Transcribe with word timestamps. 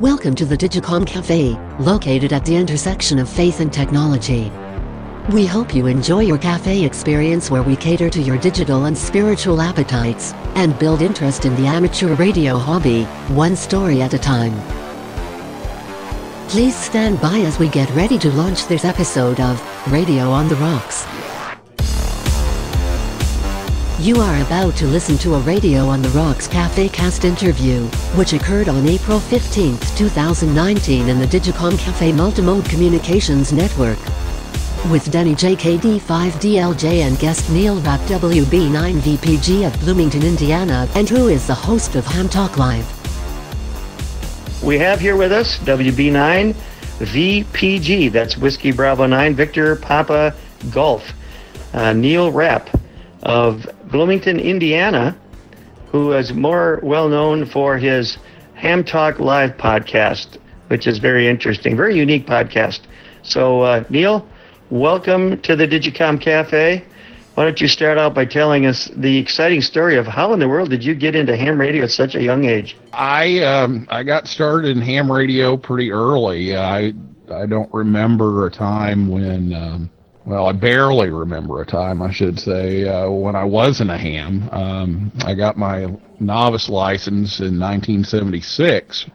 Welcome 0.00 0.34
to 0.36 0.46
the 0.46 0.56
Digicom 0.56 1.06
Cafe, 1.06 1.56
located 1.78 2.32
at 2.32 2.44
the 2.44 2.56
intersection 2.56 3.18
of 3.18 3.28
faith 3.28 3.60
and 3.60 3.72
technology. 3.72 4.50
We 5.30 5.46
hope 5.46 5.74
you 5.74 5.86
enjoy 5.86 6.20
your 6.20 6.38
cafe 6.38 6.82
experience 6.82 7.50
where 7.50 7.62
we 7.62 7.76
cater 7.76 8.10
to 8.10 8.20
your 8.20 8.38
digital 8.38 8.86
and 8.86 8.96
spiritual 8.96 9.60
appetites 9.60 10.32
and 10.56 10.76
build 10.78 11.02
interest 11.02 11.44
in 11.44 11.54
the 11.56 11.68
amateur 11.68 12.14
radio 12.16 12.56
hobby, 12.56 13.04
one 13.28 13.54
story 13.54 14.02
at 14.02 14.14
a 14.14 14.18
time. 14.18 14.54
Please 16.48 16.74
stand 16.74 17.20
by 17.20 17.38
as 17.40 17.58
we 17.58 17.68
get 17.68 17.90
ready 17.90 18.18
to 18.18 18.30
launch 18.32 18.66
this 18.66 18.84
episode 18.84 19.40
of 19.40 19.92
Radio 19.92 20.30
on 20.30 20.48
the 20.48 20.56
Rocks. 20.56 21.06
You 24.02 24.16
are 24.16 24.42
about 24.42 24.74
to 24.78 24.86
listen 24.88 25.16
to 25.18 25.36
a 25.36 25.38
Radio 25.38 25.86
on 25.86 26.02
the 26.02 26.08
Rocks 26.08 26.48
Cafe 26.48 26.88
Cast 26.88 27.24
interview, 27.24 27.82
which 28.16 28.32
occurred 28.32 28.68
on 28.68 28.88
April 28.88 29.20
15, 29.20 29.78
2019 29.78 31.08
in 31.08 31.20
the 31.20 31.24
Digicom 31.24 31.78
Cafe 31.78 32.10
Multimode 32.10 32.68
Communications 32.68 33.52
Network. 33.52 34.00
With 34.90 35.08
Denny 35.12 35.36
JKD5DLJ 35.36 37.06
and 37.06 37.16
guest 37.20 37.48
Neil 37.48 37.80
Rapp 37.82 38.00
WB9VPG 38.00 39.68
of 39.68 39.78
Bloomington, 39.78 40.24
Indiana, 40.24 40.88
and 40.96 41.08
who 41.08 41.28
is 41.28 41.46
the 41.46 41.54
host 41.54 41.94
of 41.94 42.04
Ham 42.06 42.28
Talk 42.28 42.58
Live. 42.58 42.84
We 44.64 44.80
have 44.80 44.98
here 44.98 45.14
with 45.14 45.30
us 45.30 45.60
WB9 45.60 46.56
VPG, 46.98 48.10
that's 48.10 48.36
Whiskey 48.36 48.72
Bravo 48.72 49.06
9, 49.06 49.36
Victor 49.36 49.76
Papa 49.76 50.34
Golf, 50.72 51.08
uh, 51.72 51.92
Neil 51.92 52.32
Rapp 52.32 52.68
of 53.22 53.68
Bloomington, 53.92 54.40
Indiana, 54.40 55.14
who 55.90 56.12
is 56.12 56.32
more 56.32 56.80
well 56.82 57.10
known 57.10 57.44
for 57.44 57.76
his 57.76 58.16
Ham 58.54 58.82
Talk 58.82 59.20
Live 59.20 59.58
podcast, 59.58 60.38
which 60.68 60.86
is 60.86 60.98
very 60.98 61.28
interesting, 61.28 61.76
very 61.76 61.94
unique 61.94 62.26
podcast. 62.26 62.80
So, 63.22 63.60
uh, 63.60 63.84
Neil, 63.90 64.26
welcome 64.70 65.38
to 65.42 65.54
the 65.54 65.68
Digicom 65.68 66.18
Cafe. 66.18 66.82
Why 67.34 67.44
don't 67.44 67.60
you 67.60 67.68
start 67.68 67.98
out 67.98 68.14
by 68.14 68.24
telling 68.24 68.64
us 68.64 68.90
the 68.96 69.18
exciting 69.18 69.60
story 69.60 69.98
of 69.98 70.06
how 70.06 70.32
in 70.32 70.40
the 70.40 70.48
world 70.48 70.70
did 70.70 70.82
you 70.82 70.94
get 70.94 71.14
into 71.14 71.36
ham 71.36 71.60
radio 71.60 71.84
at 71.84 71.90
such 71.90 72.14
a 72.14 72.22
young 72.22 72.46
age? 72.46 72.76
I 72.94 73.40
um, 73.40 73.86
I 73.90 74.02
got 74.04 74.26
started 74.26 74.74
in 74.74 74.82
ham 74.82 75.12
radio 75.12 75.58
pretty 75.58 75.92
early. 75.92 76.56
I 76.56 76.94
I 77.30 77.44
don't 77.46 77.72
remember 77.74 78.46
a 78.46 78.50
time 78.50 79.08
when 79.08 79.52
um, 79.52 79.90
well, 80.24 80.46
I 80.46 80.52
barely 80.52 81.10
remember 81.10 81.60
a 81.62 81.66
time, 81.66 82.00
I 82.00 82.12
should 82.12 82.38
say, 82.38 82.86
uh, 82.86 83.10
when 83.10 83.34
I 83.34 83.44
wasn't 83.44 83.90
a 83.90 83.98
ham. 83.98 84.48
Um, 84.52 85.12
I 85.24 85.34
got 85.34 85.56
my 85.56 85.96
novice 86.20 86.68
license 86.68 87.40
in 87.40 87.58
1976, 87.58 89.06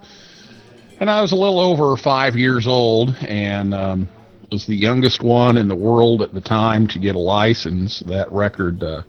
and 1.00 1.10
I 1.10 1.22
was 1.22 1.32
a 1.32 1.36
little 1.36 1.60
over 1.60 1.96
five 1.96 2.36
years 2.36 2.68
old, 2.68 3.16
and 3.22 3.74
um, 3.74 4.10
was 4.52 4.66
the 4.66 4.76
youngest 4.76 5.22
one 5.22 5.58
in 5.58 5.68
the 5.68 5.76
world 5.76 6.22
at 6.22 6.34
the 6.34 6.42
time 6.42 6.88
to 6.88 7.00
get 7.00 7.16
a 7.16 7.20
license. 7.20 8.00
That 8.02 8.32
record 8.32 8.84
uh, 8.84 9.04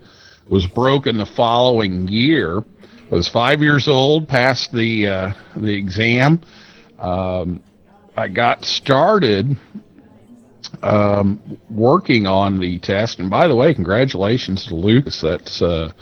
was 0.48 0.66
broken 0.66 1.19
the 1.19 1.26
following 1.26 2.06
year. 2.06 2.58
I 3.10 3.14
was 3.14 3.28
five 3.28 3.60
years 3.60 3.88
old, 3.88 4.28
passed 4.28 4.72
the 4.72 5.06
uh, 5.06 5.32
the 5.56 5.74
exam. 5.74 6.42
Um, 6.98 7.62
I 8.16 8.28
got 8.28 8.64
started 8.64 9.56
um, 10.82 11.58
working 11.70 12.26
on 12.26 12.58
the 12.58 12.78
test. 12.78 13.18
And 13.18 13.30
by 13.30 13.48
the 13.48 13.56
way, 13.56 13.74
congratulations 13.74 14.66
to 14.66 14.74
Lucas. 14.74 15.20
That's 15.20 15.62
uh, 15.62 15.92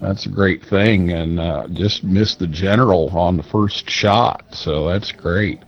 that's 0.00 0.26
a 0.26 0.28
great 0.28 0.64
thing, 0.64 1.12
and 1.12 1.40
uh, 1.40 1.68
just 1.72 2.04
missed 2.04 2.38
the 2.38 2.46
general 2.46 3.08
on 3.16 3.36
the 3.36 3.42
first 3.42 3.88
shot, 3.88 4.44
so 4.52 4.88
that's 4.88 5.10
great. 5.10 5.60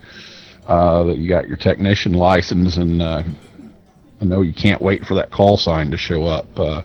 Uh, 0.67 1.05
that 1.05 1.17
you 1.17 1.29
got 1.29 1.49
your 1.49 1.57
technician 1.57 2.13
license, 2.13 2.77
and 2.77 3.01
uh, 3.01 3.23
I 4.21 4.25
know 4.25 4.43
you 4.43 4.53
can't 4.53 4.83
wait 4.83 5.07
for 5.07 5.15
that 5.15 5.31
call 5.31 5.57
sign 5.57 5.91
to 5.91 5.97
show 5.97 6.25
up. 6.25 6.47
Uh, 6.59 6.83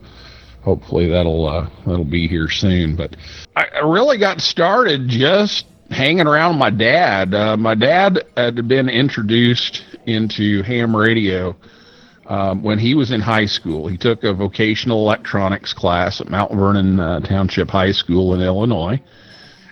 hopefully 0.61 1.09
that'll 1.09 1.45
uh, 1.45 1.69
that'll 1.85 2.05
be 2.05 2.27
here 2.27 2.49
soon. 2.49 2.95
But 2.95 3.17
I, 3.57 3.65
I 3.75 3.79
really 3.79 4.17
got 4.17 4.39
started 4.39 5.09
just 5.09 5.65
hanging 5.93 6.27
around 6.27 6.57
my 6.57 6.69
dad. 6.69 7.33
Uh, 7.33 7.55
my 7.55 7.75
dad 7.75 8.25
had 8.35 8.67
been 8.67 8.89
introduced 8.89 9.83
into 10.05 10.61
ham 10.63 10.95
radio 10.95 11.55
um, 12.25 12.63
when 12.63 12.79
he 12.79 12.95
was 12.95 13.11
in 13.11 13.21
high 13.21 13.45
school. 13.45 13.87
He 13.87 13.97
took 13.97 14.23
a 14.23 14.33
vocational 14.33 14.99
electronics 14.99 15.73
class 15.73 16.19
at 16.19 16.29
Mount 16.29 16.51
Vernon 16.51 16.99
uh, 16.99 17.19
Township 17.21 17.69
High 17.69 17.91
School 17.91 18.33
in 18.33 18.41
Illinois, 18.41 19.01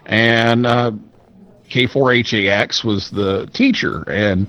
and 0.05 0.65
uh, 0.65 0.91
K4HAX 1.69 2.83
was 2.83 3.09
the 3.09 3.49
teacher, 3.53 4.03
and 4.09 4.47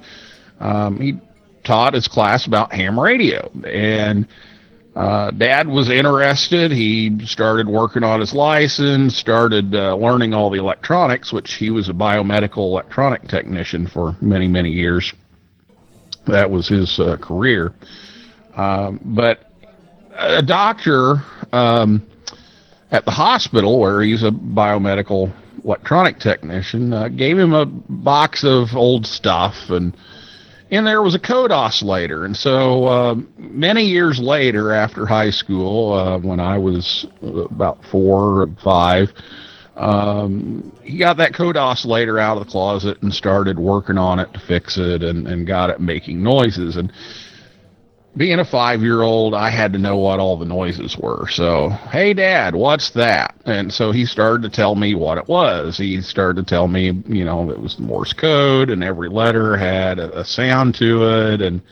um, 0.61 1.01
he 1.01 1.19
taught 1.65 1.95
his 1.95 2.09
class 2.09 2.47
about 2.47 2.73
ham 2.73 2.99
radio 2.99 3.51
and 3.65 4.27
uh, 4.95 5.31
Dad 5.31 5.69
was 5.69 5.89
interested. 5.89 6.71
He 6.71 7.19
started 7.25 7.67
working 7.67 8.05
on 8.05 8.21
his 8.21 8.35
license, 8.35 9.17
started 9.17 9.75
uh, 9.75 9.95
learning 9.97 10.35
all 10.35 10.51
the 10.51 10.59
electronics, 10.59 11.33
which 11.33 11.55
he 11.55 11.71
was 11.71 11.89
a 11.89 11.93
biomedical 11.93 12.59
electronic 12.59 13.27
technician 13.27 13.87
for 13.87 14.17
many, 14.21 14.49
many 14.49 14.71
years. 14.71 15.13
That 16.27 16.51
was 16.51 16.69
his 16.69 17.01
uh, 17.01 17.17
career. 17.17 17.73
Um, 18.55 19.01
but 19.03 19.51
a 20.15 20.43
doctor 20.43 21.25
um, 21.53 22.07
at 22.91 23.07
the 23.07 23.11
hospital, 23.11 23.81
where 23.81 24.03
he's 24.03 24.23
a 24.23 24.31
biomedical 24.31 25.33
electronic 25.65 26.19
technician, 26.19 26.93
uh, 26.93 27.09
gave 27.09 27.39
him 27.39 27.55
a 27.55 27.65
box 27.65 28.45
of 28.45 28.77
old 28.77 29.07
stuff 29.07 29.55
and 29.71 29.97
and 30.73 30.87
there 30.87 31.03
was 31.03 31.15
a 31.15 31.19
code 31.19 31.53
oscillator. 31.53 32.25
And 32.25 32.35
so 32.35 32.87
uh, 32.87 33.15
many 33.37 33.85
years 33.85 34.19
later, 34.19 34.73
after 34.73 35.05
high 35.05 35.31
school, 35.31 35.93
uh, 35.93 36.19
when 36.19 36.41
I 36.41 36.57
was 36.57 37.07
about 37.21 37.85
four 37.85 38.43
or 38.43 38.49
five, 38.65 39.13
um, 39.77 40.73
he 40.83 40.97
got 40.97 41.19
that 41.19 41.35
code 41.35 41.59
oscillator 41.59 42.19
out 42.19 42.39
of 42.39 42.47
the 42.47 42.51
closet 42.51 43.01
and 43.03 43.13
started 43.13 43.59
working 43.59 43.99
on 43.99 44.19
it 44.19 44.33
to 44.33 44.41
fix 44.41 44.79
it 44.79 45.03
and, 45.03 45.29
and 45.29 45.47
got 45.47 45.69
it 45.69 45.79
making 45.79 46.23
noises. 46.23 46.77
And 46.77 46.91
being 48.17 48.39
a 48.39 48.45
five 48.45 48.83
year 48.83 49.03
old, 49.03 49.35
I 49.35 49.49
had 49.51 49.73
to 49.73 49.79
know 49.79 49.97
what 49.97 50.21
all 50.21 50.37
the 50.37 50.45
noises 50.45 50.97
were. 50.99 51.27
So, 51.31 51.71
hey, 51.71 52.13
dad, 52.13 52.55
what's 52.55 52.91
that? 52.91 53.35
And 53.47 53.73
so 53.73 53.91
he 53.91 54.05
started 54.05 54.43
to 54.43 54.51
tell 54.51 54.75
me 54.75 54.95
what 54.95 55.19
it 55.19 55.29
was. 55.29 55.79
He 55.79 56.01
started 56.03 56.47
to 56.47 56.49
tell 56.49 56.69
me, 56.69 56.93
you 57.07 57.25
know, 57.25 57.51
it 57.51 57.59
was 57.59 57.79
Morse 57.79 58.13
code 58.13 58.69
and 58.69 58.85
every 58.85 59.09
letter 59.09 59.57
had 59.57 59.99
a, 59.99 60.21
a 60.21 60.25
sound 60.25 60.75
to 60.77 61.33
it. 61.33 61.41
And, 61.41 61.63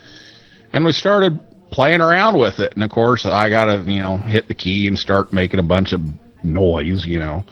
and 0.72 0.84
we 0.84 0.92
started 0.92 1.38
playing 1.70 2.00
around 2.00 2.38
with 2.38 2.58
it. 2.58 2.72
And 2.74 2.82
of 2.82 2.90
course, 2.90 3.26
I 3.26 3.50
got 3.50 3.66
to, 3.66 3.82
you 3.90 4.00
know, 4.00 4.16
hit 4.16 4.48
the 4.48 4.54
key 4.54 4.86
and 4.86 4.98
start 4.98 5.32
making 5.32 5.60
a 5.60 5.64
bunch 5.64 5.92
of 5.92 6.00
noise, 6.42 7.04
you 7.04 7.18
know. 7.18 7.44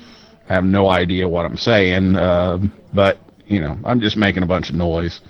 I 0.48 0.54
have 0.54 0.65
no 0.65 0.88
idea 0.88 1.28
what 1.28 1.44
I'm 1.44 1.59
saying, 1.59 2.16
uh, 2.16 2.59
but, 2.94 3.19
you 3.47 3.60
know, 3.60 3.78
I'm 3.84 4.00
just 4.00 4.16
making 4.16 4.43
a 4.43 4.47
bunch 4.47 4.71
of 4.71 4.77
noise. 4.77 5.21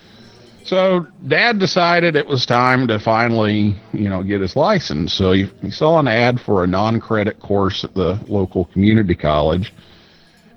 So 0.68 1.06
dad 1.26 1.58
decided 1.58 2.14
it 2.14 2.26
was 2.26 2.44
time 2.44 2.88
to 2.88 2.98
finally, 2.98 3.74
you 3.94 4.10
know, 4.10 4.22
get 4.22 4.42
his 4.42 4.54
license. 4.54 5.14
So 5.14 5.32
he, 5.32 5.50
he 5.62 5.70
saw 5.70 5.98
an 5.98 6.06
ad 6.06 6.38
for 6.38 6.62
a 6.62 6.66
non-credit 6.66 7.40
course 7.40 7.84
at 7.84 7.94
the 7.94 8.20
local 8.28 8.66
community 8.66 9.14
college 9.14 9.72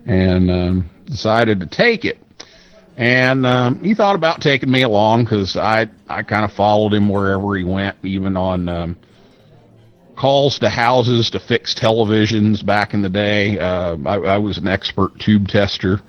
and 0.05 0.51
um, 0.51 0.89
decided 1.05 1.61
to 1.61 1.65
take 1.65 2.03
it. 2.03 2.19
And 2.97 3.45
um, 3.45 3.81
he 3.81 3.93
thought 3.93 4.15
about 4.15 4.41
taking 4.41 4.69
me 4.69 4.81
along 4.81 5.23
because 5.23 5.55
I, 5.55 5.87
I 6.09 6.23
kind 6.23 6.43
of 6.43 6.51
followed 6.51 6.93
him 6.93 7.07
wherever 7.07 7.55
he 7.55 7.63
went, 7.63 7.95
even 8.03 8.35
on 8.35 8.67
um, 8.67 8.97
calls 10.17 10.59
to 10.59 10.67
houses 10.67 11.29
to 11.29 11.39
fix 11.39 11.73
televisions 11.73 12.65
back 12.65 12.93
in 12.93 13.01
the 13.01 13.09
day. 13.09 13.57
Uh, 13.57 13.95
I, 14.05 14.15
I 14.17 14.37
was 14.39 14.57
an 14.57 14.67
expert 14.67 15.17
tube 15.21 15.47
tester 15.47 16.01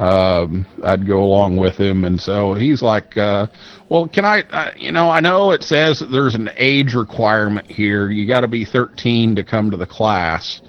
um, 0.00 0.64
I'd 0.82 1.06
go 1.06 1.22
along 1.22 1.58
with 1.58 1.78
him. 1.78 2.04
And 2.04 2.18
so 2.18 2.54
he's 2.54 2.80
like, 2.80 3.18
uh, 3.18 3.48
well, 3.90 4.08
can 4.08 4.24
I, 4.24 4.40
uh, 4.42 4.70
you 4.76 4.92
know, 4.92 5.10
I 5.10 5.20
know 5.20 5.50
it 5.50 5.62
says 5.62 5.98
that 5.98 6.10
there's 6.10 6.34
an 6.34 6.48
age 6.56 6.94
requirement 6.94 7.70
here. 7.70 8.10
You 8.10 8.26
got 8.26 8.40
to 8.40 8.48
be 8.48 8.64
13 8.64 9.36
to 9.36 9.44
come 9.44 9.70
to 9.70 9.76
the 9.76 9.86
class. 9.86 10.62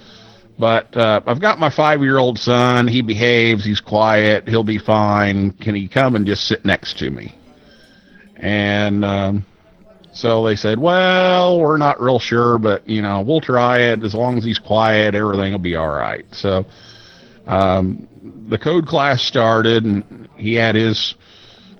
But 0.60 0.96
uh, 0.98 1.22
I've 1.26 1.40
got 1.40 1.60
my 1.60 1.70
five 1.70 2.02
year 2.02 2.18
old 2.18 2.38
son. 2.38 2.90
He 2.90 3.02
behaves. 3.02 3.64
He's 3.64 3.80
quiet. 3.80 4.50
He'll 4.50 4.66
be 4.66 4.78
fine. 4.78 5.52
Can 5.54 5.76
he 5.76 5.88
come 5.88 6.16
and 6.18 6.26
just 6.26 6.46
sit 6.46 6.66
next 6.66 7.00
to 7.00 7.10
me? 7.10 7.34
And 8.36 9.06
um, 9.06 9.46
so 10.12 10.44
they 10.44 10.58
said, 10.58 10.78
well, 10.78 11.58
we're 11.58 11.78
not 11.78 12.02
real 12.02 12.20
sure, 12.20 12.58
but, 12.58 12.88
you 12.88 13.02
know, 13.02 13.22
we'll 13.22 13.40
try 13.40 13.80
it. 13.80 14.04
As 14.04 14.14
long 14.14 14.38
as 14.38 14.44
he's 14.44 14.60
quiet, 14.60 15.16
everything 15.16 15.54
will 15.54 15.60
be 15.60 15.78
all 15.78 15.90
right. 15.90 16.26
So 16.32 16.66
um, 17.52 18.08
the 18.50 18.58
code 18.58 18.88
class 18.88 19.22
started, 19.22 19.86
and 19.86 20.30
he 20.38 20.56
had 20.56 20.76
his 20.76 21.16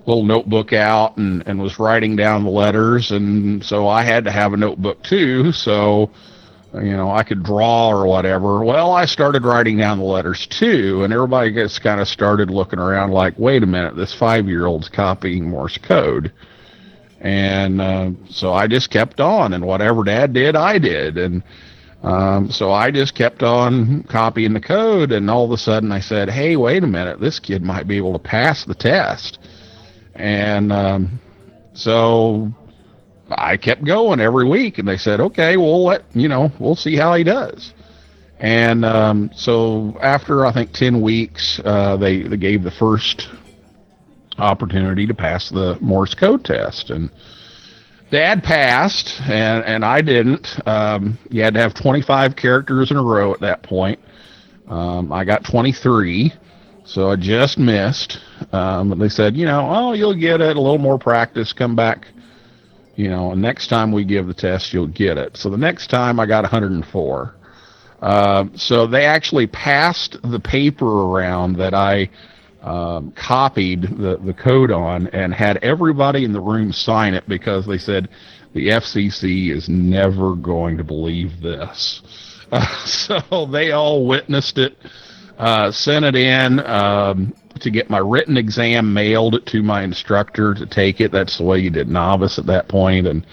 little 0.06 0.24
notebook 0.24 0.72
out 0.72 1.16
and, 1.16 1.46
and 1.46 1.60
was 1.60 1.78
writing 1.78 2.16
down 2.16 2.44
the 2.44 2.50
letters. 2.50 3.10
And 3.10 3.64
so 3.64 3.88
I 3.88 4.02
had 4.02 4.24
to 4.24 4.30
have 4.30 4.52
a 4.52 4.56
notebook 4.56 5.02
too. 5.02 5.52
So 5.52 6.10
you 6.74 6.96
know, 6.96 7.10
I 7.10 7.22
could 7.22 7.42
draw 7.42 7.90
or 7.90 8.06
whatever. 8.06 8.64
Well, 8.64 8.92
I 8.92 9.04
started 9.04 9.44
writing 9.44 9.76
down 9.76 9.98
the 9.98 10.04
letters 10.04 10.46
too, 10.46 11.04
and 11.04 11.12
everybody 11.12 11.52
gets 11.52 11.78
kind 11.78 12.00
of 12.00 12.08
started 12.08 12.50
looking 12.50 12.78
around 12.78 13.10
like, 13.10 13.38
wait 13.38 13.62
a 13.62 13.66
minute, 13.66 13.94
this 13.94 14.14
five 14.14 14.46
year 14.46 14.66
old's 14.66 14.88
copying 14.88 15.48
Morse 15.48 15.78
code. 15.78 16.32
And 17.20 17.80
uh, 17.80 18.10
so 18.30 18.52
I 18.52 18.66
just 18.66 18.90
kept 18.90 19.20
on, 19.20 19.52
and 19.52 19.64
whatever 19.64 20.02
dad 20.02 20.32
did, 20.32 20.56
I 20.56 20.78
did. 20.78 21.18
And 21.18 21.42
um, 22.02 22.50
so 22.50 22.72
I 22.72 22.90
just 22.90 23.14
kept 23.14 23.42
on 23.42 24.02
copying 24.04 24.52
the 24.52 24.60
code, 24.60 25.12
and 25.12 25.30
all 25.30 25.44
of 25.44 25.52
a 25.52 25.56
sudden 25.56 25.92
I 25.92 26.00
said, 26.00 26.28
hey, 26.28 26.56
wait 26.56 26.82
a 26.82 26.86
minute, 26.86 27.20
this 27.20 27.38
kid 27.38 27.62
might 27.62 27.86
be 27.86 27.96
able 27.96 28.12
to 28.12 28.18
pass 28.18 28.64
the 28.64 28.74
test. 28.74 29.38
And 30.14 30.72
um, 30.72 31.20
so 31.74 32.52
I 33.30 33.56
kept 33.56 33.84
going 33.84 34.20
every 34.20 34.46
week, 34.48 34.78
and 34.78 34.86
they 34.86 34.98
said, 34.98 35.20
okay, 35.20 35.56
we'll 35.56 35.84
let 35.84 36.04
you 36.14 36.28
know, 36.28 36.50
we'll 36.58 36.76
see 36.76 36.96
how 36.96 37.14
he 37.14 37.24
does. 37.24 37.72
And 38.38 38.84
um, 38.84 39.30
so 39.34 39.96
after 40.02 40.44
I 40.44 40.52
think 40.52 40.72
ten 40.72 41.00
weeks, 41.00 41.60
uh, 41.64 41.96
they 41.96 42.22
they 42.22 42.36
gave 42.36 42.64
the 42.64 42.72
first 42.72 43.28
opportunity 44.38 45.06
to 45.06 45.14
pass 45.14 45.48
the 45.48 45.78
Morse 45.80 46.14
code 46.14 46.44
test, 46.44 46.90
and 46.90 47.08
Dad 48.12 48.44
passed, 48.44 49.20
and 49.22 49.64
and 49.64 49.84
I 49.84 50.00
didn't. 50.02 50.56
Um, 50.68 51.18
you 51.30 51.42
had 51.42 51.54
to 51.54 51.60
have 51.60 51.74
25 51.74 52.36
characters 52.36 52.92
in 52.92 52.96
a 52.96 53.02
row 53.02 53.32
at 53.32 53.40
that 53.40 53.64
point. 53.64 53.98
Um, 54.68 55.12
I 55.12 55.24
got 55.24 55.44
23, 55.44 56.32
so 56.84 57.10
I 57.10 57.16
just 57.16 57.58
missed. 57.58 58.18
Um, 58.52 58.96
they 58.96 59.08
said, 59.08 59.36
you 59.36 59.46
know, 59.46 59.66
oh, 59.68 59.92
you'll 59.92 60.14
get 60.14 60.40
it. 60.40 60.56
A 60.56 60.60
little 60.60 60.78
more 60.78 60.98
practice. 60.98 61.52
Come 61.52 61.74
back 61.74 62.06
you 62.96 63.08
know, 63.08 63.34
next 63.34 63.68
time 63.68 63.92
we 63.92 64.04
give 64.04 64.26
the 64.26 64.34
test, 64.34 64.72
you'll 64.72 64.86
get 64.86 65.16
it. 65.16 65.36
So 65.36 65.48
the 65.48 65.56
next 65.56 65.88
time 65.88 66.20
I 66.20 66.26
got 66.26 66.42
104. 66.42 67.34
Uh, 68.02 68.44
so 68.54 68.86
they 68.86 69.04
actually 69.04 69.46
passed 69.46 70.16
the 70.22 70.40
paper 70.40 70.86
around 70.86 71.56
that 71.56 71.72
I 71.74 72.10
um, 72.62 73.12
copied 73.12 73.82
the, 73.82 74.18
the 74.24 74.32
code 74.32 74.70
on 74.70 75.08
and 75.08 75.34
had 75.34 75.58
everybody 75.58 76.24
in 76.24 76.32
the 76.32 76.40
room 76.40 76.72
sign 76.72 77.14
it 77.14 77.28
because 77.28 77.66
they 77.66 77.78
said 77.78 78.08
the 78.54 78.68
FCC 78.68 79.50
is 79.50 79.68
never 79.68 80.34
going 80.34 80.76
to 80.76 80.84
believe 80.84 81.40
this. 81.40 82.02
Uh, 82.50 82.64
so 82.86 83.46
they 83.46 83.72
all 83.72 84.06
witnessed 84.06 84.58
it, 84.58 84.76
uh, 85.38 85.70
sent 85.70 86.04
it 86.04 86.14
in. 86.14 86.60
Um, 86.60 87.34
to 87.60 87.70
get 87.70 87.90
my 87.90 87.98
written 87.98 88.36
exam 88.36 88.92
mailed 88.92 89.44
to 89.46 89.62
my 89.62 89.82
instructor 89.82 90.54
to 90.54 90.66
take 90.66 91.00
it. 91.00 91.12
That's 91.12 91.38
the 91.38 91.44
way 91.44 91.58
you 91.58 91.70
did 91.70 91.88
novice 91.88 92.38
at 92.38 92.46
that 92.46 92.66
point, 92.66 93.06
and 93.06 93.26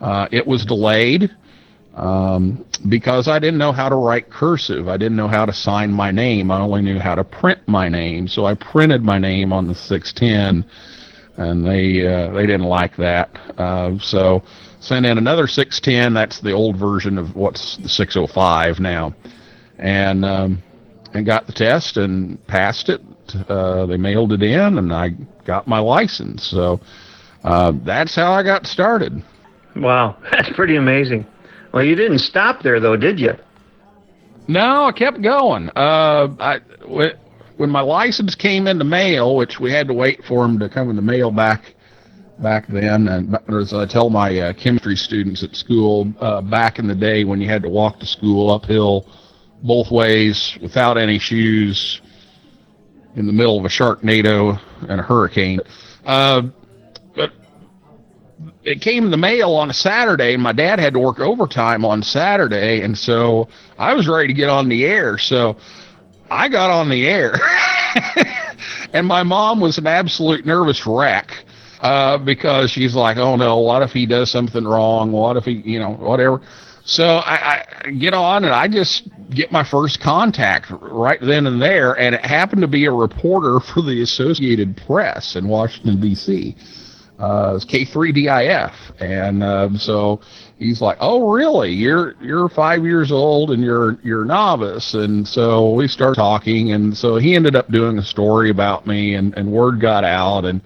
uh, 0.00 0.28
it 0.30 0.46
was 0.46 0.64
delayed 0.64 1.34
um, 1.94 2.64
because 2.88 3.28
I 3.28 3.38
didn't 3.38 3.58
know 3.58 3.72
how 3.72 3.88
to 3.88 3.96
write 3.96 4.30
cursive. 4.30 4.88
I 4.88 4.96
didn't 4.96 5.16
know 5.16 5.28
how 5.28 5.46
to 5.46 5.52
sign 5.52 5.92
my 5.92 6.10
name. 6.10 6.50
I 6.50 6.60
only 6.60 6.82
knew 6.82 6.98
how 6.98 7.14
to 7.14 7.24
print 7.24 7.60
my 7.66 7.88
name, 7.88 8.28
so 8.28 8.44
I 8.46 8.54
printed 8.54 9.02
my 9.02 9.18
name 9.18 9.52
on 9.52 9.66
the 9.68 9.74
610, 9.74 10.68
and 11.36 11.66
they 11.66 12.06
uh, 12.06 12.32
they 12.32 12.46
didn't 12.46 12.66
like 12.66 12.96
that. 12.96 13.30
Uh, 13.58 13.98
so 13.98 14.42
sent 14.80 15.06
in 15.06 15.18
another 15.18 15.46
610. 15.46 16.14
That's 16.14 16.40
the 16.40 16.52
old 16.52 16.76
version 16.76 17.18
of 17.18 17.36
what's 17.36 17.76
the 17.78 17.88
605 17.88 18.80
now, 18.80 19.14
and 19.78 20.24
um, 20.24 20.62
and 21.12 21.24
got 21.24 21.46
the 21.46 21.52
test 21.52 21.96
and 21.96 22.44
passed 22.46 22.88
it 22.88 23.00
uh, 23.48 23.86
they 23.86 23.96
mailed 23.96 24.32
it 24.32 24.42
in, 24.42 24.78
and 24.78 24.92
I 24.92 25.10
got 25.44 25.66
my 25.66 25.78
license. 25.78 26.44
So 26.44 26.80
uh, 27.42 27.72
that's 27.84 28.14
how 28.14 28.32
I 28.32 28.42
got 28.42 28.66
started. 28.66 29.22
Wow, 29.76 30.16
that's 30.30 30.50
pretty 30.50 30.76
amazing. 30.76 31.26
Well, 31.74 31.82
you 31.82 31.96
didn't 31.96 32.20
stop 32.20 32.62
there, 32.62 32.78
though, 32.78 32.96
did 32.96 33.18
you? 33.18 33.32
No, 34.46 34.84
I 34.84 34.92
kept 34.92 35.20
going. 35.20 35.70
Uh, 35.74 36.28
I 36.38 36.60
when 37.56 37.68
my 37.68 37.80
license 37.80 38.36
came 38.36 38.68
in 38.68 38.78
the 38.78 38.84
mail, 38.84 39.34
which 39.34 39.58
we 39.58 39.72
had 39.72 39.88
to 39.88 39.92
wait 39.92 40.24
for 40.24 40.46
them 40.46 40.60
to 40.60 40.68
come 40.68 40.88
in 40.88 40.94
the 40.94 41.02
mail 41.02 41.32
back 41.32 41.74
back 42.38 42.68
then, 42.68 43.08
and 43.08 43.36
as 43.48 43.74
I 43.74 43.86
tell 43.86 44.08
my 44.08 44.38
uh, 44.38 44.52
chemistry 44.52 44.94
students 44.94 45.42
at 45.42 45.56
school, 45.56 46.14
uh, 46.20 46.42
back 46.42 46.78
in 46.78 46.86
the 46.86 46.94
day 46.94 47.24
when 47.24 47.40
you 47.40 47.48
had 47.48 47.62
to 47.64 47.68
walk 47.68 47.98
to 48.00 48.06
school 48.06 48.52
uphill 48.52 49.08
both 49.64 49.90
ways 49.90 50.56
without 50.62 50.96
any 50.96 51.18
shoes, 51.18 52.00
in 53.16 53.26
the 53.26 53.32
middle 53.32 53.58
of 53.58 53.64
a 53.64 53.68
sharknado 53.68 54.60
and 54.88 55.00
a 55.00 55.02
hurricane. 55.02 55.58
Uh, 56.06 56.42
it 58.62 58.80
came 58.80 59.04
in 59.04 59.10
the 59.10 59.16
mail 59.16 59.52
on 59.52 59.70
a 59.70 59.74
Saturday, 59.74 60.34
and 60.34 60.42
my 60.42 60.52
dad 60.52 60.78
had 60.78 60.94
to 60.94 60.98
work 60.98 61.20
overtime 61.20 61.84
on 61.84 62.02
Saturday, 62.02 62.82
and 62.82 62.96
so 62.96 63.48
I 63.78 63.94
was 63.94 64.08
ready 64.08 64.28
to 64.28 64.34
get 64.34 64.48
on 64.48 64.68
the 64.68 64.84
air. 64.84 65.18
So 65.18 65.56
I 66.30 66.48
got 66.48 66.70
on 66.70 66.88
the 66.88 67.06
air, 67.06 67.34
and 68.92 69.06
my 69.06 69.22
mom 69.22 69.60
was 69.60 69.78
an 69.78 69.86
absolute 69.86 70.46
nervous 70.46 70.86
wreck 70.86 71.44
uh, 71.80 72.18
because 72.18 72.70
she's 72.70 72.94
like, 72.94 73.16
"Oh 73.16 73.36
no, 73.36 73.58
what 73.58 73.82
if 73.82 73.92
he 73.92 74.06
does 74.06 74.30
something 74.30 74.64
wrong? 74.64 75.12
What 75.12 75.36
if 75.36 75.44
he, 75.44 75.52
you 75.64 75.78
know, 75.78 75.92
whatever." 75.92 76.40
So 76.86 77.04
I, 77.04 77.64
I 77.84 77.90
get 77.92 78.12
on 78.12 78.44
and 78.44 78.52
I 78.52 78.68
just 78.68 79.08
get 79.30 79.50
my 79.50 79.64
first 79.64 80.00
contact 80.00 80.66
right 80.70 81.18
then 81.20 81.46
and 81.46 81.60
there, 81.60 81.98
and 81.98 82.14
it 82.14 82.24
happened 82.24 82.60
to 82.60 82.68
be 82.68 82.84
a 82.84 82.92
reporter 82.92 83.58
for 83.74 83.82
the 83.82 84.02
Associated 84.02 84.76
Press 84.86 85.36
in 85.36 85.48
Washington 85.48 86.00
D.C. 86.00 86.56
Uh, 87.18 87.52
it's 87.54 87.64
K3DIF, 87.64 88.72
and 89.00 89.42
uh, 89.42 89.68
so 89.78 90.20
he's 90.58 90.80
like, 90.80 90.96
"Oh, 91.00 91.30
really? 91.30 91.70
You're 91.70 92.16
you're 92.20 92.48
five 92.48 92.84
years 92.84 93.12
old 93.12 93.52
and 93.52 93.62
you're 93.62 93.98
you're 94.02 94.24
novice." 94.24 94.94
And 94.94 95.26
so 95.26 95.70
we 95.70 95.86
start 95.86 96.16
talking, 96.16 96.72
and 96.72 96.96
so 96.96 97.16
he 97.16 97.36
ended 97.36 97.54
up 97.54 97.70
doing 97.70 97.98
a 97.98 98.02
story 98.02 98.50
about 98.50 98.86
me, 98.86 99.14
and 99.14 99.32
and 99.38 99.52
word 99.52 99.80
got 99.80 100.02
out, 100.02 100.44
and 100.44 100.60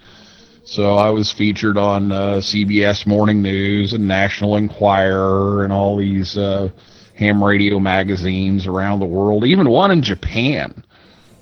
so 0.63 0.95
I 0.95 1.09
was 1.11 1.31
featured 1.31 1.77
on 1.77 2.11
uh, 2.11 2.37
CBS 2.37 3.05
Morning 3.05 3.41
News 3.41 3.93
and 3.93 4.07
National 4.07 4.55
Enquirer 4.55 5.63
and 5.63 5.71
all 5.71 5.97
these 5.97 6.35
uh, 6.35 6.69
ham 7.15 7.43
radio 7.43 7.79
magazines 7.79 8.65
around 8.65 8.99
the 8.99 9.05
world, 9.05 9.45
even 9.45 9.69
one 9.69 9.91
in 9.91 10.01
Japan. 10.01 10.83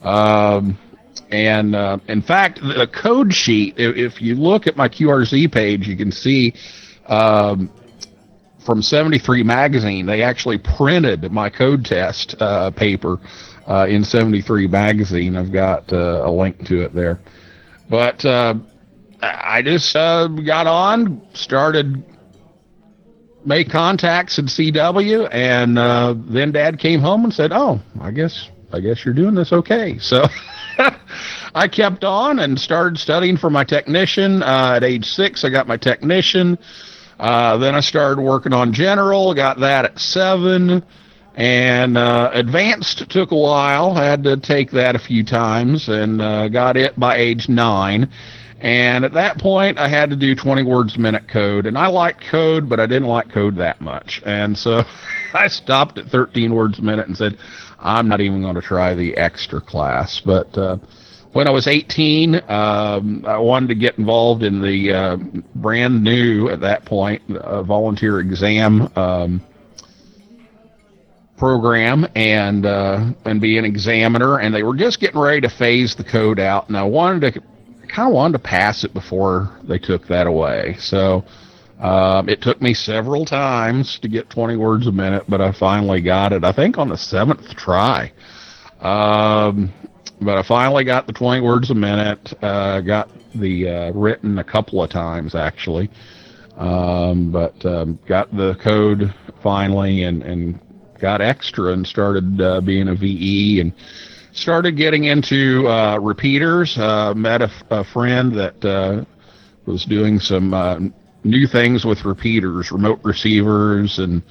Um, 0.02 0.78
and 1.30 1.76
uh, 1.76 1.98
in 2.08 2.22
fact, 2.22 2.60
the 2.62 2.88
code 2.88 3.34
sheet, 3.34 3.76
if, 3.78 4.22
you 4.22 4.36
look 4.36 4.68
at 4.68 4.78
my 4.78 4.88
QRZ 4.88 5.52
page, 5.52 5.88
you 5.88 5.98
can 5.98 6.12
see 6.12 6.54
um, 7.08 7.70
from 8.66 8.82
73 8.82 9.44
magazine, 9.44 10.06
they 10.06 10.24
actually 10.24 10.58
printed 10.58 11.30
my 11.32 11.50
code 11.50 11.86
test 11.86 12.36
uh, 12.40 12.72
paper 12.72 13.20
uh, 13.68 13.88
in 13.90 14.04
73 14.04 14.68
magazine. 14.68 15.36
I've 15.36 15.52
got 15.52 15.92
uh, 15.92 16.24
a 16.26 16.32
link 16.32 16.66
to 16.68 16.82
it 16.82 16.94
there. 16.94 17.20
But 17.90 18.24
uh, 18.24 18.56
I 19.22 19.62
just 19.62 19.96
uh, 19.96 20.28
got 20.28 20.68
on, 20.68 21.22
started 21.34 22.06
make 23.46 23.70
contacts 23.70 24.40
at 24.40 24.46
CW, 24.46 25.30
and 25.32 25.78
then 26.34 26.52
Dad 26.52 26.80
came 26.80 27.00
home 27.00 27.24
and 27.24 27.34
said, 27.34 27.52
"Oh, 27.54 27.82
I 28.02 28.12
guess 28.12 28.50
I 28.74 28.82
guess 28.82 29.06
you're 29.06 29.14
doing 29.14 29.36
this 29.36 29.54
okay." 29.54 29.98
So 30.00 30.26
I 31.56 31.68
kept 31.68 32.04
on 32.04 32.40
and 32.40 32.60
started 32.60 32.98
studying 32.98 33.38
for 33.38 33.50
my 33.50 33.64
technician. 33.64 34.44
Uh, 34.44 34.74
at 34.78 34.84
age 34.84 35.06
six, 35.06 35.44
I 35.44 35.50
got 35.50 35.68
my 35.68 35.78
technician. 35.78 36.58
Uh, 37.20 37.58
then 37.58 37.76
I 37.76 37.80
started 37.80 38.22
working 38.22 38.54
on 38.54 38.74
general. 38.74 39.34
Got 39.34 39.60
that 39.60 39.86
at 39.86 40.00
seven. 40.00 40.84
And 41.36 41.98
uh, 41.98 42.32
advanced 42.34 43.10
took 43.10 43.32
a 43.32 43.38
while. 43.38 43.94
Had 43.94 44.24
to 44.24 44.38
take 44.38 44.72
that 44.72 44.96
a 44.96 45.00
few 45.00 45.24
times, 45.24 45.88
and 45.88 46.20
uh, 46.22 46.48
got 46.48 46.78
it 46.78 47.00
by 47.00 47.18
age 47.18 47.48
nine. 47.48 48.10
And 48.60 49.06
at 49.06 49.14
that 49.14 49.38
point, 49.38 49.78
I 49.78 49.88
had 49.88 50.10
to 50.10 50.16
do 50.16 50.34
20 50.34 50.64
words 50.64 50.96
a 50.96 51.00
minute 51.00 51.28
code. 51.28 51.68
And 51.68 51.78
I 51.78 51.88
liked 51.88 52.24
code, 52.32 52.68
but 52.68 52.80
I 52.80 52.88
didn't 52.88 53.08
like 53.08 53.32
code 53.32 53.56
that 53.58 53.82
much. 53.82 54.22
And 54.26 54.58
so 54.58 54.84
I 55.34 55.48
stopped 55.48 56.00
at 56.00 56.08
13 56.08 56.54
words 56.54 56.80
a 56.80 56.82
minute 56.82 57.08
and 57.08 57.16
said, 57.16 57.38
I'm 57.80 58.08
not 58.08 58.20
even 58.20 58.42
going 58.42 58.56
to 58.56 58.62
try 58.62 58.96
the 58.96 59.16
extra 59.16 59.62
class. 59.62 60.20
But 60.26 60.58
uh, 60.58 60.78
when 61.38 61.48
I 61.48 61.52
was 61.52 61.68
18, 61.68 62.34
um, 62.50 63.24
I 63.24 63.38
wanted 63.38 63.68
to 63.68 63.76
get 63.76 64.00
involved 64.00 64.42
in 64.42 64.60
the 64.60 64.92
uh, 64.92 65.18
brand 65.54 66.04
new, 66.04 66.50
at 66.50 66.62
that 66.62 66.84
point, 66.84 67.22
uh, 67.30 67.62
volunteer 67.62 68.20
exam. 68.20 68.92
Um, 68.96 69.46
program 71.38 72.08
and 72.16 72.66
uh, 72.66 73.12
and 73.26 73.40
be 73.40 73.60
an 73.60 73.66
examiner 73.66 74.40
and 74.40 74.56
they 74.56 74.64
were 74.64 74.76
just 74.76 75.00
getting 75.00 75.20
ready 75.20 75.40
to 75.40 75.50
phase 75.50 75.94
the 75.94 76.04
code 76.04 76.40
out 76.40 76.68
and 76.68 76.76
I 76.76 76.82
wanted 76.82 77.32
to 77.32 77.42
kind 77.88 78.08
of 78.08 78.16
wanted 78.16 78.40
to 78.40 78.44
pass 78.44 78.84
it 78.84 78.92
before 78.92 79.56
they 79.62 79.78
took 79.78 80.08
that 80.08 80.26
away. 80.26 80.76
So 80.80 81.24
um, 81.80 82.28
it 82.28 82.42
took 82.42 82.60
me 82.60 82.74
several 82.74 83.24
times 83.24 84.00
to 84.00 84.08
get 84.08 84.32
20 84.32 84.56
words 84.56 84.88
a 84.88 84.92
minute, 84.92 85.26
but 85.30 85.40
I 85.40 85.52
finally 85.52 86.02
got 86.02 86.34
it. 86.34 86.44
I 86.44 86.52
think 86.52 86.80
on 86.80 86.90
the 86.90 86.98
seventh 86.98 87.56
try. 87.56 88.12
Um, 88.82 89.72
but 90.22 90.38
I 90.38 90.44
finally 90.44 90.84
got 90.84 91.08
the 91.08 91.14
20 91.14 91.42
words 91.42 91.70
a 91.70 91.76
minute. 91.76 92.34
Uh, 92.42 92.82
got 92.82 93.10
the 93.36 93.70
uh, 93.70 93.92
written 93.92 94.40
a 94.40 94.44
couple 94.44 94.82
of 94.82 94.90
times 94.90 95.36
actually, 95.36 95.90
um, 96.58 97.32
but 97.32 97.64
um, 97.66 98.00
got 98.08 98.36
the 98.36 98.56
code 98.56 99.14
finally 99.44 100.04
and 100.04 100.24
and 100.24 100.60
got 101.00 101.22
extra 101.22 101.74
and 101.74 101.86
started 101.86 102.42
uh, 102.42 102.62
being 102.62 102.88
a 102.88 102.96
VE 102.96 103.60
and 103.62 103.74
started 104.32 104.78
getting 104.78 105.06
into 105.06 105.68
uh, 105.68 105.98
repeaters. 106.00 106.78
Uh, 106.78 107.14
met 107.16 107.42
a, 107.42 107.52
a, 107.70 107.84
friend 107.84 108.34
that 108.34 108.66
uh, 108.66 109.04
was 109.66 109.86
doing 109.86 110.20
some 110.20 110.54
uh, 110.54 110.80
new 111.24 111.48
things 111.48 111.86
with 111.86 112.06
repeaters, 112.06 112.72
remote 112.72 113.00
receivers, 113.04 114.00
and 114.00 114.22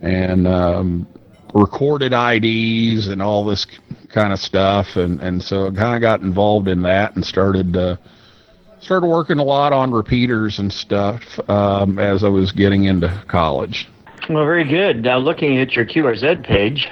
and 0.00 0.46
um, 0.46 1.06
recorded 1.54 2.12
IDs 2.12 3.08
and 3.08 3.22
all 3.22 3.44
this 3.44 3.66
kind 4.08 4.32
of 4.32 4.38
stuff. 4.38 4.96
And 4.96 5.20
and 5.20 5.42
so 5.42 5.68
I 5.68 5.70
kind 5.70 5.94
of 5.94 6.00
got 6.00 6.20
involved 6.20 6.68
in 6.68 6.82
that 6.82 7.14
and 7.14 7.24
started. 7.24 7.76
Uh, 7.76 7.96
started 8.80 9.06
working 9.06 9.38
a 9.38 9.44
lot 9.44 9.72
on 9.72 9.90
repeaters 9.90 10.60
and 10.60 10.72
stuff 10.72 11.20
um, 11.50 11.98
as 11.98 12.22
I 12.22 12.28
was 12.28 12.52
getting 12.52 12.84
into 12.84 13.22
college. 13.26 13.88
Well, 14.28 14.44
very 14.44 14.64
good. 14.64 15.02
Now, 15.02 15.18
looking 15.18 15.58
at 15.58 15.74
your 15.74 15.84
QRZ 15.84 16.44
page, 16.44 16.88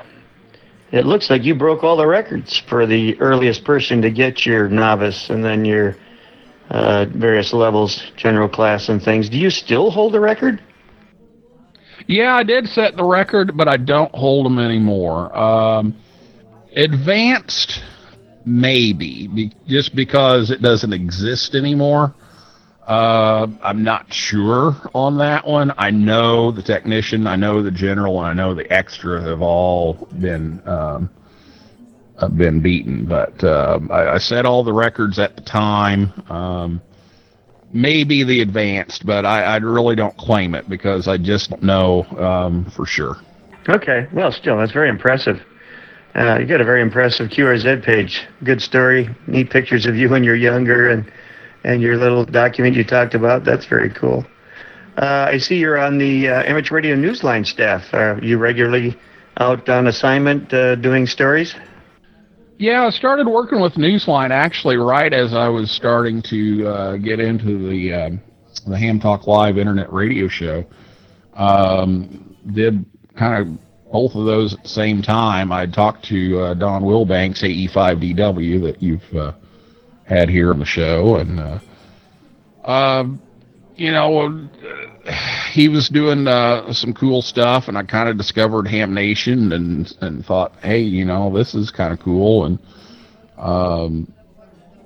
it 0.93 1.05
looks 1.05 1.31
like 1.31 1.45
you 1.45 1.55
broke 1.55 1.85
all 1.85 1.97
the 1.97 2.07
records 2.07 2.59
for 2.69 2.87
the 2.87 3.21
earliest 3.21 3.65
person 3.65 4.03
to 4.03 4.11
get 4.11 4.47
your 4.47 4.69
novice 4.69 5.31
and 5.31 5.45
then 5.45 5.65
your 5.65 5.97
uh, 6.71 7.07
various 7.15 7.53
levels, 7.53 8.11
general 8.17 8.49
class, 8.49 8.89
and 8.89 9.03
things. 9.03 9.29
Do 9.29 9.39
you 9.39 9.51
still 9.51 9.91
hold 9.91 10.13
the 10.13 10.21
record? 10.21 10.63
Yeah, 12.07 12.37
I 12.37 12.45
did 12.45 12.69
set 12.69 12.97
the 12.97 13.05
record, 13.05 13.57
but 13.57 13.69
I 13.69 13.77
don't 13.77 14.15
hold 14.15 14.47
them 14.47 14.59
anymore. 14.59 15.37
Um, 15.37 15.97
advanced, 16.77 17.83
maybe, 18.45 19.27
be, 19.27 19.53
just 19.67 19.95
because 19.95 20.51
it 20.51 20.63
doesn't 20.63 20.93
exist 20.93 21.55
anymore. 21.55 22.15
Uh, 22.87 23.49
I'm 23.63 23.83
not 23.83 24.13
sure 24.13 24.77
on 24.95 25.19
that 25.19 25.45
one. 25.45 25.73
I 25.77 25.91
know 25.91 26.53
the 26.53 26.63
technician, 26.63 27.27
I 27.27 27.35
know 27.35 27.61
the 27.61 27.73
general, 27.73 28.21
and 28.21 28.29
I 28.29 28.33
know 28.33 28.55
the 28.55 28.73
extra 28.73 29.21
have 29.23 29.43
all 29.43 29.95
been 30.21 30.63
um, 30.69 31.11
been 32.37 32.61
beaten. 32.61 33.05
But 33.07 33.43
uh, 33.43 33.81
I, 33.91 34.15
I, 34.15 34.19
set 34.19 34.47
all 34.47 34.63
the 34.63 34.73
records 34.73 35.19
at 35.19 35.35
the 35.35 35.43
time. 35.43 36.13
Um, 36.31 36.81
maybe 37.77 38.25
the 38.25 38.41
advanced, 38.41 39.05
but 39.05 39.25
I, 39.25 39.43
I, 39.43 39.57
really 39.59 39.95
don't 39.95 40.17
claim 40.17 40.55
it 40.55 40.69
because 40.69 41.07
I 41.07 41.19
just 41.19 41.51
don't 41.51 41.63
know 41.63 42.05
um, 42.19 42.65
for 42.71 42.87
sure. 42.87 43.17
Okay, 43.69 44.07
well, 44.13 44.33
still, 44.33 44.57
that's 44.57 44.73
very 44.73 44.89
impressive. 44.89 45.41
Uh, 46.15 46.39
you 46.39 46.47
got 46.47 46.61
a 46.61 46.65
very 46.65 46.81
impressive 46.81 47.29
QRZ 47.29 47.85
page. 47.85 48.27
Good 48.43 48.63
story. 48.63 49.11
Neat 49.27 49.51
pictures 49.51 49.85
of 49.85 49.97
you 49.97 50.09
when 50.09 50.25
you're 50.25 50.37
younger 50.37 50.91
and 50.91 51.11
and 51.65 51.83
your 51.83 51.97
little 51.97 52.25
document 52.25 52.77
you 52.77 52.85
talked 52.85 53.15
about. 53.15 53.45
That's 53.45 53.67
very 53.67 53.91
cool. 53.91 54.25
Uh, 54.97 55.27
I 55.33 55.39
see 55.39 55.57
you're 55.57 55.79
on 55.79 55.99
the 55.99 56.29
uh, 56.29 56.43
Amateur 56.45 56.77
Radio 56.77 56.95
Newsline 56.95 57.45
staff. 57.45 57.93
Are 57.93 58.19
you 58.23 58.39
regularly 58.39 58.97
out 59.39 59.69
on 59.69 59.89
assignment 59.89 60.55
uh, 60.55 60.77
doing 60.77 61.07
stories? 61.07 61.55
Yeah, 62.59 62.87
I 62.87 62.91
started 62.91 63.27
working 63.29 63.61
with 63.61 63.75
Newsline 63.75 64.31
actually 64.31 64.77
right 64.77 65.13
as 65.13 65.35
I 65.35 65.49
was 65.49 65.71
starting 65.71 66.23
to 66.23 66.67
uh, 66.67 66.97
get 66.97 67.21
into 67.21 67.69
the 67.69 67.93
um, 67.93 68.21
the 68.67 68.79
Ham 68.79 68.99
Talk 68.99 69.27
Live 69.27 69.59
internet 69.59 69.93
radio 69.93 70.27
show. 70.27 70.65
Um, 71.35 72.35
did 72.55 72.85
kind 73.15 73.43
of 73.47 73.93
both 73.93 74.15
of 74.15 74.25
those 74.25 74.55
at 74.55 74.63
the 74.63 74.69
same 74.69 75.03
time. 75.03 75.53
I 75.53 75.67
talked 75.67 76.07
to 76.07 76.41
uh, 76.41 76.55
Don 76.55 76.83
Wilbanks, 76.83 77.43
AE5DW, 77.43 78.63
that 78.63 78.83
you've 78.83 79.15
uh, 79.15 79.33
had 80.05 80.31
here 80.31 80.51
on 80.51 80.59
the 80.59 80.65
show, 80.65 81.17
and 81.17 81.39
uh, 81.39 81.59
uh, 82.65 83.05
you 83.77 83.93
know, 83.93 84.49
he 85.53 85.69
was 85.69 85.89
doing 85.89 86.27
uh, 86.27 86.73
some 86.73 86.93
cool 86.95 87.23
stuff, 87.23 87.69
and 87.69 87.77
I 87.77 87.83
kind 87.83 88.09
of 88.09 88.17
discovered 88.17 88.67
Ham 88.69 88.95
Nation, 88.95 89.53
and 89.53 89.97
and 90.01 90.25
thought, 90.25 90.55
hey, 90.63 90.81
you 90.81 91.05
know, 91.05 91.35
this 91.37 91.55
is 91.55 91.71
kind 91.71 91.93
of 91.93 92.01
cool, 92.01 92.47
and 92.47 92.59
um, 93.39 94.13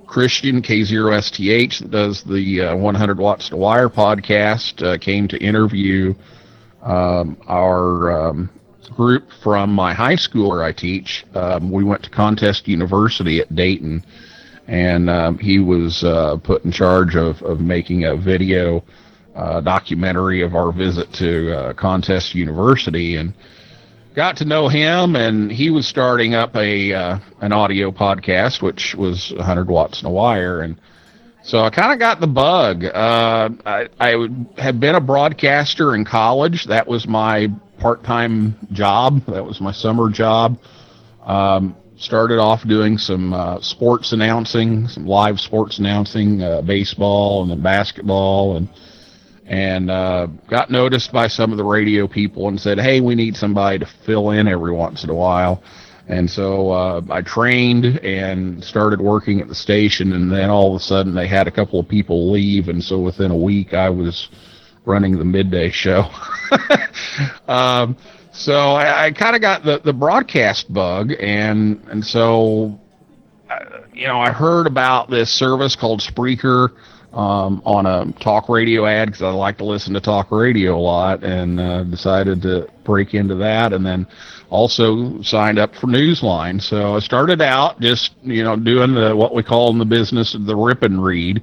Christian 0.07 0.61
K0STH 0.61 1.79
that 1.79 1.91
does 1.91 2.25
the 2.25 2.63
uh, 2.63 2.77
100 2.77 3.19
Watts 3.19 3.49
to 3.51 3.57
Wire 3.57 3.89
podcast 3.89 4.85
uh, 4.85 4.99
came 4.99 5.29
to 5.29 5.39
interview 5.39 6.15
um, 6.83 7.37
our 7.47 8.11
um, 8.29 8.51
group 8.97 9.31
from 9.43 9.73
my 9.73 9.95
high 9.95 10.17
school 10.17 10.51
where 10.51 10.65
I 10.65 10.73
teach. 10.73 11.25
Um, 11.35 11.71
we 11.71 11.85
went 11.85 12.03
to 12.03 12.11
Contest 12.11 12.67
University 12.67 13.41
at 13.41 13.55
Dayton 13.55 14.05
and 14.71 15.11
um, 15.11 15.37
he 15.37 15.59
was 15.59 16.05
uh, 16.05 16.37
put 16.37 16.65
in 16.65 16.71
charge 16.71 17.17
of, 17.17 17.43
of 17.43 17.61
making 17.61 18.05
a 18.05 18.17
video 18.17 18.85
uh, 19.35 19.61
documentary 19.61 20.43
of 20.43 20.55
our 20.55 20.71
visit 20.71 21.13
to 21.15 21.53
uh, 21.59 21.73
Contest 21.73 22.37
University, 22.37 23.17
and 23.17 23.35
got 24.15 24.37
to 24.37 24.45
know 24.45 24.69
him. 24.69 25.17
And 25.17 25.51
he 25.51 25.71
was 25.71 25.89
starting 25.89 26.35
up 26.35 26.55
a 26.55 26.93
uh, 26.93 27.19
an 27.41 27.53
audio 27.53 27.91
podcast, 27.91 28.63
which 28.63 28.95
was 28.95 29.33
100 29.35 29.69
watts 29.69 29.99
and 29.99 30.07
a 30.07 30.11
wire, 30.11 30.61
and 30.61 30.81
so 31.43 31.59
I 31.59 31.71
kind 31.71 31.93
of 31.93 31.99
got 31.99 32.21
the 32.21 32.29
bug. 32.29 32.85
Uh, 32.85 33.49
I, 33.67 33.89
I 33.99 34.29
had 34.57 34.79
been 34.79 34.95
a 34.95 35.01
broadcaster 35.01 35.97
in 35.97 36.05
college. 36.05 36.67
That 36.67 36.87
was 36.87 37.09
my 37.09 37.49
part 37.81 38.05
time 38.05 38.55
job. 38.71 39.27
That 39.27 39.45
was 39.45 39.61
my 39.61 39.73
summer 39.73 40.11
job. 40.11 40.61
Um, 41.25 41.75
started 42.01 42.39
off 42.39 42.67
doing 42.67 42.99
some 42.99 43.33
uh, 43.33 43.61
sports 43.61 44.13
announcing, 44.13 44.89
some 44.89 45.07
live 45.07 45.39
sports 45.39 45.79
announcing, 45.79 46.43
uh, 46.43 46.63
baseball 46.63 47.43
and 47.43 47.51
then 47.51 47.63
basketball, 47.63 48.57
and 48.57 48.69
and 49.47 49.91
uh, 49.91 50.27
got 50.49 50.71
noticed 50.71 51.13
by 51.13 51.29
some 51.29 51.53
of 51.53 51.59
the 51.59 51.65
radio 51.65 52.09
people 52.09 52.49
and 52.49 52.59
said, 52.59 52.81
"Hey, 52.81 53.01
we 53.01 53.15
need 53.15 53.37
somebody 53.37 53.79
to 53.79 53.87
fill 54.07 54.31
in 54.31 54.49
every 54.49 54.73
once 54.73 55.05
in 55.05 55.11
a 55.11 55.15
while." 55.15 55.63
And 56.09 56.29
so 56.29 56.71
uh, 56.71 57.03
I 57.11 57.21
trained 57.23 57.85
and 57.85 58.65
started 58.65 59.01
working 59.01 59.41
at 59.41 59.49
the 59.49 59.55
station, 59.55 60.15
and 60.15 60.33
then 60.33 60.51
all 60.51 60.75
of 60.75 60.81
a 60.81 60.85
sudden 60.85 61.15
they 61.15 61.29
had 61.29 61.47
a 61.47 61.53
couple 61.53 61.79
of 61.79 61.87
people 61.87 62.33
leave, 62.33 62.69
and 62.69 62.83
so 62.83 62.99
within 62.99 63.31
a 63.31 63.37
week 63.37 63.75
I 63.75 63.91
was 63.91 64.29
running 64.87 65.19
the 65.19 65.25
midday 65.25 65.71
show. 65.71 66.11
um, 67.49 67.97
so 68.41 68.55
I, 68.73 69.07
I 69.07 69.11
kind 69.13 69.37
of 69.37 69.43
got 69.43 69.65
the, 69.65 69.81
the 69.85 69.93
broadcast 69.93 70.73
bug, 70.73 71.13
and 71.21 71.79
and 71.91 72.05
so 72.05 72.81
uh, 73.51 73.81
you 73.93 74.07
know 74.07 74.19
I 74.19 74.31
heard 74.31 74.67
about 74.67 75.11
this 75.11 75.31
service 75.31 75.77
called 75.77 76.01
Spreaker 76.01 76.71
um, 77.13 77.61
on 77.67 77.85
a 77.85 78.11
talk 78.19 78.49
radio 78.49 78.87
ad 78.87 79.09
because 79.09 79.21
I 79.21 79.31
like 79.31 79.59
to 79.59 79.65
listen 79.65 79.93
to 79.93 80.01
talk 80.01 80.31
radio 80.31 80.75
a 80.75 80.81
lot, 80.81 81.23
and 81.23 81.61
uh, 81.61 81.85
decided 81.85 82.41
to 82.43 82.67
break 82.83 83.13
into 83.13 83.35
that, 83.37 83.75
and 83.75 83.85
then 83.85 84.07
also 84.49 85.21
signed 85.21 85.59
up 85.59 85.75
for 85.75 85.87
Newsline. 85.87 86.63
So 86.63 86.97
I 86.97 87.01
started 87.01 87.43
out 87.43 87.79
just 87.79 88.15
you 88.23 88.43
know 88.43 88.57
doing 88.57 88.95
the 88.95 89.15
what 89.15 89.35
we 89.35 89.43
call 89.43 89.71
in 89.71 89.79
the 89.79 89.85
business 89.85 90.33
the 90.33 90.57
rip 90.57 90.83
and 90.83 91.05
read. 91.05 91.43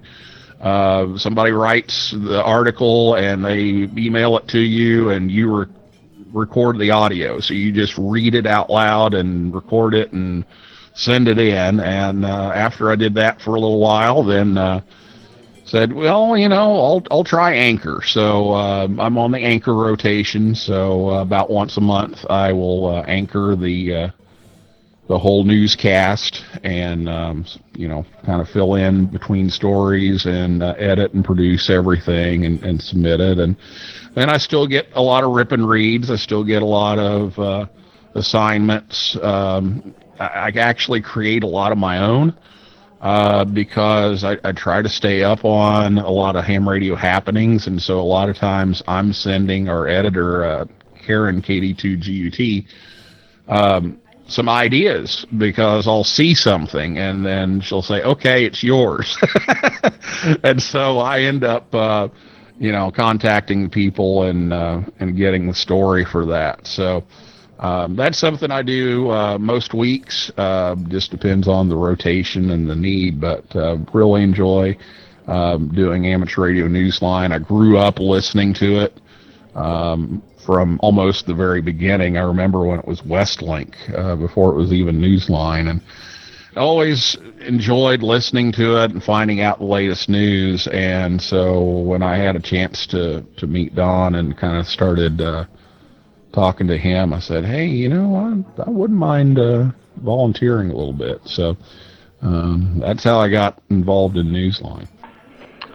Uh, 0.60 1.16
somebody 1.16 1.52
writes 1.52 2.10
the 2.10 2.42
article 2.44 3.14
and 3.14 3.46
they 3.46 3.88
email 4.02 4.36
it 4.40 4.48
to 4.48 4.60
you, 4.60 5.12
and 5.12 5.30
you 5.30 5.48
were 5.50 5.70
record 6.34 6.78
the 6.80 6.92
audio. 6.92 7.40
So 7.40 7.54
you 7.54 7.72
just 7.72 7.98
read 7.98 8.36
it 8.36 8.46
out 8.46 8.70
loud 8.70 9.14
and 9.14 9.54
record 9.54 9.94
it 9.94 10.12
and 10.12 10.46
send 10.94 11.28
it 11.28 11.38
in. 11.38 11.80
And 11.80 12.26
uh, 12.26 12.52
after 12.54 12.92
I 12.92 12.96
did 12.96 13.14
that 13.16 13.42
for 13.42 13.52
a 13.52 13.60
little 13.60 13.80
while, 13.80 14.24
then 14.24 14.58
uh, 14.58 14.82
said, 15.66 15.94
well, 15.94 16.38
you 16.38 16.50
know, 16.50 16.76
I'll 16.76 17.04
I'll 17.12 17.24
try 17.24 17.54
Anchor. 17.54 18.02
So 18.06 18.52
uh, 18.52 18.88
I'm 19.00 19.18
on 19.18 19.32
the 19.32 19.40
Anchor 19.40 19.76
rotation. 19.76 20.56
So 20.56 21.10
uh, 21.10 21.22
about 21.22 21.50
once 21.50 21.78
a 21.78 21.82
month, 21.82 22.26
I 22.30 22.52
will 22.54 22.88
uh, 22.88 23.02
anchor 23.04 23.56
the 23.56 23.94
uh, 23.94 24.10
the 25.08 25.18
whole 25.18 25.44
newscast 25.44 26.44
and 26.64 27.08
um, 27.08 27.46
you 27.74 27.88
know 27.88 28.06
kind 28.26 28.42
of 28.42 28.50
fill 28.50 28.76
in 28.76 29.06
between 29.06 29.50
stories 29.50 30.26
and 30.26 30.62
uh, 30.62 30.74
edit 30.78 31.14
and 31.14 31.24
produce 31.24 31.70
everything 31.70 32.46
and, 32.46 32.62
and 32.64 32.82
submit 32.82 33.22
it 33.22 33.40
and 33.40 33.56
then 34.18 34.32
I 34.32 34.38
still 34.38 34.66
get 34.66 34.88
a 34.94 35.02
lot 35.02 35.24
of 35.24 35.30
rip 35.30 35.52
and 35.52 35.70
reads. 35.70 36.10
I 36.10 36.16
still 36.16 36.44
get 36.44 36.64
a 36.64 36.66
lot 36.66 36.98
of 36.98 37.38
uh, 37.38 37.68
assignments. 38.16 39.16
Um, 39.22 39.94
I, 40.20 40.26
I, 40.26 40.48
actually 40.58 41.02
create 41.02 41.44
a 41.44 41.48
lot 41.48 41.72
of 41.72 41.78
my 41.78 42.00
own 42.00 42.36
uh, 43.00 43.46
because 43.46 44.24
I, 44.24 44.38
I, 44.44 44.54
try 44.54 44.82
to 44.82 44.90
stay 44.90 45.24
up 45.24 45.46
on 45.46 46.00
a 46.00 46.10
lot 46.10 46.36
of 46.36 46.46
ham 46.46 46.68
radio 46.68 46.96
happenings, 46.96 47.68
and 47.68 47.80
so 47.80 48.00
a 48.00 48.02
lot 48.02 48.28
of 48.28 48.36
times 48.36 48.82
I'm 48.88 49.14
sending 49.14 49.70
our 49.70 49.88
editor 49.88 50.44
uh, 50.44 50.66
Caryn 51.06 51.46
KD2GUT 51.46 52.66
um, 53.48 54.02
some 54.28 54.50
ideas 54.50 55.28
because 55.38 55.88
I'll 55.88 56.04
see 56.04 56.34
something 56.34 56.98
and 56.98 57.24
then 57.24 57.62
she'll 57.62 57.84
say, 57.84 58.02
"Okay, 58.02 58.46
it's 58.46 58.64
yours," 58.64 59.16
and 60.44 60.60
so 60.60 60.98
I 60.98 61.22
end 61.22 61.44
up 61.44 61.74
uh, 61.76 62.08
you 62.60 62.72
know, 62.72 62.92
contacting 62.92 63.70
people 63.70 64.24
and 64.24 64.54
uh, 64.54 64.82
and 65.00 65.16
getting 65.18 65.48
the 65.48 65.54
story 65.54 66.06
for 66.06 66.26
that. 66.26 66.66
So 66.68 67.04
um, 67.60 67.96
that's 67.96 68.18
something 68.20 68.52
I 68.52 68.62
do 68.64 69.10
uh, 69.12 69.38
most 69.38 69.74
weeks. 69.74 70.32
Uh, 70.38 70.76
just 70.90 71.12
depends 71.12 71.48
on 71.48 71.70
the 71.70 71.76
rotation 71.76 72.52
and 72.52 72.70
the 72.70 72.76
need, 72.76 73.20
but 73.22 73.44
uh, 73.56 73.78
really 73.94 74.24
enjoy 74.24 74.78
um, 75.28 75.70
doing 75.76 76.08
amateur 76.08 76.44
radio 76.44 76.68
newsline. 76.68 77.32
I 77.34 77.40
grew 77.40 77.78
up 77.78 78.00
listening 78.00 78.54
to 78.56 78.82
it. 78.84 79.00
um, 79.56 80.22
from 80.46 80.80
almost 80.82 81.26
the 81.26 81.34
very 81.34 81.62
beginning. 81.62 82.18
I 82.18 82.22
remember 82.22 82.66
when 82.66 82.80
it 82.80 82.88
was 82.88 83.02
Westlink 83.02 83.74
uh, 83.98 84.16
before 84.16 84.54
it 84.54 84.56
was 84.56 84.72
even 84.72 85.00
Newsline, 85.02 85.70
and 85.70 85.82
always 86.58 87.16
enjoyed 87.40 88.04
listening 88.04 88.52
to 88.54 88.84
it 88.84 88.92
and 88.92 89.04
finding 89.04 89.42
out 89.42 89.60
the 89.60 89.66
latest 89.66 90.10
news. 90.10 90.68
And 90.68 91.22
so 91.22 91.62
when 91.62 92.04
I 92.04 92.18
had 92.18 92.36
a 92.36 92.40
chance 92.42 92.86
to 92.88 93.22
to 93.38 93.48
meet 93.48 93.76
Don 93.76 94.16
and 94.16 94.38
kind 94.38 94.58
of 94.58 94.68
started 94.68 95.22
uh, 95.22 95.46
talking 96.34 96.68
to 96.68 96.78
him, 96.78 97.14
I 97.14 97.20
said, 97.20 97.46
"Hey, 97.46 97.68
you 97.68 97.90
know, 97.90 98.16
I, 98.58 98.64
I 98.64 98.70
wouldn't 98.70 99.00
mind 99.00 99.40
uh, 99.40 99.72
volunteering 99.98 100.72
a 100.72 100.76
little 100.76 100.94
bit." 100.94 101.22
So 101.26 101.56
um, 102.22 102.80
that's 102.80 103.04
how 103.04 103.20
I 103.20 103.30
got 103.30 103.62
involved 103.70 104.18
in 104.18 104.28
Newsline. 104.28 104.88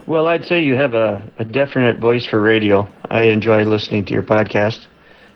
Well, 0.07 0.27
I'd 0.27 0.45
say 0.45 0.63
you 0.63 0.75
have 0.75 0.95
a, 0.95 1.23
a 1.39 1.45
definite 1.45 2.01
voice 2.01 2.27
for 2.27 2.41
radio. 2.41 2.89
I 3.09 3.23
enjoy 3.25 3.65
listening 3.65 4.05
to 4.07 4.13
your 4.13 4.25
podcast 4.25 4.87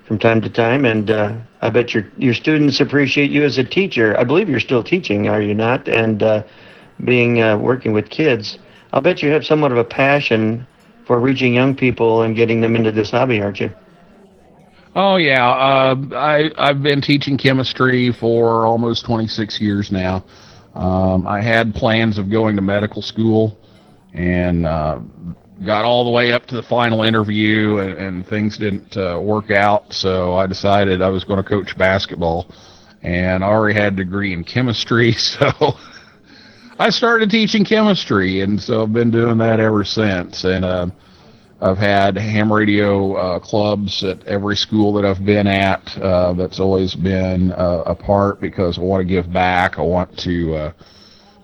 from 0.07 0.19
time 0.19 0.41
to 0.41 0.49
time, 0.49 0.85
and 0.85 1.11
uh, 1.11 1.35
I 1.63 1.71
bet 1.71 1.93
your 1.93 2.07
your 2.17 2.35
students 2.35 2.81
appreciate 2.81 3.31
you 3.31 3.45
as 3.45 3.59
a 3.59 3.65
teacher. 3.65 4.19
I 4.19 4.25
believe 4.25 4.49
you're 4.49 4.61
still 4.61 4.85
teaching, 4.85 5.29
are 5.29 5.43
you 5.43 5.55
not? 5.55 5.89
And 5.89 6.23
uh, 6.23 6.43
being 7.05 7.43
uh, 7.43 7.59
working 7.59 7.93
with 7.93 8.09
kids, 8.09 8.59
I'll 8.93 9.01
bet 9.01 9.23
you 9.23 9.31
have 9.31 9.45
somewhat 9.45 9.73
of 9.73 9.79
a 9.79 9.85
passion 9.85 10.67
for 11.07 11.19
reaching 11.21 11.55
young 11.55 11.75
people 11.75 12.23
and 12.23 12.37
getting 12.37 12.61
them 12.61 12.77
into 12.77 12.93
this 12.93 13.11
hobby, 13.11 13.41
aren't 13.41 13.61
you? 13.61 13.71
Oh 14.95 15.17
yeah, 15.17 15.47
uh, 15.47 15.97
I 16.15 16.51
I've 16.57 16.83
been 16.83 17.01
teaching 17.01 17.37
chemistry 17.37 18.13
for 18.13 18.65
almost 18.65 19.05
26 19.05 19.61
years 19.61 19.91
now. 19.91 20.25
Um, 20.75 21.27
I 21.27 21.41
had 21.41 21.75
plans 21.75 22.17
of 22.19 22.31
going 22.31 22.55
to 22.57 22.63
medical 22.63 23.03
school, 23.03 23.59
and 24.15 24.67
uh, 24.67 25.01
got 25.65 25.85
all 25.85 26.05
the 26.05 26.11
way 26.11 26.33
up 26.33 26.47
to 26.47 26.57
the 26.57 26.63
final 26.63 27.03
interview 27.03 27.79
and, 27.79 27.99
and 27.99 28.27
things 28.27 28.59
didn't 28.59 28.97
uh, 28.97 29.19
work 29.21 29.51
out. 29.51 29.93
So 29.93 30.35
I 30.35 30.47
decided 30.47 31.03
I 31.03 31.09
was 31.09 31.25
going 31.25 31.43
to 31.43 31.49
coach 31.49 31.77
basketball 31.79 32.51
and 33.03 33.43
I 33.45 33.49
already 33.49 33.79
had 33.79 33.95
a 33.95 33.97
degree 33.97 34.33
in 34.33 34.45
chemistry. 34.45 35.15
So 35.39 35.75
I 36.79 36.91
started 36.91 37.31
teaching 37.31 37.65
chemistry 37.65 38.43
and 38.43 38.61
so 38.61 38.83
I've 38.83 38.93
been 38.93 39.11
doing 39.11 39.39
that 39.39 39.61
ever 39.61 39.83
since. 39.83 40.45
And, 40.45 40.65
uh, 40.65 40.89
I've 41.59 41.79
had 41.79 42.19
ham 42.19 42.53
radio 42.53 43.15
uh, 43.15 43.39
clubs 43.39 44.05
at 44.05 44.23
every 44.27 44.57
school 44.57 44.93
that 44.93 45.07
I've 45.07 45.25
been 45.25 45.47
at. 45.47 45.97
Uh, 45.97 46.35
that's 46.35 46.61
always 46.61 46.95
been 46.95 47.51
uh, 47.53 47.83
a 47.87 47.95
part 47.95 48.43
because 48.43 48.77
I 48.77 48.83
want 48.83 49.01
to 49.01 49.07
give 49.07 49.33
back. 49.33 49.79
I 49.79 49.83
want 49.83 50.19
to 50.19 50.55
uh, 50.55 50.73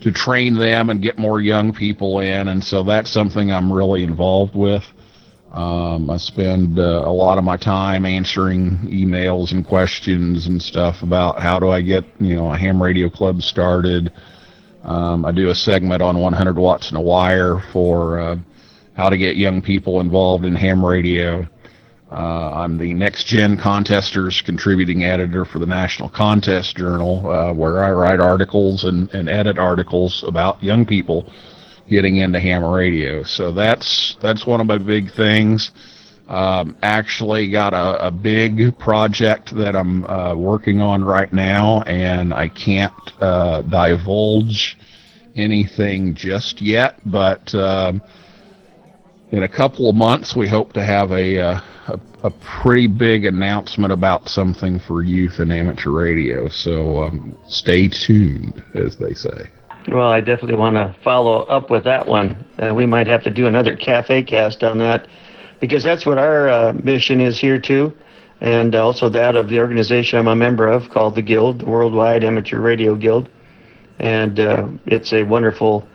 to 0.03 0.13
train 0.13 0.55
them 0.59 0.91
and 0.91 1.01
get 1.03 1.19
more 1.19 1.41
young 1.41 1.73
people 1.73 2.21
in, 2.21 2.49
and 2.49 2.63
so 2.63 2.83
that's 2.83 3.11
something 3.11 3.53
I'm 3.53 3.73
really 3.73 4.03
involved 4.03 4.55
with. 4.55 4.85
Um, 5.53 6.09
I 6.09 6.17
spend 6.17 6.79
uh, 6.79 7.03
a 7.05 7.13
lot 7.13 7.37
of 7.37 7.45
my 7.45 7.59
time 7.59 8.07
answering 8.07 8.79
emails 8.87 9.53
and 9.53 9.67
questions 9.67 10.47
and 10.47 10.63
stuff 10.63 11.03
about 11.03 11.41
how 11.41 11.59
do 11.59 11.69
I 11.69 11.83
get 11.83 12.05
you 12.21 12.35
know 12.37 12.53
a 12.53 12.57
ham 12.57 12.83
radio 12.83 13.11
club 13.11 13.43
started. 13.43 14.13
Um, 14.83 15.25
I 15.25 15.31
do 15.31 15.51
a 15.51 15.55
segment 15.55 16.03
on 16.03 16.19
100 16.19 16.57
watts 16.57 16.89
and 16.89 16.99
a 16.99 17.01
wire 17.01 17.61
for 17.73 18.19
uh, 18.19 18.37
how 18.95 19.09
to 19.09 19.17
get 19.17 19.37
young 19.37 19.63
people 19.63 20.01
involved 20.01 20.45
in 20.45 20.55
ham 20.55 20.85
radio. 20.85 21.47
Uh, 22.13 22.51
I'm 22.53 22.77
the 22.77 22.93
Next 22.93 23.25
Gen 23.25 23.57
Contesters 23.57 24.43
contributing 24.43 25.03
editor 25.05 25.47
for 25.47 25.59
the 25.59 25.67
National 25.67 26.11
Contest 26.11 26.77
Journal, 26.77 27.27
uh, 27.31 27.55
where 27.55 27.83
I 27.83 27.91
write 27.91 28.21
articles 28.21 28.85
and, 28.85 29.09
and 29.15 29.31
edit 29.31 29.59
articles 29.59 30.23
about 30.27 30.63
young 30.63 30.85
people 30.85 31.33
getting 31.89 32.17
into 32.17 32.39
ham 32.39 32.65
radio. 32.65 33.23
So 33.23 33.51
that's 33.51 34.17
that's 34.21 34.47
one 34.47 34.61
of 34.61 34.67
my 34.67 34.77
big 34.77 35.11
things. 35.15 35.71
Um, 36.29 36.77
actually, 36.83 37.51
got 37.51 37.73
a, 37.73 38.07
a, 38.07 38.11
big 38.11 38.79
project 38.79 39.55
that 39.57 39.75
I'm 39.75 40.05
uh, 40.05 40.35
working 40.35 40.83
on 40.83 41.03
right 41.03 41.33
now, 41.33 41.81
and 41.83 42.35
I 42.35 42.49
can't 42.49 42.93
uh, 43.21 43.63
divulge 43.63 44.77
anything 45.35 46.15
just 46.15 46.61
yet. 46.61 47.01
But 47.07 47.55
um, 47.55 48.03
in 49.33 49.43
a 49.43 49.49
couple 49.49 49.89
of 49.89 49.97
months, 49.97 50.37
we 50.37 50.47
hope 50.47 50.73
to 50.75 50.85
have 50.85 51.11
a 51.11 51.39
uh, 51.39 51.61
a, 51.89 51.99
a, 52.23 52.31
pretty 52.31 52.87
big 52.87 53.25
announcement 53.25 53.93
about 53.93 54.29
something 54.29 54.79
for 54.79 55.03
youth 55.03 55.41
and 55.41 55.53
amateur 55.53 55.91
radio. 55.91 56.49
So 56.49 57.03
um, 57.03 57.37
stay 57.49 57.89
tuned, 57.89 58.63
as 58.75 58.97
they 58.97 59.15
say. 59.15 59.51
Well, 59.89 60.09
I 60.09 60.21
definitely 60.21 60.57
want 60.57 60.77
to 60.77 60.95
follow 61.03 61.41
up 61.45 61.71
with 61.71 61.83
that 61.85 62.07
one. 62.07 62.45
Uh, 62.59 62.73
we 62.73 62.87
might 62.87 63.09
have 63.09 63.25
to 63.25 63.31
do 63.31 63.47
another 63.49 63.75
cafe 63.75 64.23
cast 64.23 64.63
on 64.63 64.79
that 64.79 65.09
because 65.61 65.83
that's 65.83 66.07
what 66.07 66.19
our 66.19 66.49
uh, 66.49 66.73
mission 66.85 67.21
is 67.21 67.41
here 67.41 67.59
too, 67.59 67.93
and 68.41 68.75
also 68.77 69.09
that 69.09 69.35
of 69.35 69.49
the 69.49 69.59
organization 69.59 70.19
I'm 70.19 70.29
a 70.29 70.37
member 70.37 70.69
of 70.69 70.89
called 70.91 71.17
the 71.17 71.23
Guild, 71.23 71.61
the 71.61 71.67
Worldwide 71.67 72.23
Amateur 72.23 72.61
Radio 72.61 72.95
Guild, 72.95 73.29
and 73.99 74.39
uh, 74.39 74.69
it's 74.87 75.13
a 75.13 75.25
wonderful 75.25 75.89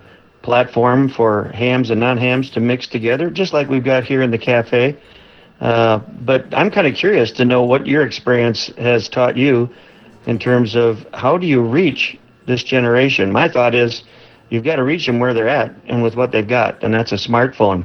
platform 0.48 1.10
for 1.10 1.50
hams 1.50 1.90
and 1.90 2.00
non-hams 2.00 2.50
to 2.50 2.62
mix 2.62 2.88
together, 2.88 3.30
just 3.30 3.52
like 3.52 3.68
we've 3.68 3.84
got 3.84 4.06
here 4.06 4.22
in 4.22 4.32
the 4.32 4.38
cafe. 4.38 4.96
Uh, 5.60 6.00
but 6.22 6.46
I'm 6.54 6.72
kind 6.72 6.88
of 6.88 6.96
curious 6.96 7.32
to 7.34 7.44
know 7.44 7.64
what 7.64 7.86
your 7.86 8.04
experience 8.04 8.68
has 8.78 9.10
taught 9.10 9.36
you 9.36 9.70
in 10.26 10.40
terms 10.40 10.74
of 10.74 11.06
how 11.14 11.38
do 11.38 11.46
you 11.46 11.62
reach 11.62 12.18
this 12.46 12.64
generation. 12.64 13.30
My 13.30 13.50
thought 13.50 13.76
is 13.76 14.04
you've 14.50 14.64
got 14.64 14.78
to 14.78 14.86
reach 14.86 15.06
them 15.06 15.20
where 15.20 15.34
they're 15.34 15.50
at 15.50 15.76
and 15.88 16.02
with 16.02 16.16
what 16.16 16.32
they've 16.32 16.48
got, 16.48 16.82
and 16.82 16.94
that's 16.94 17.12
a 17.12 17.16
smartphone. 17.18 17.84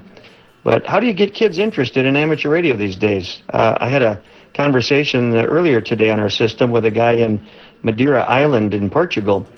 But 0.62 0.86
how 0.86 1.00
do 1.00 1.08
you 1.08 1.14
get 1.14 1.34
kids 1.34 1.58
interested 1.58 2.06
in 2.06 2.14
amateur 2.14 2.48
radio 2.48 2.76
these 2.76 2.94
days? 2.94 3.42
Uh, 3.52 3.76
I 3.80 3.88
had 3.88 4.02
a 4.02 4.22
conversation 4.54 5.34
earlier 5.34 5.80
today 5.80 6.10
on 6.10 6.20
our 6.20 6.30
system 6.30 6.70
with 6.70 6.84
a 6.84 6.92
guy 6.92 7.14
in 7.14 7.44
Madeira 7.82 8.22
Island 8.22 8.72
in 8.72 8.88
Portugal. 8.88 9.48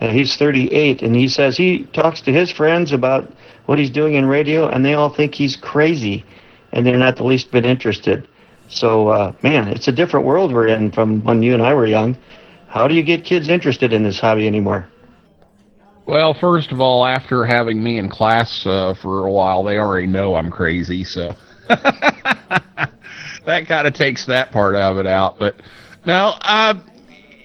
Uh, 0.00 0.08
he's 0.08 0.36
38, 0.36 1.02
and 1.02 1.16
he 1.16 1.28
says 1.28 1.56
he 1.56 1.84
talks 1.92 2.20
to 2.22 2.32
his 2.32 2.50
friends 2.50 2.92
about 2.92 3.30
what 3.66 3.78
he's 3.78 3.90
doing 3.90 4.14
in 4.14 4.26
radio, 4.26 4.68
and 4.68 4.84
they 4.84 4.94
all 4.94 5.08
think 5.08 5.34
he's 5.34 5.56
crazy 5.56 6.24
and 6.72 6.86
they're 6.86 6.98
not 6.98 7.16
the 7.16 7.24
least 7.24 7.50
bit 7.50 7.64
interested. 7.64 8.28
So, 8.68 9.08
uh, 9.08 9.32
man, 9.42 9.68
it's 9.68 9.88
a 9.88 9.92
different 9.92 10.26
world 10.26 10.52
we're 10.52 10.66
in 10.66 10.92
from 10.92 11.22
when 11.24 11.42
you 11.42 11.54
and 11.54 11.62
I 11.62 11.72
were 11.72 11.86
young. 11.86 12.16
How 12.68 12.86
do 12.86 12.94
you 12.94 13.02
get 13.02 13.24
kids 13.24 13.48
interested 13.48 13.92
in 13.92 14.02
this 14.02 14.20
hobby 14.20 14.46
anymore? 14.46 14.86
Well, 16.04 16.34
first 16.34 16.72
of 16.72 16.80
all, 16.80 17.06
after 17.06 17.44
having 17.44 17.82
me 17.82 17.98
in 17.98 18.08
class 18.08 18.64
uh, 18.66 18.94
for 18.94 19.26
a 19.26 19.32
while, 19.32 19.64
they 19.64 19.78
already 19.78 20.06
know 20.06 20.34
I'm 20.34 20.50
crazy, 20.50 21.02
so 21.02 21.34
that 21.68 22.90
kind 23.46 23.86
of 23.86 23.94
takes 23.94 24.26
that 24.26 24.52
part 24.52 24.76
of 24.76 24.98
it 24.98 25.06
out. 25.06 25.38
But 25.38 25.56
now, 26.04 26.38
uh, 26.42 26.74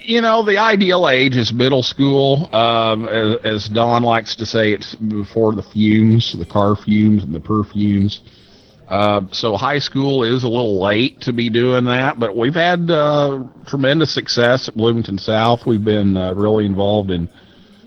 you 0.03 0.21
know, 0.21 0.43
the 0.43 0.57
ideal 0.57 1.07
age 1.09 1.35
is 1.35 1.53
middle 1.53 1.83
school. 1.83 2.53
Um, 2.53 3.07
as, 3.07 3.37
as 3.43 3.69
Don 3.69 4.03
likes 4.03 4.35
to 4.37 4.45
say, 4.45 4.73
it's 4.73 4.95
before 4.95 5.53
the 5.53 5.63
fumes, 5.63 6.35
the 6.37 6.45
car 6.45 6.75
fumes 6.75 7.23
and 7.23 7.33
the 7.33 7.39
perfumes. 7.39 8.21
Uh, 8.87 9.21
so 9.31 9.55
high 9.55 9.79
school 9.79 10.23
is 10.23 10.43
a 10.43 10.47
little 10.49 10.81
late 10.81 11.21
to 11.21 11.31
be 11.31 11.49
doing 11.49 11.85
that, 11.85 12.19
but 12.19 12.35
we've 12.35 12.55
had 12.55 12.91
uh, 12.91 13.41
tremendous 13.65 14.13
success 14.13 14.67
at 14.67 14.75
Bloomington 14.75 15.17
South. 15.17 15.65
We've 15.65 15.83
been 15.83 16.17
uh, 16.17 16.33
really 16.33 16.65
involved 16.65 17.09
in 17.09 17.29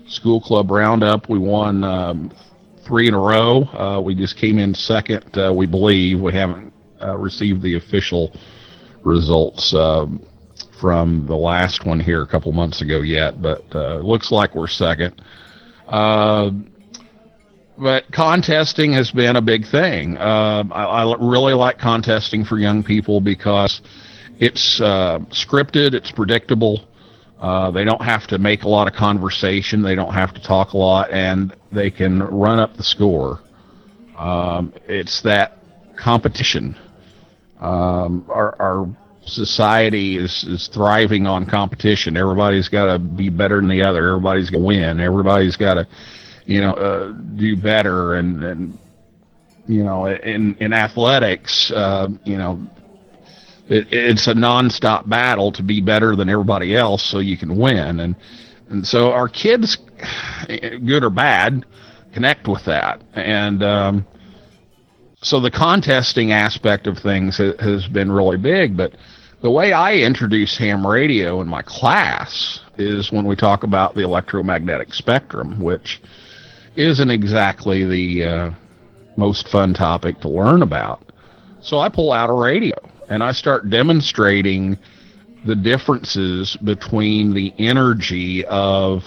school 0.07 0.41
club 0.41 0.71
roundup. 0.71 1.29
We 1.29 1.37
won 1.37 1.83
um, 1.83 2.33
three 2.87 3.07
in 3.07 3.13
a 3.13 3.19
row. 3.19 3.63
Uh, 3.65 4.01
we 4.01 4.15
just 4.15 4.35
came 4.37 4.57
in 4.57 4.73
second, 4.73 5.37
uh, 5.37 5.53
we 5.53 5.67
believe. 5.67 6.19
We 6.19 6.33
haven't 6.33 6.73
uh, 6.99 7.15
received 7.17 7.61
the 7.61 7.75
official 7.75 8.35
results 9.03 9.75
um, 9.75 10.25
from 10.79 11.25
the 11.25 11.35
last 11.35 11.85
one 11.85 11.99
here 11.99 12.21
a 12.21 12.27
couple 12.27 12.51
months 12.51 12.81
ago 12.81 13.01
yet, 13.01 13.41
but 13.41 13.63
it 13.71 14.03
looks 14.03 14.31
like 14.31 14.55
we're 14.55 14.67
second 14.67 15.21
but 17.77 18.09
contesting 18.11 18.93
has 18.93 19.11
been 19.11 19.35
a 19.35 19.41
big 19.41 19.67
thing. 19.67 20.17
Uh, 20.17 20.63
I, 20.71 20.83
I, 20.83 21.15
really 21.19 21.53
like 21.53 21.77
contesting 21.77 22.45
for 22.45 22.57
young 22.57 22.83
people 22.83 23.19
because 23.19 23.81
it's 24.39 24.79
uh, 24.81 25.19
scripted, 25.29 25.93
it's 25.93 26.11
predictable. 26.11 26.87
Uh, 27.39 27.69
they 27.71 27.83
don't 27.83 28.01
have 28.01 28.27
to 28.27 28.37
make 28.37 28.63
a 28.63 28.69
lot 28.69 28.87
of 28.87 28.93
conversation. 28.93 29.81
They 29.81 29.95
don't 29.95 30.13
have 30.13 30.33
to 30.33 30.41
talk 30.41 30.73
a 30.73 30.77
lot, 30.77 31.11
and 31.11 31.53
they 31.71 31.91
can 31.91 32.23
run 32.23 32.59
up 32.59 32.77
the 32.77 32.83
score. 32.83 33.41
Um, 34.17 34.73
it's 34.87 35.21
that 35.23 35.59
competition. 35.97 36.77
Um, 37.59 38.25
our, 38.29 38.55
our 38.61 38.97
society 39.25 40.17
is, 40.17 40.43
is 40.43 40.67
thriving 40.67 41.27
on 41.27 41.45
competition. 41.45 42.17
Everybody's 42.17 42.69
got 42.69 42.91
to 42.91 42.99
be 42.99 43.29
better 43.29 43.57
than 43.57 43.69
the 43.69 43.83
other. 43.83 44.07
Everybody's 44.09 44.49
going 44.49 44.63
to 44.63 44.67
win. 44.67 44.99
Everybody's 44.99 45.57
got 45.57 45.75
to 45.75 45.87
you 46.45 46.61
know, 46.61 46.73
uh, 46.73 47.11
do 47.35 47.55
better 47.57 48.15
and, 48.15 48.43
and, 48.43 48.77
you 49.67 49.83
know, 49.83 50.05
in, 50.05 50.55
in 50.59 50.73
athletics, 50.73 51.71
uh, 51.71 52.07
you 52.23 52.37
know, 52.37 52.65
it, 53.67 53.87
it's 53.91 54.27
a 54.27 54.33
nonstop 54.33 55.09
battle 55.09 55.51
to 55.51 55.63
be 55.63 55.81
better 55.81 56.15
than 56.15 56.29
everybody 56.29 56.75
else 56.75 57.03
so 57.03 57.17
you 57.19 57.35
can 57.35 57.57
win. 57.57 57.99
And, 57.99 58.15
and 58.69 58.85
so 58.85 59.11
our 59.11 59.27
kids, 59.27 59.77
good 60.47 61.03
or 61.03 61.09
bad, 61.09 61.65
connect 62.13 62.47
with 62.47 62.63
that. 62.65 63.01
And, 63.13 63.63
um, 63.63 64.05
so 65.23 65.39
the 65.39 65.49
contesting 65.49 66.31
aspect 66.31 66.85
of 66.85 66.99
things 66.99 67.37
has 67.37 67.87
been 67.87 68.11
really 68.11 68.37
big. 68.37 68.77
But 68.77 68.93
the 69.45 69.51
way 69.51 69.73
I 69.73 69.97
introduce 69.97 70.57
ham 70.57 70.87
radio 70.87 71.39
in 71.39 71.47
my 71.47 71.61
class 71.61 72.61
is 72.79 73.11
when 73.11 73.27
we 73.27 73.35
talk 73.35 73.61
about 73.61 73.93
the 73.93 74.01
electromagnetic 74.01 74.91
spectrum, 74.91 75.61
which 75.61 76.01
isn't 76.75 77.11
exactly 77.11 77.85
the 77.85 78.23
uh, 78.23 78.51
most 79.17 79.47
fun 79.47 79.75
topic 79.75 80.19
to 80.21 80.29
learn 80.29 80.63
about. 80.63 81.11
So 81.61 81.77
I 81.77 81.89
pull 81.89 82.11
out 82.11 82.31
a 82.31 82.33
radio 82.33 82.73
and 83.07 83.21
I 83.21 83.33
start 83.33 83.69
demonstrating 83.69 84.79
the 85.45 85.55
differences 85.55 86.57
between 86.63 87.35
the 87.35 87.53
energy 87.59 88.43
of 88.45 89.03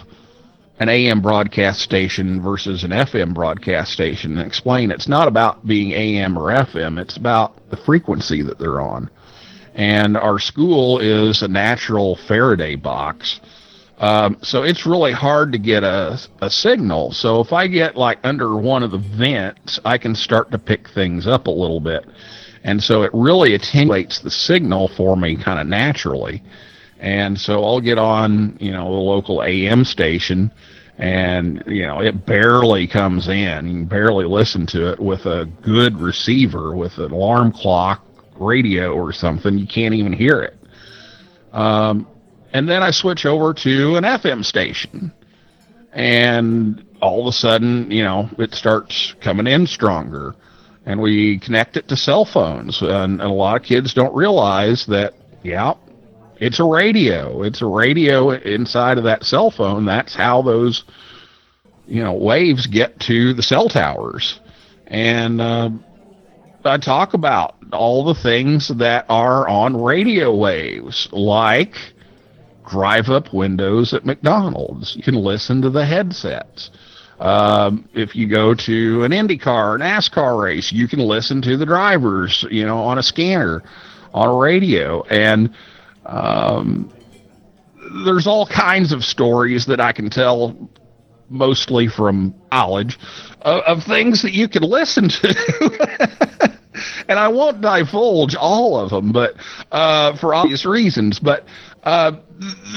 an 0.78 0.88
AM 0.88 1.20
broadcast 1.20 1.80
station 1.80 2.40
versus 2.40 2.84
an 2.84 2.92
FM 2.92 3.34
broadcast 3.34 3.92
station 3.92 4.38
and 4.38 4.46
explain 4.46 4.92
it's 4.92 5.08
not 5.08 5.26
about 5.26 5.66
being 5.66 5.90
AM 5.90 6.38
or 6.38 6.52
FM, 6.52 6.96
it's 7.00 7.16
about 7.16 7.70
the 7.70 7.76
frequency 7.76 8.40
that 8.42 8.60
they're 8.60 8.80
on. 8.80 9.10
And 9.78 10.16
our 10.16 10.40
school 10.40 10.98
is 10.98 11.42
a 11.42 11.48
natural 11.48 12.16
Faraday 12.16 12.74
box. 12.74 13.40
Um, 13.98 14.36
so 14.42 14.64
it's 14.64 14.84
really 14.84 15.12
hard 15.12 15.52
to 15.52 15.58
get 15.58 15.84
a, 15.84 16.18
a 16.42 16.50
signal. 16.50 17.12
So 17.12 17.40
if 17.40 17.52
I 17.52 17.68
get 17.68 17.96
like 17.96 18.18
under 18.24 18.56
one 18.56 18.82
of 18.82 18.90
the 18.90 18.98
vents, 18.98 19.78
I 19.84 19.96
can 19.96 20.16
start 20.16 20.50
to 20.50 20.58
pick 20.58 20.88
things 20.88 21.28
up 21.28 21.46
a 21.46 21.52
little 21.52 21.78
bit. 21.78 22.06
And 22.64 22.82
so 22.82 23.02
it 23.02 23.10
really 23.14 23.54
attenuates 23.54 24.18
the 24.18 24.32
signal 24.32 24.88
for 24.88 25.16
me 25.16 25.36
kind 25.36 25.60
of 25.60 25.68
naturally. 25.68 26.42
And 26.98 27.40
so 27.40 27.64
I'll 27.64 27.80
get 27.80 27.98
on, 27.98 28.56
you 28.60 28.72
know, 28.72 28.84
the 28.84 29.00
local 29.00 29.44
AM 29.44 29.84
station 29.84 30.50
and, 30.98 31.62
you 31.68 31.86
know, 31.86 32.00
it 32.00 32.26
barely 32.26 32.88
comes 32.88 33.28
in. 33.28 33.68
You 33.68 33.74
can 33.74 33.84
barely 33.86 34.24
listen 34.24 34.66
to 34.66 34.90
it 34.90 34.98
with 34.98 35.26
a 35.26 35.48
good 35.62 36.00
receiver, 36.00 36.74
with 36.74 36.98
an 36.98 37.12
alarm 37.12 37.52
clock, 37.52 38.04
radio, 38.40 38.92
or 38.92 39.12
something. 39.12 39.58
You 39.58 39.66
can't 39.66 39.94
even 39.94 40.12
hear 40.12 40.42
it. 40.42 40.56
Um, 41.52 42.06
and 42.52 42.68
then 42.68 42.82
I 42.82 42.90
switch 42.90 43.26
over 43.26 43.52
to 43.54 43.96
an 43.96 44.04
FM 44.04 44.44
station. 44.44 45.12
And 45.92 46.84
all 47.00 47.20
of 47.20 47.26
a 47.26 47.36
sudden, 47.36 47.90
you 47.90 48.02
know, 48.02 48.28
it 48.38 48.54
starts 48.54 49.14
coming 49.20 49.46
in 49.46 49.66
stronger. 49.66 50.34
And 50.86 51.00
we 51.00 51.38
connect 51.38 51.76
it 51.76 51.88
to 51.88 51.96
cell 51.96 52.24
phones. 52.24 52.80
And, 52.80 53.20
and 53.20 53.22
a 53.22 53.28
lot 53.28 53.56
of 53.60 53.62
kids 53.62 53.92
don't 53.92 54.14
realize 54.14 54.86
that, 54.86 55.14
yeah, 55.42 55.74
it's 56.40 56.60
a 56.60 56.64
radio. 56.64 57.42
It's 57.42 57.62
a 57.62 57.66
radio 57.66 58.30
inside 58.30 58.96
of 58.96 59.04
that 59.04 59.24
cell 59.24 59.50
phone. 59.50 59.84
That's 59.84 60.14
how 60.14 60.42
those, 60.42 60.84
you 61.86 62.02
know, 62.02 62.14
waves 62.14 62.66
get 62.66 62.98
to 63.00 63.34
the 63.34 63.42
cell 63.42 63.68
towers. 63.68 64.40
And 64.86 65.40
uh, 65.40 65.70
I 66.64 66.78
talk 66.78 67.14
about 67.14 67.56
all 67.72 68.04
the 68.04 68.14
things 68.14 68.68
that 68.68 69.06
are 69.08 69.48
on 69.48 69.80
radio 69.80 70.34
waves, 70.34 71.08
like 71.12 71.76
drive 72.68 73.08
up 73.08 73.32
windows 73.32 73.94
at 73.94 74.04
McDonald's. 74.04 74.94
You 74.96 75.02
can 75.02 75.14
listen 75.14 75.62
to 75.62 75.70
the 75.70 75.84
headsets. 75.84 76.70
Um, 77.20 77.88
if 77.94 78.14
you 78.14 78.28
go 78.28 78.54
to 78.54 79.02
an 79.02 79.12
IndyCar, 79.12 79.74
an 79.74 79.80
NASCAR 79.80 80.40
race, 80.40 80.70
you 80.70 80.86
can 80.86 81.00
listen 81.00 81.42
to 81.42 81.56
the 81.56 81.66
drivers, 81.66 82.44
you 82.50 82.64
know, 82.64 82.78
on 82.78 82.98
a 82.98 83.02
scanner, 83.02 83.62
on 84.14 84.28
a 84.28 84.34
radio. 84.34 85.02
And 85.04 85.54
um, 86.06 86.92
there's 88.04 88.26
all 88.26 88.46
kinds 88.46 88.92
of 88.92 89.04
stories 89.04 89.66
that 89.66 89.80
I 89.80 89.92
can 89.92 90.10
tell, 90.10 90.70
mostly 91.28 91.88
from 91.88 92.34
college, 92.52 92.98
of, 93.42 93.62
of 93.62 93.84
things 93.84 94.22
that 94.22 94.32
you 94.32 94.48
can 94.48 94.62
listen 94.62 95.08
to. 95.08 96.54
and 97.08 97.18
I 97.18 97.28
won't 97.28 97.60
divulge 97.60 98.34
all 98.34 98.78
of 98.78 98.90
them, 98.90 99.12
but 99.12 99.34
uh, 99.72 100.16
for 100.16 100.34
obvious 100.34 100.64
reasons. 100.64 101.18
But 101.18 101.44
uh, 101.84 102.12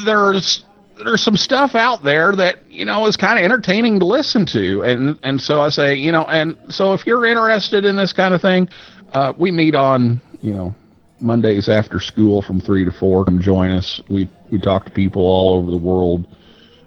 there's 0.05 0.63
there's 1.03 1.21
some 1.21 1.37
stuff 1.37 1.75
out 1.75 2.03
there 2.03 2.35
that 2.35 2.59
you 2.69 2.85
know 2.85 3.05
is 3.07 3.17
kind 3.17 3.39
of 3.39 3.45
entertaining 3.45 3.99
to 3.99 4.05
listen 4.05 4.45
to, 4.47 4.83
and 4.83 5.17
and 5.23 5.41
so 5.41 5.61
I 5.61 5.69
say, 5.69 5.95
you 5.95 6.11
know, 6.11 6.23
and 6.23 6.57
so 6.69 6.93
if 6.93 7.05
you're 7.05 7.25
interested 7.25 7.85
in 7.85 7.95
this 7.95 8.13
kind 8.13 8.33
of 8.33 8.41
thing, 8.41 8.69
uh, 9.13 9.33
we 9.37 9.51
meet 9.51 9.75
on 9.75 10.21
you 10.41 10.53
know 10.53 10.75
Mondays 11.19 11.69
after 11.69 11.99
school 11.99 12.41
from 12.41 12.61
three 12.61 12.85
to 12.85 12.91
four. 12.91 13.25
Come 13.25 13.41
join 13.41 13.71
us. 13.71 14.01
We 14.09 14.29
we 14.51 14.59
talk 14.59 14.85
to 14.85 14.91
people 14.91 15.23
all 15.23 15.55
over 15.55 15.71
the 15.71 15.77
world, 15.77 16.27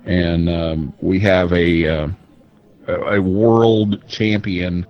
and 0.05 0.48
um, 0.48 0.94
we 1.00 1.20
have 1.20 1.53
a 1.53 1.88
uh, 1.88 2.09
a 2.87 3.20
world 3.20 4.07
champion 4.09 4.87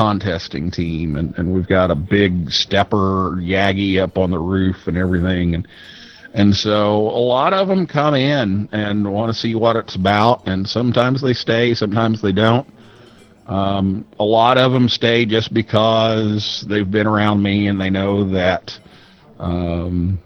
contesting 0.00 0.70
team, 0.70 1.16
and, 1.16 1.36
and 1.36 1.52
we've 1.52 1.68
got 1.68 1.90
a 1.90 1.94
big 1.94 2.46
SteppIR 2.46 3.36
Yagi 3.44 4.00
up 4.00 4.16
on 4.16 4.30
the 4.30 4.38
roof 4.38 4.86
and 4.86 4.96
everything, 4.96 5.54
and 5.54 5.68
and 6.32 6.56
so 6.56 7.00
a 7.10 7.20
lot 7.36 7.52
of 7.52 7.68
them 7.68 7.86
come 7.86 8.14
in 8.14 8.66
and 8.72 9.12
want 9.12 9.30
to 9.30 9.38
see 9.38 9.54
what 9.54 9.76
it's 9.76 9.96
about, 9.96 10.48
and 10.48 10.66
sometimes 10.66 11.20
they 11.20 11.34
stay, 11.34 11.74
sometimes 11.74 12.22
they 12.22 12.32
don't. 12.32 12.66
Um, 13.46 14.06
a 14.18 14.24
lot 14.24 14.56
of 14.56 14.72
them 14.72 14.88
stay 14.88 15.26
just 15.26 15.52
because 15.52 16.64
they've 16.66 16.90
been 16.90 17.06
around 17.06 17.42
me 17.42 17.66
and 17.66 17.78
they 17.78 17.90
know 17.90 18.24
that, 18.30 18.78
um, 19.38 20.18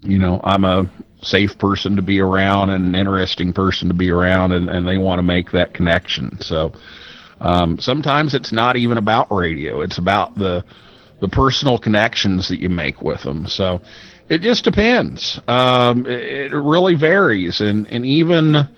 you 0.00 0.18
know, 0.18 0.40
I'm 0.42 0.64
a 0.64 0.90
safe 1.22 1.56
person 1.56 1.94
to 1.94 2.02
be 2.02 2.18
around 2.18 2.70
and 2.70 2.84
an 2.84 2.94
interesting 2.96 3.52
person 3.52 3.86
to 3.88 3.94
be 3.94 4.10
around, 4.10 4.50
and, 4.52 4.68
and 4.68 4.88
they 4.88 4.98
want 4.98 5.20
to 5.20 5.22
make 5.22 5.52
that 5.52 5.72
connection. 5.72 6.40
So 6.40 6.72
um, 7.40 7.78
sometimes 7.78 8.34
it's 8.34 8.52
not 8.52 8.76
even 8.76 8.98
about 8.98 9.30
radio; 9.32 9.80
it's 9.80 9.98
about 9.98 10.34
the 10.36 10.64
the 11.20 11.28
personal 11.28 11.78
connections 11.78 12.48
that 12.48 12.60
you 12.60 12.68
make 12.68 13.02
with 13.02 13.22
them. 13.22 13.46
So 13.46 13.80
it 14.28 14.40
just 14.40 14.64
depends. 14.64 15.40
Um, 15.48 16.06
it, 16.06 16.52
it, 16.52 16.54
really 16.54 16.94
varies, 16.94 17.60
and 17.60 17.86
and 17.88 18.04
even 18.04 18.68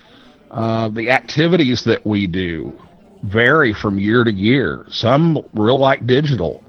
uh, 0.51 0.89
the 0.89 1.11
activities 1.11 1.85
that 1.85 2.07
we 2.07 2.27
do 2.27 2.73
vary 3.25 3.73
from 3.73 3.99
year 3.99 4.25
to 4.25 4.33
year. 4.33 4.87
Some 4.91 5.39
real 5.55 5.79
like 5.79 6.07
digital. 6.07 6.63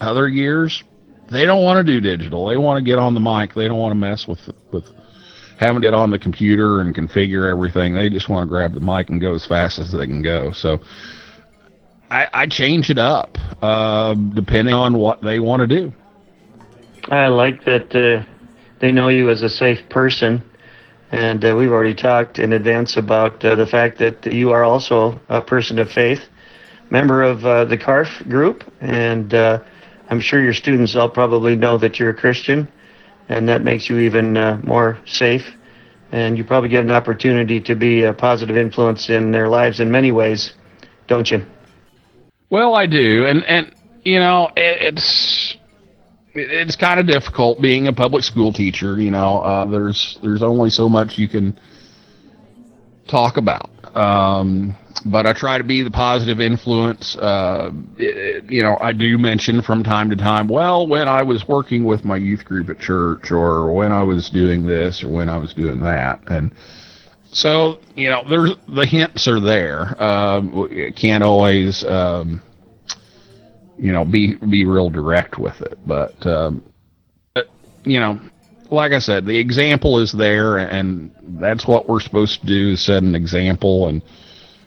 Other 0.00 0.28
years, 0.28 0.82
they 1.30 1.44
don't 1.44 1.62
want 1.62 1.84
to 1.84 1.92
do 1.92 2.00
digital. 2.00 2.46
They 2.46 2.56
want 2.56 2.78
to 2.78 2.84
get 2.84 2.98
on 2.98 3.14
the 3.14 3.20
mic. 3.20 3.54
They 3.54 3.68
don't 3.68 3.78
want 3.78 3.92
to 3.92 3.98
mess 3.98 4.26
with 4.26 4.40
with 4.72 4.84
having 5.58 5.84
it 5.84 5.92
on 5.92 6.10
the 6.10 6.18
computer 6.18 6.80
and 6.80 6.94
configure 6.94 7.50
everything. 7.50 7.94
They 7.94 8.08
just 8.08 8.30
want 8.30 8.44
to 8.44 8.48
grab 8.48 8.72
the 8.72 8.80
mic 8.80 9.10
and 9.10 9.20
go 9.20 9.34
as 9.34 9.44
fast 9.44 9.78
as 9.78 9.92
they 9.92 10.06
can 10.06 10.22
go. 10.22 10.52
So 10.52 10.80
I, 12.10 12.26
I 12.32 12.46
change 12.46 12.90
it 12.90 12.98
up 12.98 13.38
uh, 13.62 14.14
depending 14.14 14.74
on 14.74 14.94
what 14.94 15.22
they 15.22 15.38
want 15.38 15.60
to 15.60 15.66
do. 15.66 15.92
I 17.08 17.28
like 17.28 17.64
that 17.64 17.94
uh, 17.94 18.24
they 18.80 18.90
know 18.92 19.08
you 19.08 19.30
as 19.30 19.42
a 19.42 19.48
safe 19.48 19.88
person. 19.88 20.42
And 21.12 21.44
uh, 21.44 21.56
we've 21.56 21.70
already 21.70 21.94
talked 21.94 22.38
in 22.38 22.52
advance 22.52 22.96
about 22.96 23.44
uh, 23.44 23.54
the 23.54 23.66
fact 23.66 23.98
that 23.98 24.32
you 24.32 24.50
are 24.50 24.62
also 24.62 25.20
a 25.28 25.40
person 25.40 25.78
of 25.78 25.90
faith, 25.90 26.20
member 26.90 27.22
of 27.22 27.44
uh, 27.44 27.64
the 27.64 27.76
CARF 27.76 28.28
group, 28.28 28.62
and 28.80 29.34
uh, 29.34 29.58
I'm 30.08 30.20
sure 30.20 30.40
your 30.40 30.54
students 30.54 30.94
all 30.94 31.08
probably 31.08 31.56
know 31.56 31.78
that 31.78 31.98
you're 31.98 32.10
a 32.10 32.14
Christian, 32.14 32.68
and 33.28 33.48
that 33.48 33.62
makes 33.62 33.90
you 33.90 33.98
even 33.98 34.34
more 34.64 34.98
safe. 35.04 35.42
And 36.12 36.38
you 36.38 36.44
probably 36.44 36.68
get 36.68 36.84
an 36.84 36.92
opportunity 36.92 37.60
to 37.60 37.74
be 37.74 38.04
a 38.04 38.12
positive 38.12 38.56
influence 38.56 39.10
in 39.10 39.32
their 39.32 39.48
lives 39.48 39.80
in 39.80 39.90
many 39.90 40.12
ways, 40.12 40.52
don't 41.08 41.28
you? 41.28 41.44
Well, 42.50 42.74
I 42.74 42.86
do, 42.86 43.26
and 43.26 43.44
and 43.44 43.72
you 44.04 44.18
know 44.18 44.50
it, 44.56 44.94
it's 44.94 45.56
it's 46.34 46.76
kind 46.76 46.98
of 46.98 47.06
difficult 47.06 47.60
being 47.60 47.86
a 47.86 47.92
public 47.92 48.24
school 48.24 48.52
teacher. 48.52 49.00
You 49.00 49.12
know, 49.12 49.38
uh, 49.38 49.64
there's 49.66 50.18
there's 50.22 50.42
only 50.42 50.70
so 50.70 50.88
much 50.88 51.16
you 51.16 51.28
can 51.28 51.58
talk 53.06 53.36
about. 53.36 53.70
Um, 53.96 54.76
but 55.06 55.26
I 55.26 55.32
try 55.32 55.58
to 55.58 55.64
be 55.64 55.82
the 55.82 55.90
positive 55.90 56.40
influence. 56.40 57.16
Uh, 57.16 57.70
it, 57.96 58.50
you 58.50 58.62
know, 58.62 58.76
I 58.80 58.92
do 58.92 59.16
mention 59.16 59.62
from 59.62 59.82
time 59.82 60.10
to 60.10 60.16
time, 60.16 60.46
well, 60.46 60.86
when 60.86 61.08
I 61.08 61.22
was 61.22 61.46
working 61.48 61.84
with 61.84 62.04
my 62.04 62.16
youth 62.16 62.44
group 62.44 62.68
at 62.68 62.78
church, 62.80 63.30
or 63.30 63.72
when 63.72 63.92
I 63.92 64.02
was 64.02 64.28
doing 64.28 64.66
this, 64.66 65.02
or 65.02 65.08
when 65.08 65.28
I 65.28 65.38
was 65.38 65.54
doing 65.54 65.80
that, 65.82 66.20
and 66.28 66.52
so 67.32 67.80
you 67.94 68.08
know, 68.10 68.22
there's 68.28 68.52
the 68.68 68.86
hints 68.86 69.28
are 69.28 69.40
there. 69.40 70.02
Um, 70.02 70.92
can't 70.96 71.24
always. 71.24 71.84
Um, 71.84 72.42
you 73.80 73.92
know, 73.92 74.04
be 74.04 74.34
be 74.34 74.64
real 74.66 74.90
direct 74.90 75.38
with 75.38 75.60
it. 75.62 75.78
But, 75.86 76.26
um, 76.26 76.62
but 77.34 77.48
you 77.84 77.98
know, 77.98 78.20
like 78.70 78.92
I 78.92 78.98
said, 78.98 79.24
the 79.24 79.36
example 79.36 79.98
is 79.98 80.12
there, 80.12 80.58
and 80.58 81.10
that's 81.40 81.66
what 81.66 81.88
we're 81.88 82.00
supposed 82.00 82.40
to 82.42 82.46
do: 82.46 82.72
is 82.72 82.84
set 82.84 83.02
an 83.02 83.14
example 83.14 83.88
and 83.88 84.02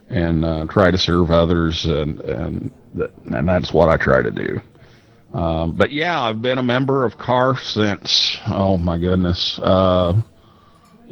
and 0.10 0.44
uh, 0.44 0.66
try 0.68 0.90
to 0.90 0.98
serve 0.98 1.30
others, 1.30 1.86
and 1.86 2.20
and 2.22 2.72
that, 2.96 3.12
and 3.26 3.48
that's 3.48 3.72
what 3.72 3.88
I 3.88 3.98
try 3.98 4.22
to 4.24 4.32
do. 4.32 4.60
Um, 5.38 5.76
but 5.76 5.92
yeah, 5.92 6.20
I've 6.22 6.42
been 6.42 6.58
a 6.58 6.64
member 6.64 7.06
of 7.06 7.18
CARF 7.18 7.60
since 7.60 8.38
oh 8.48 8.78
my 8.78 8.98
goodness, 8.98 9.60
uh, 9.62 10.20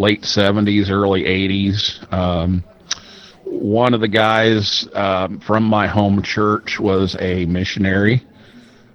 late 0.02 0.24
'70s, 0.24 0.90
early 0.90 1.24
'80s. 1.24 2.12
Um, 2.12 2.64
one 3.46 3.94
of 3.94 4.02
the 4.02 4.08
guys 4.08 4.88
um, 4.94 5.40
from 5.40 5.64
my 5.64 5.88
home 5.88 6.22
church 6.22 6.80
was 6.80 7.16
a 7.20 7.46
missionary. 7.46 8.26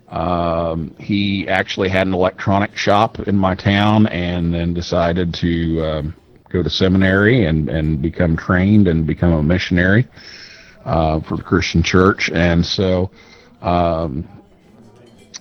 Um, 0.09 0.95
he 0.99 1.49
actually 1.49 1.88
had 1.88 2.07
an 2.07 2.14
electronic 2.14 2.77
shop 2.77 3.21
in 3.21 3.37
my 3.37 3.55
town 3.55 4.07
and 4.07 4.55
then 4.55 4.73
decided 4.73 5.35
to 5.35 5.83
um, 5.83 6.14
go 6.49 6.62
to 6.62 6.71
seminary 6.71 7.45
and, 7.45 7.69
and 7.69 8.01
become 8.01 8.37
trained 8.37 8.88
and 8.88 9.07
become 9.07 9.33
a 9.33 9.42
missionary 9.42 10.07
uh, 10.85 11.21
for 11.21 11.37
the 11.37 11.42
Christian 11.42 11.83
church. 11.83 12.31
And 12.31 12.64
so 12.64 13.11
um, 13.62 14.27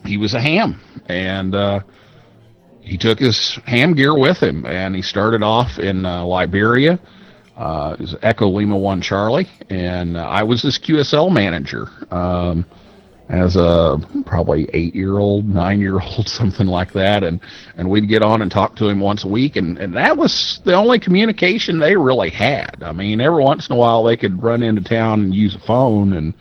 he 0.05 0.17
was 0.17 0.33
a 0.33 0.41
ham. 0.41 0.81
And 1.07 1.53
uh, 1.55 1.81
he 2.85 2.97
took 2.97 3.19
his 3.19 3.59
ham 3.65 3.93
gear 3.93 4.17
with 4.17 4.41
him 4.41 4.65
and 4.65 4.95
he 4.95 5.01
started 5.01 5.43
off 5.43 5.79
in 5.79 6.05
uh, 6.05 6.23
Liberia. 6.23 6.99
Uh, 7.57 7.95
Echo 8.21 8.49
Lima 8.49 8.75
One 8.77 9.01
Charlie, 9.01 9.47
and 9.69 10.17
uh, 10.17 10.27
I 10.27 10.43
was 10.43 10.61
his 10.61 10.77
QSL 10.77 11.31
manager 11.31 11.87
um, 12.11 12.65
as 13.29 13.55
a 13.55 13.97
probably 14.25 14.69
eight 14.73 14.93
year 14.93 15.19
old, 15.19 15.47
nine 15.47 15.79
year 15.79 16.01
old, 16.01 16.27
something 16.41 16.67
like 16.67 16.91
that, 16.91 17.23
and 17.23 17.39
and 17.77 17.89
we'd 17.89 18.09
get 18.09 18.21
on 18.23 18.41
and 18.41 18.51
talk 18.51 18.75
to 18.75 18.89
him 18.89 18.99
once 18.99 19.23
a 19.23 19.29
week, 19.29 19.55
and 19.55 19.77
and 19.77 19.95
that 19.95 20.17
was 20.17 20.59
the 20.65 20.73
only 20.73 20.99
communication 20.99 21.79
they 21.79 21.95
really 21.95 22.29
had. 22.29 22.83
I 22.83 22.91
mean, 22.91 23.21
every 23.21 23.41
once 23.41 23.69
in 23.69 23.75
a 23.77 23.79
while 23.79 24.03
they 24.03 24.17
could 24.17 24.43
run 24.43 24.61
into 24.61 24.81
town 24.81 25.21
and 25.21 25.33
use 25.33 25.55
a 25.55 25.59
phone 25.59 26.11
and 26.11 26.33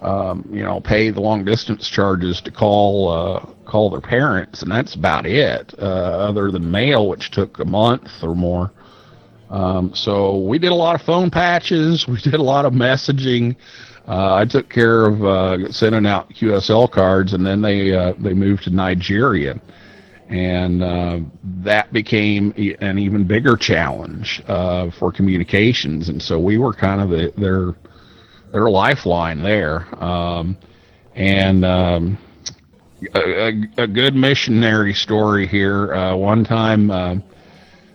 um, 0.00 0.48
you 0.50 0.62
know, 0.62 0.80
pay 0.80 1.10
the 1.10 1.20
long 1.20 1.44
distance 1.44 1.88
charges 1.88 2.40
to 2.42 2.50
call 2.50 3.08
uh, 3.08 3.46
call 3.66 3.90
their 3.90 4.00
parents, 4.00 4.62
and 4.62 4.70
that's 4.70 4.94
about 4.94 5.26
it. 5.26 5.74
Uh, 5.78 5.84
other 5.84 6.50
than 6.50 6.70
mail, 6.70 7.08
which 7.08 7.30
took 7.30 7.58
a 7.58 7.64
month 7.64 8.08
or 8.22 8.34
more. 8.34 8.72
Um, 9.50 9.92
so 9.94 10.38
we 10.38 10.58
did 10.58 10.70
a 10.70 10.74
lot 10.74 10.94
of 10.94 11.02
phone 11.02 11.30
patches. 11.30 12.06
We 12.08 12.18
did 12.20 12.34
a 12.34 12.42
lot 12.42 12.64
of 12.64 12.72
messaging. 12.72 13.56
Uh, 14.08 14.34
I 14.36 14.44
took 14.44 14.70
care 14.70 15.06
of 15.06 15.22
uh, 15.24 15.70
sending 15.70 16.06
out 16.06 16.30
QSL 16.30 16.90
cards, 16.90 17.34
and 17.34 17.46
then 17.46 17.60
they 17.60 17.94
uh, 17.94 18.14
they 18.18 18.32
moved 18.32 18.64
to 18.64 18.70
Nigeria, 18.70 19.60
and 20.28 20.82
uh, 20.82 21.18
that 21.62 21.92
became 21.92 22.54
an 22.80 22.98
even 22.98 23.26
bigger 23.26 23.56
challenge 23.56 24.42
for 24.46 25.12
communications. 25.12 26.08
And 26.08 26.22
so 26.22 26.38
we 26.38 26.56
were 26.56 26.72
kind 26.72 27.02
of 27.02 27.10
the, 27.10 27.32
their 27.36 27.74
their 28.52 28.68
lifeline 28.70 29.42
there. 29.42 29.86
Um, 30.02 30.56
and 31.14 31.64
um, 31.64 32.18
a, 33.14 33.52
a, 33.78 33.86
good 33.86 34.14
missionary 34.14 34.94
story 34.94 35.46
here. 35.46 35.92
Uh, 35.94 36.16
one 36.16 36.44
time, 36.44 36.90
uh, 36.90 37.16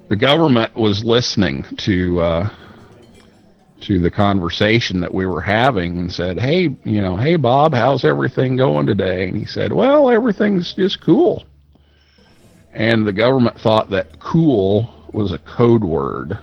the 0.09 0.15
government 0.15 0.75
was 0.75 1.03
listening 1.03 1.65
to 1.77 2.21
uh, 2.21 2.49
to 3.81 3.99
the 3.99 4.11
conversation 4.11 4.99
that 5.01 5.13
we 5.13 5.25
were 5.25 5.41
having 5.41 5.97
and 5.99 6.11
said, 6.11 6.39
"Hey, 6.39 6.75
you 6.83 7.01
know, 7.01 7.15
hey 7.15 7.35
Bob, 7.35 7.73
how's 7.73 8.03
everything 8.03 8.57
going 8.57 8.85
today?" 8.85 9.27
And 9.27 9.37
he 9.37 9.45
said, 9.45 9.71
"Well, 9.71 10.09
everything's 10.09 10.73
just 10.73 11.01
cool." 11.01 11.45
And 12.73 13.07
the 13.07 13.13
government 13.13 13.59
thought 13.59 13.89
that 13.91 14.19
"cool" 14.19 15.09
was 15.13 15.31
a 15.31 15.39
code 15.39 15.83
word, 15.83 16.37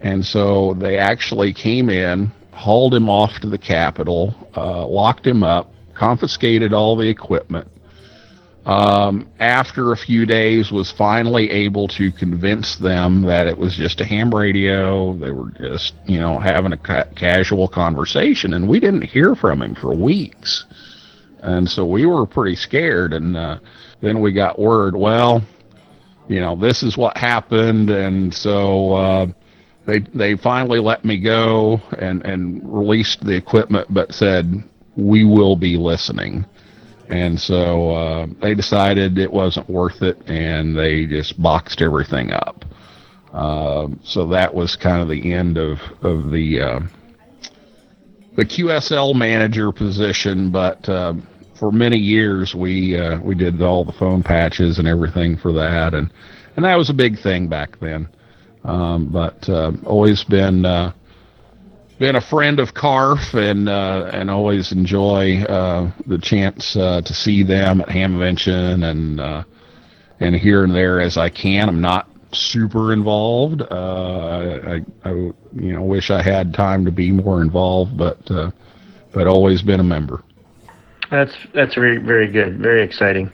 and 0.00 0.24
so 0.24 0.74
they 0.74 0.98
actually 0.98 1.52
came 1.52 1.88
in 1.88 2.32
hauled 2.60 2.94
him 2.94 3.08
off 3.08 3.40
to 3.40 3.48
the 3.48 3.58
Capitol, 3.58 4.34
uh, 4.54 4.86
locked 4.86 5.26
him 5.26 5.42
up, 5.42 5.72
confiscated 5.94 6.74
all 6.74 6.94
the 6.94 7.08
equipment. 7.08 7.66
Um, 8.66 9.26
after 9.40 9.92
a 9.92 9.96
few 9.96 10.26
days, 10.26 10.70
was 10.70 10.92
finally 10.92 11.50
able 11.50 11.88
to 11.88 12.12
convince 12.12 12.76
them 12.76 13.22
that 13.22 13.46
it 13.46 13.56
was 13.56 13.74
just 13.74 14.02
a 14.02 14.04
ham 14.04 14.32
radio. 14.34 15.14
They 15.14 15.30
were 15.30 15.50
just, 15.52 15.94
you 16.06 16.20
know, 16.20 16.38
having 16.38 16.74
a 16.74 16.76
ca- 16.76 17.08
casual 17.16 17.66
conversation, 17.66 18.52
and 18.52 18.68
we 18.68 18.78
didn't 18.78 19.02
hear 19.02 19.34
from 19.34 19.62
him 19.62 19.74
for 19.74 19.94
weeks. 19.94 20.66
And 21.42 21.66
so 21.66 21.86
we 21.86 22.04
were 22.04 22.26
pretty 22.26 22.56
scared. 22.56 23.14
And 23.14 23.34
uh, 23.34 23.60
then 24.02 24.20
we 24.20 24.32
got 24.32 24.58
word, 24.58 24.94
well, 24.94 25.42
you 26.28 26.40
know, 26.40 26.54
this 26.54 26.82
is 26.82 26.98
what 26.98 27.16
happened, 27.16 27.88
and 27.88 28.32
so. 28.32 28.92
Uh, 28.92 29.26
they 29.90 29.98
they 30.14 30.36
finally 30.36 30.78
let 30.78 31.04
me 31.04 31.18
go 31.18 31.80
and 31.98 32.24
and 32.24 32.62
released 32.64 33.24
the 33.24 33.34
equipment, 33.34 33.88
but 33.90 34.14
said 34.14 34.62
we 34.96 35.24
will 35.24 35.56
be 35.56 35.76
listening. 35.76 36.44
And 37.08 37.40
so 37.40 37.90
uh, 37.90 38.26
they 38.40 38.54
decided 38.54 39.18
it 39.18 39.32
wasn't 39.32 39.68
worth 39.68 40.02
it, 40.02 40.16
and 40.28 40.78
they 40.78 41.06
just 41.06 41.42
boxed 41.42 41.82
everything 41.82 42.32
up. 42.32 42.64
Uh, 43.32 43.88
so 44.04 44.26
that 44.28 44.54
was 44.54 44.76
kind 44.76 45.02
of 45.02 45.08
the 45.08 45.32
end 45.32 45.58
of 45.58 45.80
of 46.02 46.30
the 46.30 46.60
uh, 46.60 46.80
the 48.36 48.44
QSL 48.44 49.14
manager 49.16 49.72
position. 49.72 50.50
But 50.52 50.88
uh, 50.88 51.14
for 51.54 51.72
many 51.72 51.98
years, 51.98 52.54
we 52.54 52.96
uh, 52.96 53.18
we 53.20 53.34
did 53.34 53.60
all 53.60 53.84
the 53.84 53.92
phone 53.92 54.22
patches 54.22 54.78
and 54.78 54.86
everything 54.86 55.36
for 55.36 55.52
that, 55.54 55.94
and 55.94 56.12
and 56.54 56.64
that 56.64 56.78
was 56.78 56.90
a 56.90 56.94
big 56.94 57.18
thing 57.18 57.48
back 57.48 57.80
then. 57.80 58.08
Um, 58.64 59.06
but 59.06 59.48
uh, 59.48 59.72
always 59.86 60.22
been 60.24 60.64
uh, 60.64 60.92
been 61.98 62.16
a 62.16 62.20
friend 62.20 62.60
of 62.60 62.74
CARF 62.74 63.34
and 63.34 63.68
uh, 63.68 64.10
and 64.12 64.30
always 64.30 64.72
enjoy 64.72 65.42
uh, 65.42 65.90
the 66.06 66.18
chance 66.18 66.76
uh, 66.76 67.00
to 67.02 67.14
see 67.14 67.42
them 67.42 67.80
at 67.80 67.88
Hamvention 67.88 68.84
and 68.84 69.20
uh, 69.20 69.44
and 70.20 70.34
here 70.34 70.64
and 70.64 70.74
there 70.74 71.00
as 71.00 71.16
I 71.16 71.30
can. 71.30 71.68
I'm 71.68 71.80
not 71.80 72.08
super 72.32 72.92
involved. 72.92 73.62
I, 73.62 74.80
I, 75.04 75.10
you 75.10 75.32
know 75.72 75.82
wish 75.82 76.10
I 76.10 76.22
had 76.22 76.52
time 76.52 76.84
to 76.84 76.92
be 76.92 77.10
more 77.10 77.40
involved, 77.40 77.96
but 77.96 78.18
but 79.12 79.26
always 79.26 79.62
been 79.62 79.80
a 79.80 79.84
member. 79.84 80.22
That's 81.10 81.34
that's 81.54 81.74
very 81.74 81.96
very 81.96 82.30
good, 82.30 82.58
very 82.58 82.82
exciting. 82.82 83.32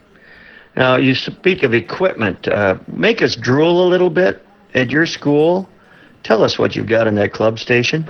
Now 0.77 0.97
you 0.97 1.17
speak 1.17 1.65
of 1.65 1.75
equipment. 1.75 2.49
make 2.87 3.23
us 3.23 3.35
drool 3.35 3.87
a 3.87 3.89
little 3.89 4.11
bit 4.11 4.46
at 4.77 4.91
your 4.91 5.07
school. 5.07 5.69
Tell 6.23 6.45
us 6.45 6.59
what 6.59 6.77
you've 6.77 6.89
got 6.89 7.07
in 7.07 7.15
that 7.17 7.33
club 7.33 7.59
station. 7.59 8.07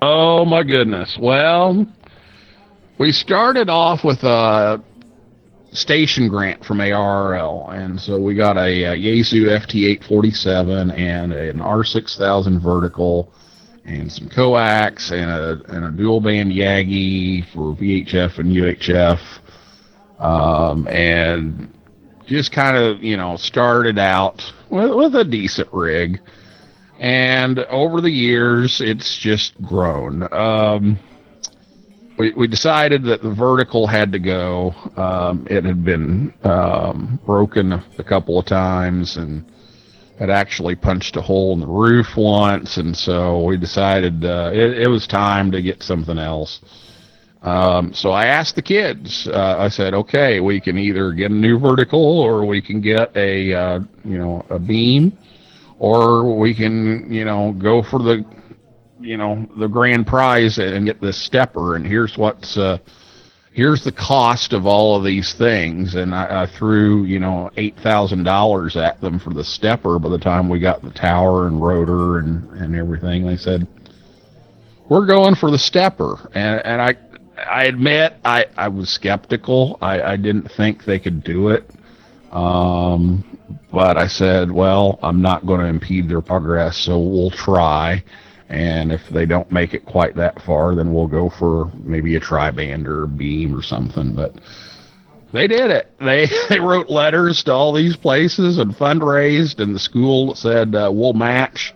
Oh 0.00 0.44
my 0.44 0.62
goodness. 0.62 1.18
Well, 1.20 1.86
we 2.98 3.12
started 3.12 3.68
off 3.68 4.04
with 4.04 4.22
a 4.22 4.82
station 5.72 6.28
grant 6.28 6.64
from 6.64 6.78
ARRL, 6.78 7.74
and 7.74 8.00
so 8.00 8.18
we 8.18 8.34
got 8.34 8.56
a, 8.56 8.84
a 8.84 8.96
Yaesu 8.96 9.48
FT847 9.66 10.96
and 10.96 11.32
an 11.32 11.58
R6000 11.58 12.62
vertical, 12.62 13.32
and 13.84 14.10
some 14.10 14.28
coax 14.28 15.10
and 15.10 15.30
a 15.30 15.60
and 15.68 15.84
a 15.84 15.90
dual 15.90 16.20
band 16.20 16.52
Yagi 16.52 17.44
for 17.52 17.74
VHF 17.74 18.38
and 18.38 18.52
UHF, 18.54 20.20
um, 20.22 20.86
and 20.88 21.72
just 22.26 22.52
kind 22.52 22.76
of 22.76 23.02
you 23.02 23.16
know 23.16 23.36
started 23.36 23.98
out 23.98 24.52
with, 24.70 24.94
with 24.94 25.14
a 25.14 25.24
decent 25.24 25.68
rig. 25.72 26.20
And 26.98 27.58
over 27.58 28.00
the 28.00 28.10
years, 28.10 28.80
it's 28.80 29.18
just 29.18 29.60
grown. 29.62 30.32
Um, 30.32 30.98
we, 32.18 32.32
we 32.32 32.46
decided 32.46 33.04
that 33.04 33.22
the 33.22 33.30
vertical 33.30 33.86
had 33.86 34.12
to 34.12 34.18
go. 34.18 34.74
Um, 34.96 35.46
it 35.50 35.64
had 35.64 35.84
been 35.84 36.32
um, 36.44 37.20
broken 37.26 37.72
a 37.72 38.04
couple 38.04 38.38
of 38.38 38.46
times 38.46 39.16
and 39.16 39.44
had 40.18 40.30
actually 40.30 40.74
punched 40.74 41.16
a 41.16 41.20
hole 41.20 41.52
in 41.52 41.60
the 41.60 41.66
roof 41.66 42.16
once. 42.16 42.78
And 42.78 42.96
so 42.96 43.44
we 43.44 43.58
decided 43.58 44.24
uh, 44.24 44.50
it, 44.54 44.78
it 44.78 44.88
was 44.88 45.06
time 45.06 45.52
to 45.52 45.60
get 45.60 45.82
something 45.82 46.18
else. 46.18 46.60
Um, 47.46 47.94
so 47.94 48.10
I 48.10 48.26
asked 48.26 48.56
the 48.56 48.62
kids. 48.62 49.28
Uh, 49.28 49.54
I 49.56 49.68
said, 49.68 49.94
"Okay, 49.94 50.40
we 50.40 50.60
can 50.60 50.76
either 50.76 51.12
get 51.12 51.30
a 51.30 51.34
new 51.34 51.60
vertical, 51.60 52.00
or 52.00 52.44
we 52.44 52.60
can 52.60 52.80
get 52.80 53.16
a 53.16 53.54
uh, 53.54 53.80
you 54.04 54.18
know 54.18 54.44
a 54.50 54.58
beam, 54.58 55.16
or 55.78 56.36
we 56.36 56.52
can 56.52 57.12
you 57.12 57.24
know 57.24 57.52
go 57.52 57.82
for 57.82 58.00
the 58.00 58.24
you 58.98 59.16
know 59.16 59.48
the 59.58 59.68
grand 59.68 60.08
prize 60.08 60.58
and 60.58 60.86
get 60.86 61.00
this 61.00 61.28
SteppIR. 61.28 61.76
And 61.76 61.86
here's 61.86 62.18
what's 62.18 62.56
uh, 62.56 62.78
here's 63.52 63.84
the 63.84 63.92
cost 63.92 64.52
of 64.52 64.66
all 64.66 64.96
of 64.96 65.04
these 65.04 65.32
things." 65.34 65.94
And 65.94 66.16
I, 66.16 66.42
I 66.42 66.46
threw 66.46 67.04
you 67.04 67.20
know 67.20 67.52
eight 67.56 67.76
thousand 67.78 68.24
dollars 68.24 68.76
at 68.76 69.00
them 69.00 69.20
for 69.20 69.32
the 69.32 69.44
SteppIR. 69.44 70.02
By 70.02 70.08
the 70.08 70.18
time 70.18 70.48
we 70.48 70.58
got 70.58 70.82
the 70.82 70.90
tower 70.90 71.46
and 71.46 71.62
rotor 71.62 72.18
and 72.18 72.50
and 72.60 72.74
everything, 72.74 73.24
they 73.24 73.36
said. 73.36 73.68
We're 74.88 75.06
going 75.06 75.34
for 75.34 75.50
the 75.50 75.56
SteppIR, 75.56 76.30
and, 76.36 76.64
and 76.64 76.80
I 76.80 76.94
I 77.36 77.64
admit 77.64 78.14
I, 78.24 78.46
I 78.56 78.68
was 78.68 78.90
skeptical. 78.90 79.78
I, 79.80 80.02
I 80.02 80.16
didn't 80.16 80.50
think 80.52 80.84
they 80.84 80.98
could 80.98 81.22
do 81.22 81.48
it. 81.48 81.70
Um, 82.32 83.24
but 83.72 83.96
I 83.96 84.06
said, 84.06 84.50
well, 84.50 84.98
I'm 85.02 85.22
not 85.22 85.46
going 85.46 85.60
to 85.60 85.66
impede 85.66 86.08
their 86.08 86.20
progress, 86.20 86.76
so 86.76 86.98
we'll 86.98 87.30
try. 87.30 88.02
And 88.48 88.92
if 88.92 89.00
they 89.10 89.26
don't 89.26 89.50
make 89.50 89.74
it 89.74 89.84
quite 89.84 90.14
that 90.16 90.40
far, 90.42 90.74
then 90.74 90.92
we'll 90.92 91.08
go 91.08 91.30
for 91.30 91.70
maybe 91.82 92.16
a 92.16 92.20
tri-band 92.20 92.86
or 92.86 93.04
a 93.04 93.08
beam 93.08 93.56
or 93.56 93.62
something. 93.62 94.14
But 94.14 94.34
they 95.32 95.46
did 95.46 95.70
it. 95.70 95.92
They 95.98 96.28
they 96.48 96.60
wrote 96.60 96.88
letters 96.88 97.42
to 97.44 97.52
all 97.52 97.72
these 97.72 97.96
places 97.96 98.58
and 98.58 98.74
fundraised, 98.74 99.60
and 99.60 99.74
the 99.74 99.80
school 99.80 100.34
said 100.34 100.74
uh, 100.74 100.90
we'll 100.92 101.12
match 101.12 101.74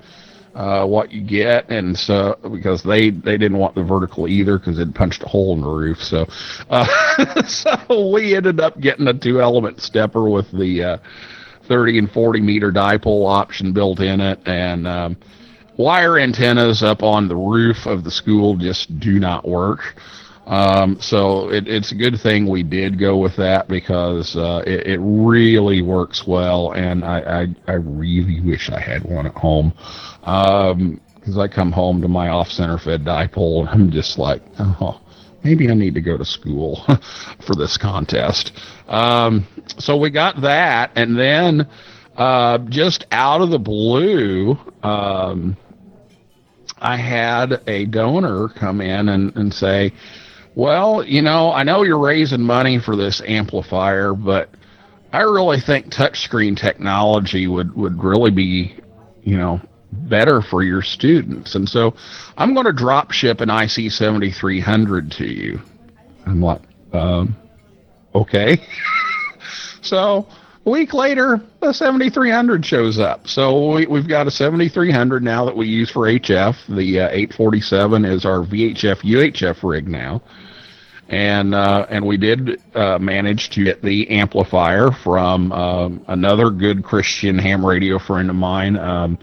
uh, 0.55 0.85
what 0.87 1.13
you 1.13 1.23
get, 1.23 1.71
and 1.71 1.97
so 1.97 2.39
because 2.53 2.83
they 2.83 3.11
they 3.11 3.39
didn't 3.39 3.59
want 3.59 3.75
the 3.75 3.83
vertical 3.85 4.29
either 4.29 4.59
because 4.59 4.79
it 4.79 4.95
punched 4.95 5.23
a 5.23 5.29
hole 5.29 5.55
in 5.55 5.61
the 5.61 5.69
roof. 5.69 5.99
So 6.03 6.27
uh, 6.71 7.43
so 7.47 8.11
we 8.13 8.35
ended 8.35 8.61
up 8.61 8.81
getting 8.81 9.07
a 9.09 9.15
two 9.15 9.41
element 9.41 9.79
SteppIR 9.79 10.33
with 10.33 10.51
the 10.53 10.83
uh, 10.83 10.99
30 11.69 11.99
and 11.99 12.11
40 12.11 12.41
meter 12.41 12.73
dipole 12.73 13.29
option 13.29 13.73
built 13.73 14.01
in 14.01 14.21
it, 14.21 14.41
and 14.47 14.87
um, 14.87 15.17
wire 15.77 16.19
antennas 16.19 16.83
up 16.83 17.03
on 17.03 17.29
the 17.29 17.37
roof 17.37 17.87
of 17.87 18.05
the 18.05 18.11
school 18.11 18.57
just 18.57 18.99
do 19.01 19.19
not 19.19 19.47
work. 19.49 19.81
Um, 20.51 21.01
so 21.01 21.49
it, 21.49 21.69
it's 21.69 21.93
a 21.93 21.95
good 21.95 22.21
thing 22.21 22.49
we 22.49 22.65
did 22.65 22.99
go 22.99 23.17
with 23.17 23.37
that 23.37 23.69
because 23.69 24.35
uh, 24.35 24.65
it, 24.67 24.85
it, 24.85 24.99
really 25.01 25.81
works 25.81 26.27
well, 26.27 26.73
and 26.73 27.05
I, 27.05 27.21
I, 27.43 27.47
I, 27.69 27.75
really 27.75 28.41
wish 28.41 28.69
I 28.69 28.81
had 28.81 29.05
one 29.05 29.27
at 29.29 29.35
home. 29.35 29.73
Because 30.19 31.37
um, 31.37 31.39
I 31.39 31.47
come 31.47 31.71
home 31.71 32.03
to 32.03 32.09
my 32.09 32.31
off-center 32.31 32.79
fed 32.79 33.05
dipole, 33.05 33.61
and 33.61 33.69
I'm 33.69 33.91
just 33.93 34.19
like, 34.19 34.43
oh, 34.59 35.01
maybe 35.45 35.71
I 35.71 35.75
need 35.75 35.95
to 35.95 36.01
go 36.01 36.19
to 36.19 36.25
school 36.25 36.85
for 37.47 37.55
this 37.55 37.77
contest. 37.77 38.51
Um, 38.89 39.47
so 39.79 39.97
we 39.97 40.11
got 40.11 40.41
that, 40.41 40.91
and 40.97 41.17
then 41.17 41.69
uh, 42.17 42.59
just 42.59 43.07
out 43.13 43.41
of 43.41 43.51
the 43.51 43.59
blue, 43.61 44.59
um, 44.83 45.57
I 46.81 46.97
had 46.97 47.63
a 47.69 47.85
donor 47.85 48.49
come 48.49 48.81
in 48.81 49.11
and, 49.11 49.37
and 49.37 49.55
say, 49.55 49.93
well, 50.61 51.03
you 51.03 51.23
know, 51.23 51.51
I 51.51 51.63
know 51.63 51.85
you're 51.85 51.99
raising 51.99 52.43
money 52.43 52.79
for 52.79 52.95
this 52.95 53.23
amplifier, 53.27 54.13
but 54.13 54.51
I 55.11 55.23
really 55.23 55.59
think 55.59 55.87
touchscreen 55.87 56.55
technology 56.55 57.47
would, 57.47 57.75
would 57.75 58.05
really 58.05 58.31
be, 58.31 58.77
you 59.23 59.39
know, 59.39 59.59
better 59.91 60.43
for 60.43 60.63
your 60.63 60.83
students. 60.83 61.55
And 61.55 61.67
so 61.67 61.95
I'm 62.37 62.53
going 62.53 62.67
to 62.67 62.75
drop 62.75 63.11
ship 63.11 63.41
an 63.41 63.49
IC 63.49 63.91
7300 63.91 65.11
to 65.13 65.25
you. 65.25 65.63
I'm 66.27 66.43
like, 66.43 66.61
um, 66.93 67.35
okay. 68.15 68.59
so 69.81 70.29
a 70.67 70.71
week 70.71 70.93
later, 70.93 71.41
the 71.63 71.73
7300 71.73 72.67
shows 72.67 72.99
up. 72.99 73.27
So 73.27 73.77
we, 73.77 73.99
have 73.99 74.07
got 74.07 74.27
a 74.27 74.31
7300 74.31 75.23
now 75.23 75.47
that 75.47 75.57
we 75.57 75.69
use 75.69 75.91
for 75.91 76.03
HF. 76.03 76.55
The 76.69 77.01
uh, 77.01 77.09
847 77.09 78.05
is 78.05 78.27
our 78.27 78.41
VHF 78.41 78.99
UHF 78.99 79.63
rig 79.63 79.89
now. 79.89 80.21
And 81.11 81.57
uh, 81.57 81.87
and 81.91 82.07
we 82.07 82.17
did 82.17 82.63
uh, 82.75 82.99
manage 82.99 83.51
to 83.51 83.65
get 83.65 83.83
the 83.83 84.09
amplifier 84.11 84.93
from 84.93 85.51
um, 85.51 86.05
another 86.07 86.51
good 86.51 86.85
Christian 86.85 87.37
ham 87.37 87.67
radio 87.67 87.99
friend 87.99 88.31
of 88.31 88.37
mine, 88.37 88.77
um, 88.77 89.19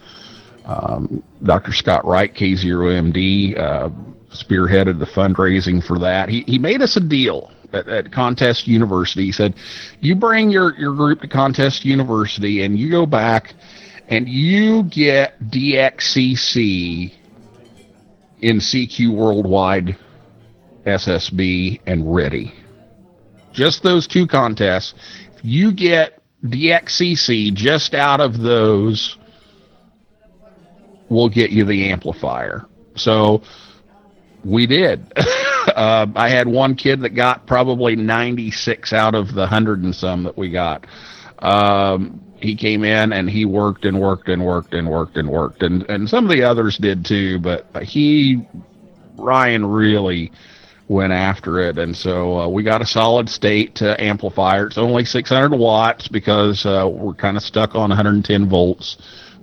um, 0.66 1.24
Dr. 1.44 1.72
Scott 1.72 2.04
Wright, 2.04 2.34
K0MD, 2.34 3.58
uh, 3.58 3.90
spearheaded 4.32 5.00
the 5.00 5.06
fundraising 5.06 5.82
for 5.82 5.98
that. 6.00 6.28
He, 6.28 6.42
he 6.42 6.60
made 6.60 6.82
us 6.82 6.98
a 6.98 7.00
deal 7.00 7.52
at, 7.74 7.88
at 7.88 8.12
Contest 8.12 8.68
University. 8.68 9.26
He 9.26 9.32
said, 9.32 9.56
You 10.00 10.16
bring 10.16 10.50
your, 10.50 10.78
your 10.78 10.94
group 10.94 11.22
to 11.22 11.28
Contest 11.28 11.86
University 11.86 12.64
and 12.64 12.78
you 12.78 12.92
go 12.92 13.06
back 13.06 13.54
and 14.10 14.28
you 14.28 14.84
get 14.84 15.40
DXCC 15.40 17.14
in 18.42 18.58
CQ 18.58 19.16
Worldwide 19.16 19.98
SSB 20.88 21.82
and 21.86 22.04
RTTY. 22.04 22.54
Just 23.54 23.84
those 23.84 24.08
two 24.08 24.28
contests. 24.28 24.94
You 25.44 25.72
get 25.72 26.22
DXCC 26.44 27.54
just 27.54 27.94
out 27.94 28.20
of 28.20 28.40
those 28.40 29.18
we'll 31.10 31.30
get 31.30 31.52
you 31.52 31.66
the 31.66 31.90
amplifier. 31.90 32.66
So 32.96 33.42
we 34.44 34.66
did. 34.66 35.12
uh, 35.76 36.08
I 36.16 36.30
had 36.30 36.48
one 36.48 36.76
kid 36.76 37.02
that 37.02 37.10
got 37.10 37.48
probably 37.48 37.96
96 37.96 38.94
out 38.94 39.16
of 39.16 39.34
the 39.34 39.48
hundred 39.48 39.84
and 39.84 39.96
some 39.96 40.24
that 40.24 40.38
we 40.38 40.50
got. 40.52 40.86
Um, 41.40 42.22
he 42.40 42.56
came 42.56 42.84
in 42.84 43.14
and 43.14 43.30
he 43.30 43.46
worked 43.46 43.86
and 43.86 44.00
worked 44.00 44.30
and 44.30 44.46
worked 44.46 44.74
and 44.74 44.90
worked 44.90 45.18
and 45.18 45.30
worked 45.30 45.64
and 45.64 45.84
and 45.90 46.08
some 46.08 46.24
of 46.24 46.30
the 46.30 46.44
others 46.44 46.78
did 46.78 47.04
too, 47.04 47.40
but 47.40 47.66
he 47.84 48.48
Ryan 49.16 49.66
really 49.66 50.32
went 50.88 51.12
after 51.12 51.60
it, 51.60 51.78
and 51.78 51.96
so 51.96 52.40
uh, 52.40 52.48
we 52.48 52.64
got 52.64 52.82
a 52.82 52.86
solid 52.86 53.30
state 53.30 53.82
uh, 53.82 53.96
amplifier. 54.00 54.68
It's 54.68 54.78
only 54.78 55.04
600 55.04 55.56
watts 55.56 56.08
because 56.08 56.66
uh, 56.66 56.90
we're 56.90 57.14
kind 57.14 57.36
of 57.36 57.44
stuck 57.44 57.76
on 57.76 57.90
110 57.90 58.48
volts 58.48 58.98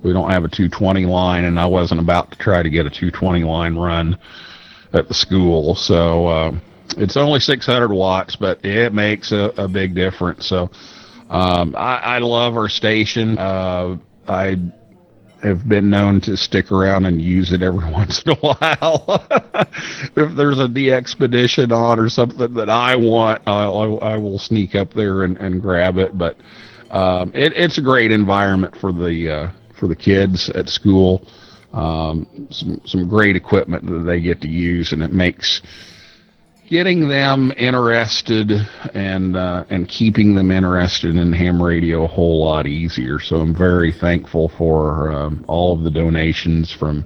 we 0.04 0.12
don't 0.12 0.30
have 0.30 0.44
a 0.44 0.48
220 0.48 1.06
line, 1.06 1.44
and 1.44 1.58
I 1.58 1.66
wasn't 1.66 2.00
about 2.00 2.30
to 2.30 2.38
try 2.38 2.62
to 2.62 2.68
get 2.68 2.86
a 2.86 2.90
220 2.90 3.42
line 3.42 3.74
run 3.74 4.18
at 4.92 5.08
the 5.08 5.14
school. 5.14 5.74
So 5.74 6.26
uh, 6.26 6.52
it's 6.98 7.16
only 7.16 7.40
600 7.40 7.88
watts, 7.90 8.36
but 8.36 8.62
it 8.64 8.92
makes 8.92 9.32
a, 9.32 9.52
a 9.56 9.66
big 9.66 9.94
difference. 9.94 10.46
So 10.46 10.70
um, 11.30 11.74
I, 11.74 11.96
I, 11.96 12.18
love 12.18 12.54
our 12.56 12.68
station. 12.68 13.38
Uh, 13.38 13.96
I 14.28 14.58
have 15.44 15.68
been 15.68 15.90
known 15.90 16.20
to 16.22 16.36
stick 16.36 16.72
around 16.72 17.04
and 17.06 17.20
use 17.20 17.52
it 17.52 17.62
every 17.62 17.90
once 17.90 18.22
in 18.22 18.32
a 18.32 18.34
while. 18.36 19.26
if 20.16 20.36
there's 20.36 20.58
a 20.58 20.92
expedition 20.92 21.70
on 21.72 21.98
or 21.98 22.08
something 22.08 22.54
that 22.54 22.70
I 22.70 22.96
want, 22.96 23.42
I'll, 23.46 23.98
I 24.02 24.16
will 24.16 24.38
sneak 24.38 24.74
up 24.74 24.92
there 24.94 25.22
and, 25.22 25.36
and 25.36 25.60
grab 25.60 25.98
it. 25.98 26.16
But 26.16 26.36
um, 26.90 27.30
it, 27.34 27.52
it's 27.54 27.78
a 27.78 27.82
great 27.82 28.10
environment 28.10 28.76
for 28.76 28.92
the 28.92 29.30
uh, 29.30 29.50
for 29.78 29.88
the 29.88 29.96
kids 29.96 30.48
at 30.50 30.68
school. 30.68 31.26
Um, 31.72 32.48
some 32.50 32.80
some 32.84 33.08
great 33.08 33.36
equipment 33.36 33.86
that 33.86 34.04
they 34.06 34.20
get 34.20 34.40
to 34.42 34.48
use, 34.48 34.92
and 34.92 35.02
it 35.02 35.12
makes 35.12 35.60
getting 36.68 37.08
them 37.08 37.52
interested 37.56 38.50
and 38.94 39.36
uh, 39.36 39.64
and 39.70 39.88
keeping 39.88 40.34
them 40.34 40.50
interested 40.50 41.16
in 41.16 41.32
ham 41.32 41.62
radio 41.62 42.04
a 42.04 42.08
whole 42.08 42.44
lot 42.44 42.66
easier. 42.66 43.18
So 43.20 43.36
I'm 43.36 43.54
very 43.54 43.92
thankful 43.92 44.48
for 44.48 45.12
um, 45.12 45.44
all 45.48 45.76
of 45.76 45.82
the 45.82 45.90
donations 45.90 46.72
from 46.72 47.04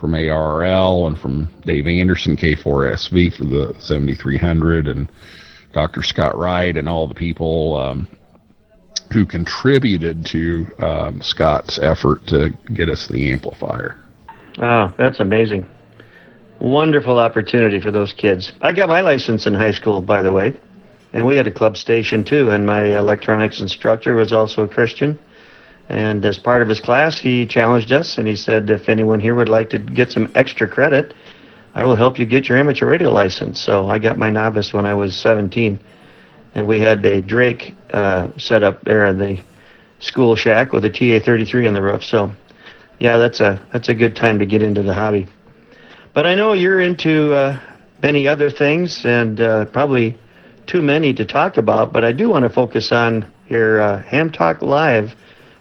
from 0.00 0.12
ARRL 0.12 1.08
and 1.08 1.18
from 1.18 1.48
Dave 1.64 1.86
Anderson 1.86 2.36
K4SV 2.36 3.36
for 3.36 3.44
the 3.44 3.74
7300 3.80 4.86
and 4.86 5.10
Dr. 5.72 6.02
Scott 6.02 6.36
Wright 6.38 6.76
and 6.76 6.88
all 6.88 7.08
the 7.08 7.14
people 7.14 7.76
um, 7.76 8.08
who 9.12 9.26
contributed 9.26 10.24
to 10.26 10.66
um, 10.78 11.20
Scott's 11.20 11.78
effort 11.80 12.26
to 12.28 12.50
get 12.74 12.88
us 12.88 13.08
the 13.08 13.32
amplifier. 13.32 13.96
Oh, 14.60 14.92
that's 14.96 15.20
amazing. 15.20 15.66
Wonderful 16.60 17.18
opportunity 17.18 17.80
for 17.80 17.90
those 17.90 18.12
kids. 18.12 18.52
I 18.60 18.72
got 18.72 18.88
my 18.88 19.00
license 19.00 19.46
in 19.46 19.54
high 19.54 19.70
school, 19.70 20.02
by 20.02 20.22
the 20.22 20.32
way, 20.32 20.58
and 21.12 21.24
we 21.24 21.36
had 21.36 21.46
a 21.46 21.52
club 21.52 21.76
station 21.76 22.24
too, 22.24 22.50
and 22.50 22.66
my 22.66 22.98
electronics 22.98 23.60
instructor 23.60 24.14
was 24.14 24.32
also 24.32 24.64
a 24.64 24.68
Christian. 24.68 25.18
And 25.88 26.24
as 26.24 26.38
part 26.38 26.60
of 26.60 26.68
his 26.68 26.80
class, 26.80 27.18
he 27.18 27.46
challenged 27.46 27.92
us 27.92 28.18
and 28.18 28.26
he 28.26 28.36
said, 28.36 28.68
if 28.68 28.88
anyone 28.88 29.20
here 29.20 29.34
would 29.34 29.48
like 29.48 29.70
to 29.70 29.78
get 29.78 30.12
some 30.12 30.30
extra 30.34 30.68
credit, 30.68 31.14
I 31.74 31.84
will 31.84 31.96
help 31.96 32.18
you 32.18 32.26
get 32.26 32.48
your 32.48 32.58
amateur 32.58 32.86
radio 32.86 33.10
license. 33.10 33.60
So 33.60 33.88
I 33.88 33.98
got 33.98 34.18
my 34.18 34.28
novice 34.28 34.72
when 34.72 34.84
I 34.84 34.94
was 34.94 35.16
17 35.16 35.78
and 36.54 36.66
we 36.66 36.80
had 36.80 37.04
a 37.06 37.22
Drake 37.22 37.74
uh, 37.92 38.28
set 38.36 38.62
up 38.62 38.82
there 38.82 39.06
in 39.06 39.18
the 39.18 39.40
school 40.00 40.36
shack 40.36 40.72
with 40.72 40.84
a 40.84 40.90
TA33 40.90 41.68
on 41.68 41.74
the 41.74 41.82
roof. 41.82 42.04
So, 42.04 42.32
yeah, 42.98 43.16
that's 43.16 43.40
a 43.40 43.64
that's 43.72 43.88
a 43.88 43.94
good 43.94 44.16
time 44.16 44.38
to 44.40 44.46
get 44.46 44.62
into 44.62 44.82
the 44.82 44.92
hobby. 44.92 45.28
But 46.18 46.26
I 46.26 46.34
know 46.34 46.52
you're 46.52 46.80
into 46.80 47.32
uh, 47.32 47.60
many 48.02 48.26
other 48.26 48.50
things, 48.50 49.04
and 49.04 49.40
uh, 49.40 49.66
probably 49.66 50.18
too 50.66 50.82
many 50.82 51.14
to 51.14 51.24
talk 51.24 51.58
about. 51.58 51.92
But 51.92 52.04
I 52.04 52.10
do 52.10 52.28
want 52.28 52.42
to 52.42 52.48
focus 52.48 52.90
on 52.90 53.24
your 53.46 53.80
uh, 53.80 54.02
Ham 54.02 54.32
Talk 54.32 54.60
Live 54.60 55.14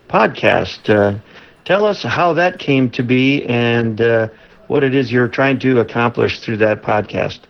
podcast. 0.09 0.89
Uh, 0.89 1.19
tell 1.63 1.85
us 1.85 2.01
how 2.01 2.33
that 2.33 2.57
came 2.57 2.89
to 2.89 3.03
be 3.03 3.45
and 3.45 4.01
uh, 4.01 4.29
what 4.65 4.83
it 4.83 4.95
is 4.95 5.11
you're 5.11 5.27
trying 5.27 5.59
to 5.59 5.79
accomplish 5.79 6.39
through 6.39 6.57
that 6.57 6.81
podcast. 6.81 7.41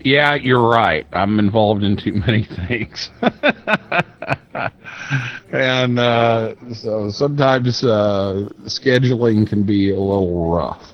Yeah, 0.00 0.34
you're 0.34 0.68
right. 0.68 1.06
I'm 1.14 1.38
involved 1.38 1.82
in 1.82 1.96
too 1.96 2.12
many 2.12 2.44
things. 2.68 3.08
and 5.50 5.98
uh, 5.98 6.56
so 6.74 7.08
sometimes 7.08 7.82
uh, 7.82 8.50
scheduling 8.64 9.48
can 9.48 9.62
be 9.62 9.92
a 9.92 9.98
little 9.98 10.54
rough. 10.54 10.91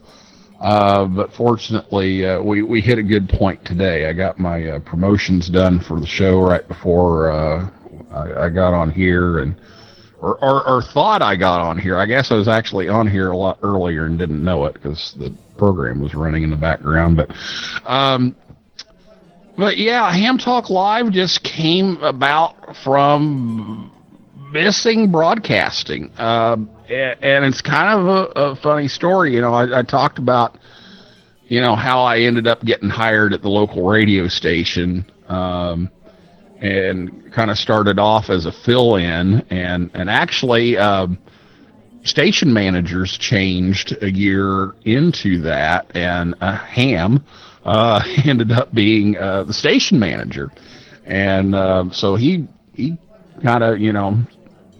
Uh, 0.60 1.04
but 1.04 1.32
fortunately, 1.32 2.26
uh, 2.26 2.42
we, 2.42 2.62
we 2.62 2.80
hit 2.80 2.98
a 2.98 3.02
good 3.02 3.28
point 3.28 3.64
today. 3.64 4.08
I 4.08 4.12
got 4.12 4.38
my 4.38 4.70
uh, 4.70 4.78
promotions 4.80 5.48
done 5.48 5.78
for 5.78 6.00
the 6.00 6.06
show 6.06 6.40
right 6.40 6.66
before 6.66 7.30
uh, 7.30 7.70
I, 8.10 8.46
I, 8.46 8.48
got 8.48 8.74
on 8.74 8.90
here, 8.90 9.38
and 9.38 9.54
or, 10.20 10.42
or, 10.42 10.68
or 10.68 10.82
thought 10.82 11.22
I 11.22 11.36
got 11.36 11.60
on 11.60 11.78
here. 11.78 11.96
I 11.96 12.06
guess 12.06 12.32
I 12.32 12.34
was 12.34 12.48
actually 12.48 12.88
on 12.88 13.06
here 13.06 13.30
a 13.30 13.36
lot 13.36 13.60
earlier 13.62 14.06
and 14.06 14.18
didn't 14.18 14.42
know 14.42 14.64
it 14.64 14.74
because 14.74 15.14
the 15.16 15.32
program 15.56 16.00
was 16.00 16.14
running 16.16 16.42
in 16.42 16.50
the 16.50 16.56
background. 16.56 17.16
But 17.16 17.30
um, 17.88 18.34
but 19.56 19.76
yeah, 19.76 20.10
Ham 20.12 20.38
Talk 20.38 20.70
Live 20.70 21.12
just 21.12 21.44
came 21.44 21.98
about 21.98 22.76
from 22.82 23.92
missing 24.52 25.12
broadcasting. 25.12 26.10
Uh, 26.18 26.56
and 26.90 27.44
it's 27.44 27.60
kind 27.60 28.00
of 28.00 28.06
a, 28.06 28.40
a 28.40 28.56
funny 28.56 28.88
story. 28.88 29.34
You 29.34 29.40
know, 29.40 29.54
I, 29.54 29.80
I 29.80 29.82
talked 29.82 30.18
about, 30.18 30.58
you 31.46 31.60
know, 31.60 31.74
how 31.76 32.02
I 32.02 32.20
ended 32.20 32.46
up 32.46 32.64
getting 32.64 32.88
hired 32.88 33.32
at 33.32 33.42
the 33.42 33.48
local 33.48 33.86
radio 33.86 34.28
station. 34.28 35.04
Um, 35.28 35.90
and 36.60 37.32
kind 37.32 37.50
of 37.50 37.58
started 37.58 37.98
off 37.98 38.30
as 38.30 38.46
a 38.46 38.52
fill-in 38.52 39.40
and 39.50 39.90
and 39.94 40.10
actually 40.10 40.76
um, 40.76 41.18
station 42.02 42.52
managers 42.52 43.16
changed 43.16 43.96
a 44.02 44.10
year 44.10 44.74
into 44.84 45.40
that 45.40 45.90
and 45.94 46.34
uh, 46.40 46.56
ham 46.56 47.24
uh, 47.64 48.02
ended 48.24 48.50
up 48.50 48.74
being 48.74 49.16
uh, 49.18 49.44
the 49.44 49.52
station 49.52 49.98
manager 49.98 50.50
and 51.04 51.54
uh, 51.54 51.84
so 51.92 52.16
he 52.16 52.46
he 52.74 52.98
kind 53.42 53.62
of 53.62 53.78
you 53.78 53.92
know 53.92 54.18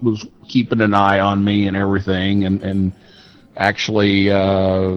was 0.03 0.27
keeping 0.49 0.81
an 0.81 0.95
eye 0.95 1.21
on 1.21 1.45
me 1.45 1.67
and 1.67 1.77
everything 1.77 2.45
and 2.45 2.63
and 2.63 2.93
actually 3.57 4.31
uh, 4.31 4.97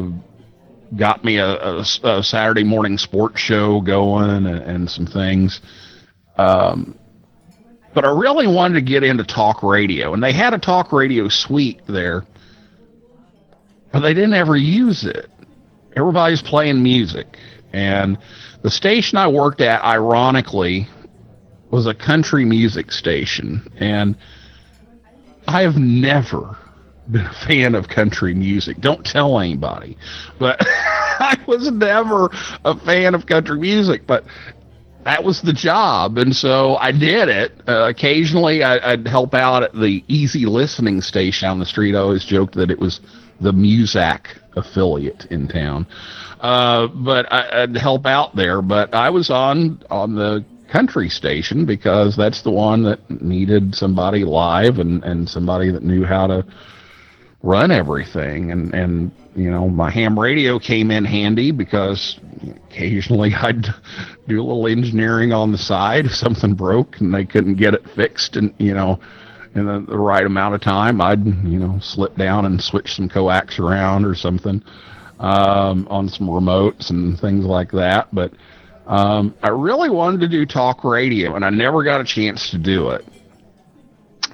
got 0.96 1.24
me 1.24 1.38
a, 1.38 1.48
a, 1.48 1.86
a, 2.04 2.24
Saturday 2.24 2.64
morning 2.64 2.98
sports 2.98 3.40
show 3.40 3.82
going 3.82 4.46
and, 4.46 4.48
and 4.48 4.90
some 4.90 5.08
things 5.08 5.62
um, 6.38 6.98
but 7.94 8.06
I 8.06 8.10
really 8.10 8.48
wanted 8.48 8.76
to 8.76 8.82
get 8.82 9.04
into 9.04 9.24
talk 9.24 9.64
radio, 9.64 10.14
and 10.14 10.24
they 10.24 10.32
had 10.32 10.54
a 10.54 10.58
talk 10.58 10.94
radio 10.94 11.28
suite 11.28 11.82
there, 11.88 12.26
but 13.92 14.00
they 14.00 14.14
didn't 14.14 14.34
ever 14.34 14.56
use 14.56 15.04
it. 15.04 15.30
Everybody's 15.96 16.42
playing 16.42 16.82
music, 16.82 17.38
and 17.74 18.18
the 18.62 18.70
station 18.70 19.18
I 19.18 19.28
worked 19.28 19.60
at, 19.60 19.84
ironically, 19.84 20.88
was 21.70 21.86
a 21.86 21.94
country 21.94 22.46
music 22.46 22.92
station, 22.92 23.70
and 23.78 24.18
I 25.48 25.62
have 25.62 25.78
never 25.78 26.58
been 27.10 27.26
a 27.26 27.34
fan 27.34 27.76
of 27.76 27.88
country 27.88 28.34
music. 28.34 28.80
Don't 28.80 29.06
tell 29.06 29.40
anybody, 29.40 29.98
but 30.40 30.58
I 30.66 31.38
was 31.48 31.70
never 31.72 32.30
a 32.64 32.78
fan 32.78 33.16
of 33.16 33.26
country 33.26 33.60
music. 33.60 34.08
But 34.08 34.26
that 35.04 35.24
was 35.24 35.42
the 35.42 35.54
job, 35.54 36.18
and 36.18 36.36
so 36.36 36.76
I 36.78 36.92
did 36.92 37.28
it. 37.28 37.54
Uh, 37.68 37.90
occasionally, 37.90 38.64
I, 38.64 38.96
would 38.96 39.08
help 39.08 39.34
out 39.34 39.64
at 39.64 39.74
the 39.74 40.04
Easy 40.08 40.46
Listening 40.46 41.02
station 41.02 41.50
on 41.50 41.60
the 41.60 41.66
street. 41.66 41.96
I 41.96 42.00
always 42.00 42.24
joked 42.24 42.56
that 42.56 42.70
it 42.70 42.80
was 42.80 43.02
the 43.40 43.52
Muzak 43.52 44.28
affiliate 44.56 45.26
in 45.32 45.48
town, 45.48 45.88
uh, 46.40 46.88
but 46.88 47.32
I, 47.32 47.62
would 47.62 47.78
help 47.78 48.06
out 48.06 48.36
there. 48.36 48.62
But 48.62 48.94
I 48.94 49.10
was 49.10 49.30
on 49.30 49.82
on 49.90 50.16
the 50.16 50.46
country 50.72 51.10
station 51.10 51.66
because 51.66 52.16
that's 52.16 52.42
the 52.42 52.52
one 52.52 52.84
that 52.84 53.22
needed 53.22 53.76
somebody 53.76 54.24
live 54.24 54.80
and 54.80 55.04
and 55.04 55.30
somebody 55.30 55.70
that 55.72 55.84
knew 55.84 56.06
how 56.06 56.28
to 56.28 56.46
run 57.44 57.72
everything. 57.72 58.52
And 58.52 58.74
and 58.74 59.12
you 59.36 59.52
know 59.52 59.68
my 59.68 59.92
ham 59.92 60.18
radio 60.18 60.58
came 60.60 60.90
in 60.92 61.04
handy 61.04 61.52
because 61.52 62.20
occasionally 62.70 63.34
I'd 63.42 63.66
do 64.28 64.42
a 64.42 64.44
little 64.44 64.68
engineering 64.68 65.34
on 65.34 65.52
the 65.52 65.58
side 65.58 66.06
if 66.06 66.16
something 66.16 66.54
broke 66.54 67.00
and 67.02 67.14
they 67.14 67.26
couldn't 67.26 67.56
get 67.56 67.74
it 67.74 67.88
fixed 67.96 68.36
and 68.36 68.54
you 68.58 68.74
know 68.74 69.00
in 69.56 69.66
the, 69.66 69.86
the 69.88 69.98
right 69.98 70.26
amount 70.26 70.56
of 70.56 70.62
time 70.62 71.02
I'd 71.02 71.26
you 71.26 71.60
know 71.60 71.80
slip 71.82 72.16
down 72.16 72.46
and 72.46 72.62
switch 72.62 72.96
some 72.96 73.10
coax 73.10 73.60
around 73.60 74.06
or 74.06 74.16
something 74.16 74.64
um, 75.22 75.88
on 75.90 76.10
some 76.10 76.28
remotes 76.28 76.90
and 76.90 77.18
things 77.20 77.46
like 77.46 77.72
that. 77.72 78.08
But 78.14 78.34
um, 78.88 79.36
I 79.44 79.50
really 79.50 79.90
wanted 79.90 80.22
to 80.22 80.28
do 80.28 80.46
talk 80.46 80.84
radio 80.84 81.36
and 81.36 81.46
I 81.46 81.50
never 81.50 81.84
got 81.84 82.02
a 82.02 82.04
chance 82.04 82.50
to 82.52 82.58
do 82.58 82.90
it 82.90 83.06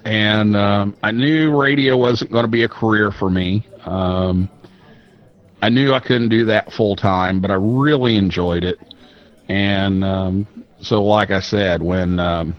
and 0.08 0.56
um, 0.56 0.95
I 1.04 1.12
knew 1.12 1.60
radio 1.60 1.98
wasn't 1.98 2.32
going 2.32 2.45
to 2.45 2.52
be 2.52 2.64
a 2.64 2.70
career 2.70 3.12
for 3.12 3.30
me. 3.30 3.68
Um, 3.84 4.50
I 5.62 5.68
knew 5.68 5.93
I 5.93 6.00
couldn't 6.00 6.30
do 6.30 6.45
that 6.45 6.72
full 6.72 6.95
time, 6.95 7.41
but 7.41 7.52
I 7.52 7.56
really 7.56 8.16
enjoyed 8.16 8.64
it. 8.64 8.80
And 9.50 10.06
um, 10.06 10.48
so, 10.82 11.04
like 11.04 11.32
I 11.32 11.41
said, 11.41 11.82
when 11.82 12.20
um, 12.20 12.56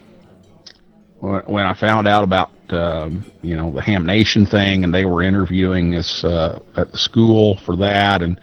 when 1.20 1.64
I 1.64 1.72
found 1.72 2.06
out 2.06 2.22
about 2.22 2.50
um, 2.68 3.24
you 3.40 3.56
know 3.56 3.72
the 3.72 3.80
Ham 3.80 4.04
Nation 4.04 4.44
thing, 4.44 4.84
and 4.84 4.92
they 4.92 5.06
were 5.06 5.22
interviewing 5.22 5.94
us 5.94 6.24
uh, 6.24 6.60
at 6.76 6.92
the 6.92 6.98
school 6.98 7.56
for 7.64 7.76
that, 7.76 8.20
and 8.20 8.38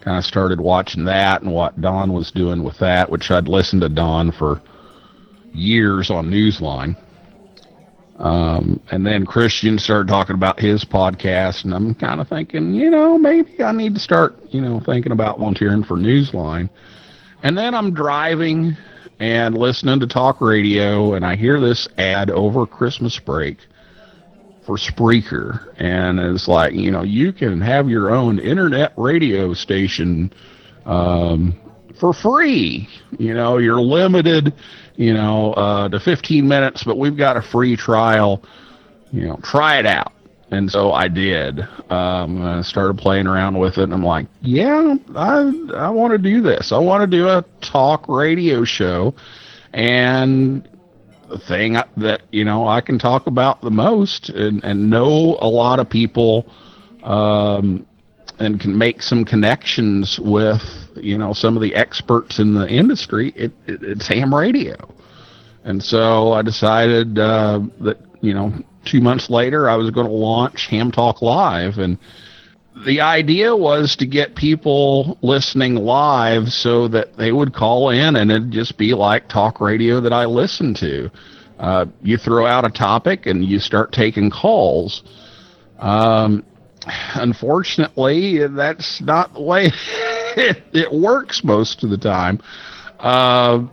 kind 0.00 0.18
of 0.18 0.24
started 0.24 0.60
watching 0.60 1.04
that 1.04 1.42
and 1.42 1.52
what 1.52 1.80
Don 1.80 2.12
was 2.12 2.30
doing 2.30 2.62
with 2.62 2.78
that, 2.78 3.10
which 3.10 3.30
I'd 3.30 3.48
listened 3.48 3.82
to 3.82 3.88
Don 3.88 4.32
for 4.32 4.60
years 5.52 6.10
on 6.10 6.30
Newsline 6.30 6.96
um, 8.20 8.80
and 8.90 9.06
then 9.06 9.24
Christian 9.24 9.78
started 9.78 10.06
talking 10.06 10.34
about 10.34 10.60
his 10.60 10.84
podcast, 10.84 11.64
and 11.64 11.72
I'm 11.72 11.94
kind 11.94 12.20
of 12.20 12.28
thinking, 12.28 12.74
you 12.74 12.90
know, 12.90 13.16
maybe 13.16 13.62
I 13.62 13.72
need 13.72 13.94
to 13.94 14.00
start, 14.00 14.38
you 14.50 14.60
know, 14.60 14.78
thinking 14.78 15.12
about 15.12 15.38
volunteering 15.38 15.82
for 15.82 15.96
Newsline. 15.96 16.68
And 17.42 17.56
then 17.56 17.74
I'm 17.74 17.94
driving 17.94 18.76
and 19.20 19.56
listening 19.56 20.00
to 20.00 20.06
talk 20.06 20.42
radio, 20.42 21.14
and 21.14 21.24
I 21.24 21.34
hear 21.34 21.60
this 21.60 21.88
ad 21.96 22.30
over 22.30 22.66
Christmas 22.66 23.18
break 23.18 23.56
for 24.70 24.76
Spreaker, 24.76 25.66
and 25.78 26.20
it's 26.20 26.46
like, 26.46 26.74
you 26.74 26.92
know, 26.92 27.02
you 27.02 27.32
can 27.32 27.60
have 27.60 27.90
your 27.90 28.14
own 28.14 28.38
internet 28.38 28.92
radio 28.96 29.52
station 29.52 30.32
um, 30.86 31.58
for 31.98 32.12
free. 32.12 32.88
You 33.18 33.34
know, 33.34 33.58
you're 33.58 33.80
limited 33.80 34.54
you 34.94 35.12
know, 35.12 35.54
uh, 35.54 35.88
to 35.88 35.98
15 35.98 36.46
minutes, 36.46 36.84
but 36.84 36.98
we've 36.98 37.16
got 37.16 37.36
a 37.36 37.42
free 37.42 37.74
trial. 37.74 38.44
You 39.10 39.26
know, 39.26 39.40
try 39.42 39.80
it 39.80 39.86
out. 39.86 40.12
And 40.52 40.70
so 40.70 40.92
I 40.92 41.08
did. 41.08 41.66
Um, 41.90 42.40
I 42.40 42.62
started 42.62 42.96
playing 42.96 43.26
around 43.26 43.58
with 43.58 43.78
it, 43.78 43.84
and 43.84 43.92
I'm 43.92 44.04
like, 44.04 44.28
yeah, 44.40 44.94
I 45.16 45.52
I 45.74 45.90
want 45.90 46.12
to 46.12 46.18
do 46.18 46.42
this. 46.42 46.70
I 46.70 46.78
want 46.78 47.00
to 47.00 47.08
do 47.08 47.28
a 47.28 47.44
talk 47.60 48.08
radio 48.08 48.62
show, 48.62 49.16
and 49.72 50.68
thing 51.38 51.76
that 51.96 52.22
you 52.30 52.44
know 52.44 52.66
I 52.66 52.80
can 52.80 52.98
talk 52.98 53.26
about 53.26 53.60
the 53.60 53.70
most 53.70 54.28
and 54.30 54.62
and 54.64 54.90
know 54.90 55.38
a 55.40 55.48
lot 55.48 55.78
of 55.78 55.88
people, 55.88 56.46
um, 57.02 57.86
and 58.38 58.60
can 58.60 58.76
make 58.76 59.02
some 59.02 59.24
connections 59.24 60.18
with 60.18 60.62
you 60.96 61.18
know 61.18 61.32
some 61.32 61.56
of 61.56 61.62
the 61.62 61.74
experts 61.74 62.38
in 62.38 62.54
the 62.54 62.68
industry, 62.68 63.32
it, 63.36 63.52
it 63.66 63.82
it's 63.82 64.06
ham 64.06 64.34
radio. 64.34 64.76
And 65.64 65.82
so 65.82 66.32
I 66.32 66.42
decided 66.42 67.18
uh, 67.18 67.60
that 67.80 67.98
you 68.20 68.34
know 68.34 68.52
two 68.84 69.00
months 69.00 69.30
later 69.30 69.68
I 69.68 69.76
was 69.76 69.90
going 69.90 70.06
to 70.06 70.12
launch 70.12 70.66
Ham 70.68 70.90
Talk 70.90 71.22
Live, 71.22 71.78
and 71.78 71.98
the 72.84 73.00
idea 73.00 73.54
was 73.54 73.96
to 73.96 74.06
get 74.06 74.34
people 74.34 75.18
listening 75.22 75.74
live 75.74 76.52
so 76.52 76.88
that 76.88 77.16
they 77.16 77.32
would 77.32 77.52
call 77.54 77.90
in 77.90 78.16
and 78.16 78.30
it'd 78.30 78.50
just 78.50 78.78
be 78.78 78.94
like 78.94 79.28
talk 79.28 79.60
radio 79.60 80.00
that 80.00 80.12
I 80.12 80.24
listen 80.24 80.74
to. 80.74 81.10
Uh, 81.58 81.86
you 82.02 82.16
throw 82.16 82.46
out 82.46 82.64
a 82.64 82.70
topic 82.70 83.26
and 83.26 83.44
you 83.44 83.58
start 83.58 83.92
taking 83.92 84.30
calls. 84.30 85.02
Um, 85.78 86.44
unfortunately, 87.14 88.46
that's 88.46 89.00
not 89.00 89.34
the 89.34 89.42
way 89.42 89.70
it, 90.36 90.62
it 90.72 90.92
works 90.92 91.44
most 91.44 91.84
of 91.84 91.90
the 91.90 91.98
time. 91.98 92.40
Uh, 92.98 93.66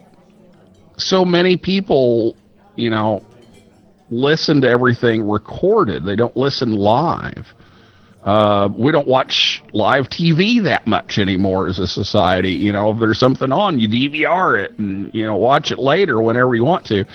so 0.97 1.23
many 1.23 1.55
people, 1.55 2.35
you 2.75 2.89
know, 2.89 3.23
listen 4.09 4.61
to 4.61 4.69
everything 4.69 5.27
recorded. 5.27 6.03
They 6.03 6.15
don't 6.15 6.35
listen 6.35 6.73
live. 6.73 7.47
Uh, 8.27 8.67
we 8.75 8.91
don't 8.91 9.07
watch 9.07 9.63
live 9.71 10.09
TV 10.09 10.61
that 10.61 10.85
much 10.85 11.17
anymore 11.17 11.69
as 11.69 11.79
a 11.79 11.87
society. 11.87 12.51
You 12.51 12.73
know, 12.73 12.91
if 12.91 12.99
there's 12.99 13.17
something 13.17 13.53
on, 13.53 13.79
you 13.79 13.87
DVR 13.87 14.65
it 14.65 14.77
and 14.77 15.09
you 15.13 15.25
know 15.25 15.37
watch 15.37 15.71
it 15.71 15.79
later 15.79 16.21
whenever 16.21 16.53
you 16.53 16.65
want 16.65 16.85
to, 16.87 17.05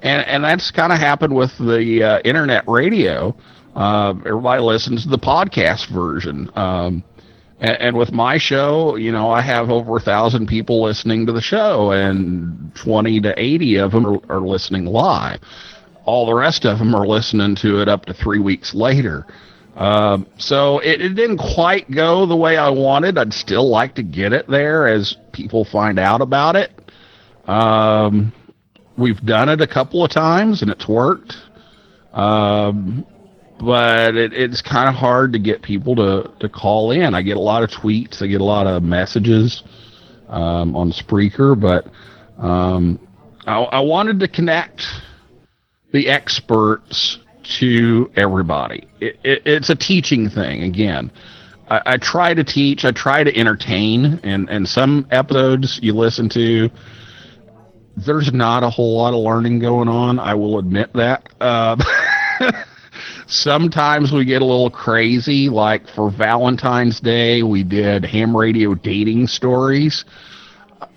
and 0.00 0.24
and 0.28 0.44
that's 0.44 0.70
kind 0.70 0.92
of 0.92 1.00
happened 1.00 1.34
with 1.34 1.58
the 1.58 2.04
uh, 2.04 2.20
internet 2.20 2.62
radio. 2.68 3.34
Uh, 3.74 4.14
everybody 4.24 4.62
listens 4.62 5.02
to 5.02 5.08
the 5.08 5.18
podcast 5.18 5.88
version. 5.88 6.48
Um, 6.54 7.02
and, 7.58 7.76
and, 7.80 7.96
with 7.96 8.12
my 8.12 8.38
show, 8.38 8.94
you 8.94 9.10
know, 9.10 9.28
I 9.28 9.40
have 9.42 9.70
over 9.70 9.96
a 9.96 10.00
thousand 10.00 10.46
people 10.46 10.82
listening 10.82 11.26
to 11.26 11.32
the 11.32 11.40
show, 11.42 11.90
and 11.90 12.72
20 12.76 13.20
to 13.22 13.34
80 13.36 13.76
of 13.76 13.90
them 13.90 14.06
are, 14.06 14.18
are 14.28 14.40
listening 14.40 14.86
live. 14.86 15.40
All 16.04 16.26
the 16.26 16.34
rest 16.34 16.64
of 16.64 16.78
them 16.78 16.94
are 16.94 17.06
listening 17.06 17.56
to 17.56 17.82
it 17.82 17.88
up 17.88 18.06
to 18.06 18.14
three 18.14 18.38
weeks 18.38 18.72
later. 18.72 19.26
Um, 19.80 20.26
so 20.36 20.78
it, 20.80 21.00
it, 21.00 21.14
didn't 21.14 21.38
quite 21.38 21.90
go 21.90 22.26
the 22.26 22.36
way 22.36 22.58
I 22.58 22.68
wanted. 22.68 23.16
I'd 23.16 23.32
still 23.32 23.66
like 23.66 23.94
to 23.94 24.02
get 24.02 24.34
it 24.34 24.46
there 24.46 24.86
as 24.86 25.16
people 25.32 25.64
find 25.64 25.98
out 25.98 26.20
about 26.20 26.54
it. 26.54 26.70
Um, 27.48 28.30
we've 28.98 29.20
done 29.24 29.48
it 29.48 29.62
a 29.62 29.66
couple 29.66 30.04
of 30.04 30.10
times 30.10 30.60
and 30.60 30.70
it's 30.70 30.86
worked. 30.86 31.34
Um, 32.12 33.06
but 33.58 34.16
it, 34.16 34.34
it's 34.34 34.60
kind 34.60 34.86
of 34.86 34.94
hard 34.94 35.32
to 35.32 35.38
get 35.38 35.62
people 35.62 35.96
to, 35.96 36.30
to 36.40 36.48
call 36.50 36.90
in. 36.90 37.14
I 37.14 37.22
get 37.22 37.38
a 37.38 37.40
lot 37.40 37.62
of 37.62 37.70
tweets, 37.70 38.20
I 38.20 38.26
get 38.26 38.42
a 38.42 38.44
lot 38.44 38.66
of 38.66 38.82
messages 38.82 39.62
um, 40.28 40.76
on 40.76 40.92
Spreaker, 40.92 41.58
but 41.58 41.86
um, 42.36 43.00
I, 43.46 43.58
I 43.60 43.80
wanted 43.80 44.20
to 44.20 44.28
connect 44.28 44.84
the 45.90 46.10
experts 46.10 47.18
to 47.42 48.10
everybody. 48.16 48.86
It, 49.00 49.18
it, 49.24 49.42
it's 49.44 49.70
a 49.70 49.76
teaching 49.76 50.28
thing 50.28 50.62
again. 50.62 51.10
I, 51.68 51.82
I, 51.86 51.96
try 51.96 52.34
to 52.34 52.44
teach, 52.44 52.84
I 52.84 52.90
try 52.90 53.24
to 53.24 53.36
entertain, 53.36 54.20
and 54.22 54.48
and 54.50 54.68
some 54.68 55.06
episodes 55.10 55.78
you 55.82 55.94
listen 55.94 56.28
to, 56.30 56.70
there's 57.96 58.32
not 58.32 58.62
a 58.62 58.70
whole 58.70 58.96
lot 58.96 59.14
of 59.14 59.20
learning 59.20 59.60
going 59.60 59.88
on. 59.88 60.18
I 60.18 60.34
will 60.34 60.58
admit 60.58 60.92
that. 60.94 61.28
Uh, 61.40 61.76
sometimes 63.26 64.12
we 64.12 64.24
get 64.24 64.42
a 64.42 64.44
little 64.44 64.70
crazy. 64.70 65.48
Like 65.48 65.88
for 65.88 66.10
Valentine's 66.10 67.00
Day, 67.00 67.42
we 67.42 67.62
did 67.62 68.04
ham 68.04 68.36
radio 68.36 68.74
dating 68.74 69.28
stories, 69.28 70.04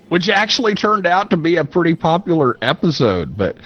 which 0.09 0.29
actually 0.29 0.75
turned 0.75 1.05
out 1.05 1.29
to 1.29 1.37
be 1.37 1.57
a 1.57 1.65
pretty 1.65 1.95
popular 1.95 2.57
episode. 2.61 3.37
But 3.37 3.57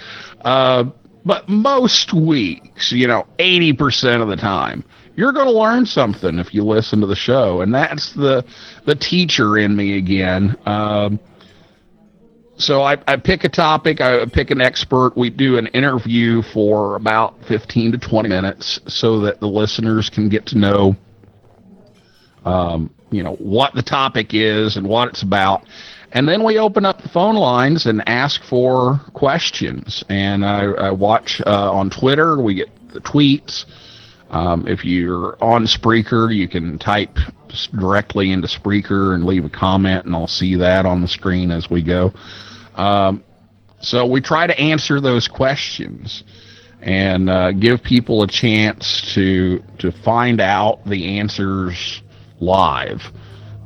uh, 0.42 0.84
but 1.28 1.46
most 1.46 2.14
weeks, 2.14 2.90
you 2.90 3.06
know, 3.06 3.26
80% 3.38 4.22
of 4.22 4.28
the 4.28 4.36
time, 4.36 4.82
you're 5.14 5.32
going 5.32 5.44
to 5.44 5.52
learn 5.52 5.84
something 5.84 6.38
if 6.38 6.54
you 6.54 6.64
listen 6.64 7.02
to 7.02 7.06
the 7.06 7.14
show. 7.14 7.60
And 7.60 7.74
that's 7.74 8.14
the, 8.14 8.46
the 8.86 8.94
teacher 8.94 9.58
in 9.58 9.76
me 9.76 9.98
again. 9.98 10.56
Um, 10.64 11.20
so 12.56 12.80
I, 12.80 12.96
I 13.06 13.16
pick 13.18 13.44
a 13.44 13.50
topic, 13.50 14.00
I 14.00 14.24
pick 14.24 14.50
an 14.50 14.62
expert. 14.62 15.18
We 15.18 15.28
do 15.28 15.58
an 15.58 15.66
interview 15.66 16.40
for 16.40 16.96
about 16.96 17.44
15 17.44 17.92
to 17.92 17.98
20 17.98 18.26
minutes 18.30 18.80
so 18.86 19.20
that 19.20 19.38
the 19.38 19.48
listeners 19.48 20.08
can 20.08 20.30
get 20.30 20.46
to 20.46 20.56
know, 20.56 20.96
um, 22.46 22.88
you 23.10 23.22
know, 23.22 23.34
what 23.34 23.74
the 23.74 23.82
topic 23.82 24.32
is 24.32 24.78
and 24.78 24.88
what 24.88 25.08
it's 25.08 25.20
about. 25.20 25.66
And 26.12 26.26
then 26.26 26.42
we 26.42 26.58
open 26.58 26.86
up 26.86 27.02
the 27.02 27.08
phone 27.08 27.34
lines 27.34 27.86
and 27.86 28.02
ask 28.08 28.42
for 28.42 29.00
questions. 29.12 30.02
And 30.08 30.44
I, 30.44 30.64
I 30.64 30.90
watch 30.90 31.42
uh, 31.46 31.72
on 31.72 31.90
Twitter, 31.90 32.40
we 32.40 32.54
get 32.54 32.68
the 32.92 33.00
tweets. 33.00 33.66
Um, 34.30 34.66
if 34.66 34.84
you're 34.84 35.42
on 35.42 35.64
Spreaker, 35.64 36.34
you 36.34 36.48
can 36.48 36.78
type 36.78 37.16
directly 37.78 38.32
into 38.32 38.46
Spreaker 38.46 39.14
and 39.14 39.24
leave 39.24 39.44
a 39.44 39.50
comment, 39.50 40.04
and 40.04 40.14
I'll 40.14 40.26
see 40.26 40.56
that 40.56 40.86
on 40.86 41.00
the 41.00 41.08
screen 41.08 41.50
as 41.50 41.70
we 41.70 41.82
go. 41.82 42.12
Um, 42.74 43.24
so 43.80 44.06
we 44.06 44.20
try 44.20 44.46
to 44.46 44.58
answer 44.58 45.00
those 45.00 45.28
questions 45.28 46.24
and 46.80 47.28
uh, 47.30 47.52
give 47.52 47.82
people 47.82 48.22
a 48.22 48.26
chance 48.26 49.14
to 49.14 49.62
to 49.78 49.92
find 49.92 50.40
out 50.40 50.84
the 50.84 51.18
answers 51.18 52.02
live. 52.40 53.02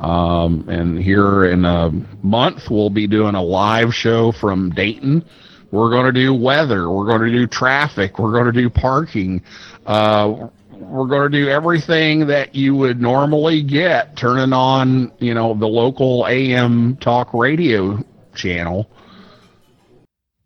Um, 0.02 0.68
and 0.68 1.00
here 1.00 1.44
in 1.44 1.64
a 1.64 1.90
month, 2.22 2.70
we'll 2.70 2.90
be 2.90 3.06
doing 3.06 3.36
a 3.36 3.42
live 3.42 3.94
show 3.94 4.32
from 4.32 4.70
Dayton. 4.70 5.24
We're 5.70 5.90
going 5.90 6.06
to 6.06 6.12
do 6.12 6.34
weather. 6.34 6.90
We're 6.90 7.06
going 7.06 7.22
to 7.22 7.30
do 7.30 7.46
traffic. 7.46 8.18
We're 8.18 8.32
going 8.32 8.52
to 8.52 8.52
do 8.52 8.68
parking. 8.68 9.42
Uh, 9.86 10.48
we're 10.72 11.06
going 11.06 11.30
to 11.30 11.38
do 11.44 11.48
everything 11.48 12.26
that 12.26 12.54
you 12.54 12.74
would 12.74 13.00
normally 13.00 13.62
get 13.62 14.16
turning 14.16 14.52
on, 14.52 15.12
you 15.20 15.34
know, 15.34 15.54
the 15.54 15.68
local 15.68 16.26
AM 16.26 16.96
talk 16.96 17.32
radio 17.32 18.04
channel, 18.34 18.90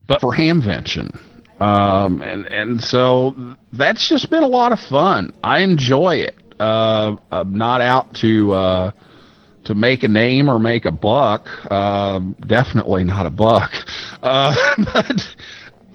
but 0.06 0.20
for 0.20 0.34
Hamvention. 0.34 1.18
Um, 1.60 2.20
and, 2.20 2.44
and 2.46 2.80
so 2.80 3.56
that's 3.72 4.06
just 4.06 4.28
been 4.28 4.42
a 4.42 4.48
lot 4.48 4.72
of 4.72 4.80
fun. 4.80 5.32
I 5.42 5.60
enjoy 5.60 6.16
it. 6.16 6.36
Uh, 6.60 7.16
I'm 7.32 7.56
not 7.56 7.80
out 7.80 8.14
to, 8.16 8.52
uh, 8.52 8.90
to 9.66 9.74
make 9.74 10.02
a 10.02 10.08
name 10.08 10.48
or 10.48 10.58
make 10.58 10.84
a 10.84 10.90
buck. 10.90 11.48
Um, 11.70 12.34
definitely 12.46 13.04
not 13.04 13.26
a 13.26 13.30
buck, 13.30 13.72
uh, 14.22 14.54
but 14.92 15.10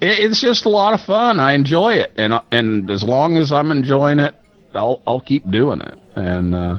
it, 0.00 0.18
it's 0.20 0.40
just 0.40 0.64
a 0.64 0.68
lot 0.68 0.94
of 0.94 1.00
fun. 1.00 1.40
I 1.40 1.52
enjoy 1.52 1.94
it, 1.94 2.12
and 2.16 2.34
and 2.50 2.90
as 2.90 3.02
long 3.02 3.36
as 3.36 3.52
I'm 3.52 3.70
enjoying 3.70 4.18
it, 4.18 4.34
I'll 4.74 5.02
I'll 5.06 5.20
keep 5.20 5.50
doing 5.50 5.80
it. 5.80 5.98
And 6.14 6.54
uh, 6.54 6.78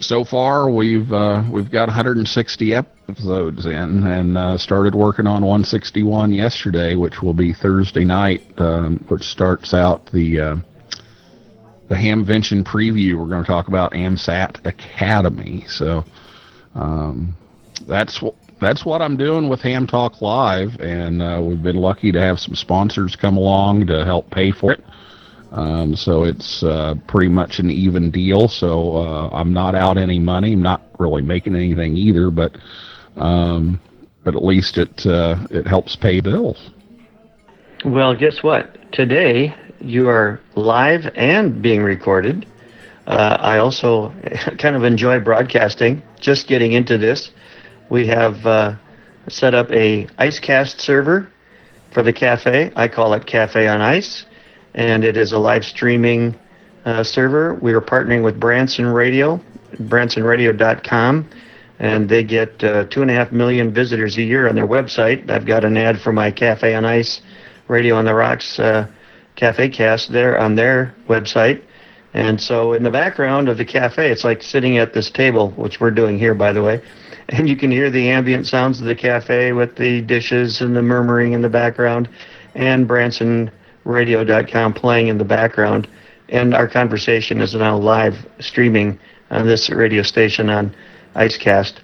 so 0.00 0.24
far, 0.24 0.70
we've 0.70 1.12
uh, 1.12 1.42
we've 1.50 1.70
got 1.70 1.88
160 1.88 2.74
episodes 2.74 3.66
in, 3.66 4.06
and 4.06 4.38
uh, 4.38 4.58
started 4.58 4.94
working 4.94 5.26
on 5.26 5.42
161 5.42 6.32
yesterday, 6.32 6.94
which 6.94 7.22
will 7.22 7.34
be 7.34 7.52
Thursday 7.52 8.04
night, 8.04 8.42
um, 8.58 9.04
which 9.08 9.24
starts 9.24 9.74
out 9.74 10.10
the 10.12 10.40
uh, 10.40 10.56
the 11.94 12.00
Hamvention 12.00 12.64
preview, 12.64 13.16
we're 13.18 13.28
going 13.28 13.42
to 13.44 13.46
talk 13.46 13.68
about 13.68 13.92
AMSAT 13.92 14.66
Academy. 14.66 15.64
So 15.68 16.04
um, 16.74 17.36
that's 17.86 18.20
what 18.20 18.34
that's 18.60 18.84
what 18.84 19.02
I'm 19.02 19.16
doing 19.16 19.48
with 19.48 19.60
Ham 19.62 19.86
Talk 19.86 20.22
Live, 20.22 20.80
and 20.80 21.20
uh, 21.20 21.40
we've 21.42 21.62
been 21.62 21.76
lucky 21.76 22.10
to 22.12 22.20
have 22.20 22.38
some 22.40 22.54
sponsors 22.54 23.14
come 23.14 23.36
along 23.36 23.86
to 23.88 24.04
help 24.04 24.30
pay 24.30 24.52
for 24.52 24.72
it. 24.72 24.82
Um, 25.52 25.94
so 25.94 26.24
it's 26.24 26.62
uh, 26.62 26.94
pretty 27.06 27.28
much 27.28 27.58
an 27.58 27.70
even 27.70 28.10
deal. 28.10 28.48
So 28.48 28.96
uh, 28.96 29.28
I'm 29.32 29.52
not 29.52 29.74
out 29.74 29.98
any 29.98 30.18
money. 30.18 30.54
I'm 30.54 30.62
not 30.62 30.82
really 30.98 31.22
making 31.22 31.54
anything 31.54 31.96
either, 31.96 32.30
but 32.30 32.56
um, 33.16 33.80
but 34.24 34.34
at 34.34 34.44
least 34.44 34.78
it 34.78 35.06
uh, 35.06 35.46
it 35.50 35.66
helps 35.66 35.94
pay 35.94 36.20
bills. 36.20 36.70
Well, 37.84 38.16
guess 38.16 38.42
what? 38.42 38.90
Today 38.92 39.54
you 39.84 40.08
are 40.08 40.40
live 40.54 41.10
and 41.14 41.60
being 41.60 41.82
recorded. 41.82 42.46
Uh, 43.06 43.36
I 43.38 43.58
also 43.58 44.10
kind 44.58 44.76
of 44.76 44.84
enjoy 44.84 45.20
broadcasting. 45.20 46.02
Just 46.20 46.48
getting 46.48 46.72
into 46.72 46.96
this, 46.96 47.30
we 47.90 48.06
have 48.06 48.46
uh, 48.46 48.74
set 49.28 49.54
up 49.54 49.70
a 49.70 50.06
IceCast 50.18 50.80
server 50.80 51.28
for 51.92 52.02
the 52.02 52.12
cafe. 52.12 52.72
I 52.74 52.88
call 52.88 53.12
it 53.12 53.26
Cafe 53.26 53.68
on 53.68 53.80
Ice, 53.82 54.24
and 54.74 55.04
it 55.04 55.16
is 55.16 55.32
a 55.32 55.38
live 55.38 55.64
streaming 55.64 56.34
uh, 56.86 57.04
server. 57.04 57.54
We 57.54 57.74
are 57.74 57.80
partnering 57.80 58.24
with 58.24 58.40
Branson 58.40 58.86
Radio, 58.86 59.38
bransonradio.com, 59.74 61.28
and 61.78 62.08
they 62.08 62.24
get 62.24 62.64
uh, 62.64 62.84
two 62.84 63.02
and 63.02 63.10
a 63.10 63.14
half 63.14 63.32
million 63.32 63.72
visitors 63.72 64.16
a 64.16 64.22
year 64.22 64.48
on 64.48 64.54
their 64.54 64.66
website. 64.66 65.28
I've 65.30 65.46
got 65.46 65.64
an 65.64 65.76
ad 65.76 66.00
for 66.00 66.12
my 66.12 66.30
Cafe 66.30 66.74
on 66.74 66.86
Ice 66.86 67.20
Radio 67.68 67.96
on 67.96 68.06
the 68.06 68.14
Rocks 68.14 68.58
uh, 68.58 68.86
Cafe 69.36 69.68
Cast 69.70 70.12
there 70.12 70.38
on 70.38 70.54
their 70.54 70.94
website. 71.08 71.62
And 72.12 72.40
so 72.40 72.72
in 72.72 72.84
the 72.84 72.90
background 72.90 73.48
of 73.48 73.58
the 73.58 73.64
cafe, 73.64 74.10
it's 74.10 74.22
like 74.22 74.42
sitting 74.42 74.78
at 74.78 74.94
this 74.94 75.10
table, 75.10 75.50
which 75.52 75.80
we're 75.80 75.90
doing 75.90 76.16
here, 76.18 76.34
by 76.34 76.52
the 76.52 76.62
way. 76.62 76.80
And 77.28 77.48
you 77.48 77.56
can 77.56 77.70
hear 77.70 77.90
the 77.90 78.10
ambient 78.10 78.46
sounds 78.46 78.80
of 78.80 78.86
the 78.86 78.94
cafe 78.94 79.52
with 79.52 79.76
the 79.76 80.00
dishes 80.02 80.60
and 80.60 80.76
the 80.76 80.82
murmuring 80.82 81.32
in 81.32 81.42
the 81.42 81.48
background 81.48 82.08
and 82.54 82.88
BransonRadio.com 82.88 84.74
playing 84.74 85.08
in 85.08 85.18
the 85.18 85.24
background. 85.24 85.88
And 86.28 86.54
our 86.54 86.68
conversation 86.68 87.40
is 87.40 87.54
now 87.54 87.76
live 87.76 88.14
streaming 88.40 88.98
on 89.30 89.46
this 89.46 89.68
radio 89.70 90.02
station 90.02 90.50
on 90.50 90.74
IceCast. 91.16 91.74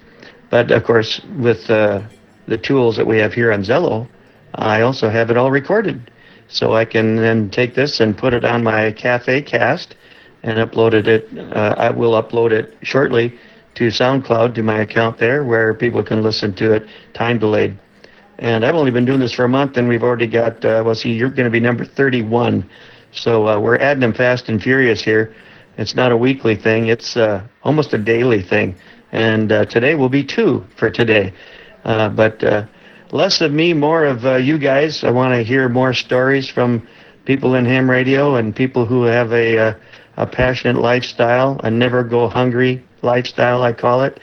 But 0.49 0.71
of 0.71 0.83
course, 0.83 1.21
with 1.37 1.69
uh, 1.69 2.01
the 2.47 2.57
tools 2.57 2.95
that 2.97 3.07
we 3.07 3.17
have 3.17 3.33
here 3.33 3.51
on 3.51 3.63
Zello, 3.63 4.07
I 4.55 4.81
also 4.81 5.09
have 5.09 5.29
it 5.29 5.37
all 5.37 5.51
recorded. 5.51 6.11
So 6.51 6.73
I 6.75 6.83
can 6.83 7.15
then 7.15 7.49
take 7.49 7.75
this 7.75 8.01
and 8.01 8.17
put 8.17 8.33
it 8.33 8.43
on 8.43 8.61
my 8.63 8.91
Cafe 8.91 9.41
Cast 9.43 9.95
and 10.43 10.57
uploaded 10.57 11.07
it. 11.07 11.29
Uh, 11.55 11.75
I 11.77 11.89
will 11.91 12.21
upload 12.21 12.51
it 12.51 12.77
shortly 12.81 13.39
to 13.75 13.87
SoundCloud 13.87 14.53
to 14.55 14.63
my 14.63 14.81
account 14.81 15.17
there, 15.17 15.45
where 15.45 15.73
people 15.73 16.03
can 16.03 16.21
listen 16.21 16.53
to 16.55 16.73
it 16.73 16.87
time 17.13 17.39
delayed. 17.39 17.79
And 18.39 18.65
I've 18.65 18.75
only 18.75 18.91
been 18.91 19.05
doing 19.05 19.21
this 19.21 19.31
for 19.31 19.45
a 19.45 19.49
month, 19.49 19.77
and 19.77 19.87
we've 19.87 20.03
already 20.03 20.27
got. 20.27 20.65
Uh, 20.65 20.83
well, 20.85 20.95
see, 20.95 21.13
you're 21.13 21.29
going 21.29 21.45
to 21.45 21.51
be 21.51 21.61
number 21.61 21.85
31, 21.85 22.69
so 23.13 23.47
uh, 23.47 23.59
we're 23.59 23.77
adding 23.77 24.01
them 24.01 24.13
fast 24.13 24.49
and 24.49 24.61
furious 24.61 25.01
here. 25.01 25.33
It's 25.77 25.95
not 25.95 26.11
a 26.11 26.17
weekly 26.17 26.55
thing; 26.55 26.87
it's 26.87 27.15
uh, 27.15 27.47
almost 27.63 27.93
a 27.93 27.97
daily 27.97 28.41
thing. 28.41 28.75
And 29.13 29.51
uh, 29.51 29.65
today 29.65 29.95
will 29.95 30.09
be 30.09 30.23
two 30.23 30.65
for 30.75 30.89
today. 30.89 31.33
Uh, 31.85 32.09
but 32.09 32.43
uh, 32.43 32.65
less 33.11 33.41
of 33.41 33.51
me, 33.51 33.73
more 33.73 34.05
of 34.05 34.25
uh, 34.25 34.35
you 34.35 34.57
guys. 34.57 35.03
I 35.03 35.11
want 35.11 35.33
to 35.35 35.43
hear 35.43 35.69
more 35.69 35.93
stories 35.93 36.49
from 36.49 36.87
people 37.25 37.55
in 37.55 37.65
ham 37.65 37.89
radio 37.89 38.35
and 38.35 38.55
people 38.55 38.85
who 38.85 39.03
have 39.03 39.31
a, 39.33 39.57
uh, 39.57 39.73
a 40.17 40.25
passionate 40.25 40.81
lifestyle, 40.81 41.59
a 41.63 41.69
never 41.69 42.03
go 42.03 42.27
hungry 42.27 42.83
lifestyle, 43.01 43.63
I 43.63 43.73
call 43.73 44.03
it. 44.03 44.19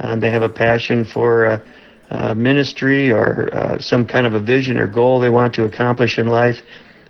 Uh, 0.00 0.16
they 0.16 0.30
have 0.30 0.42
a 0.42 0.48
passion 0.48 1.04
for 1.04 1.46
uh, 1.46 1.60
uh, 2.10 2.34
ministry 2.34 3.10
or 3.10 3.54
uh, 3.54 3.78
some 3.78 4.06
kind 4.06 4.26
of 4.26 4.34
a 4.34 4.40
vision 4.40 4.76
or 4.76 4.86
goal 4.86 5.20
they 5.20 5.30
want 5.30 5.54
to 5.54 5.64
accomplish 5.64 6.18
in 6.18 6.26
life 6.26 6.56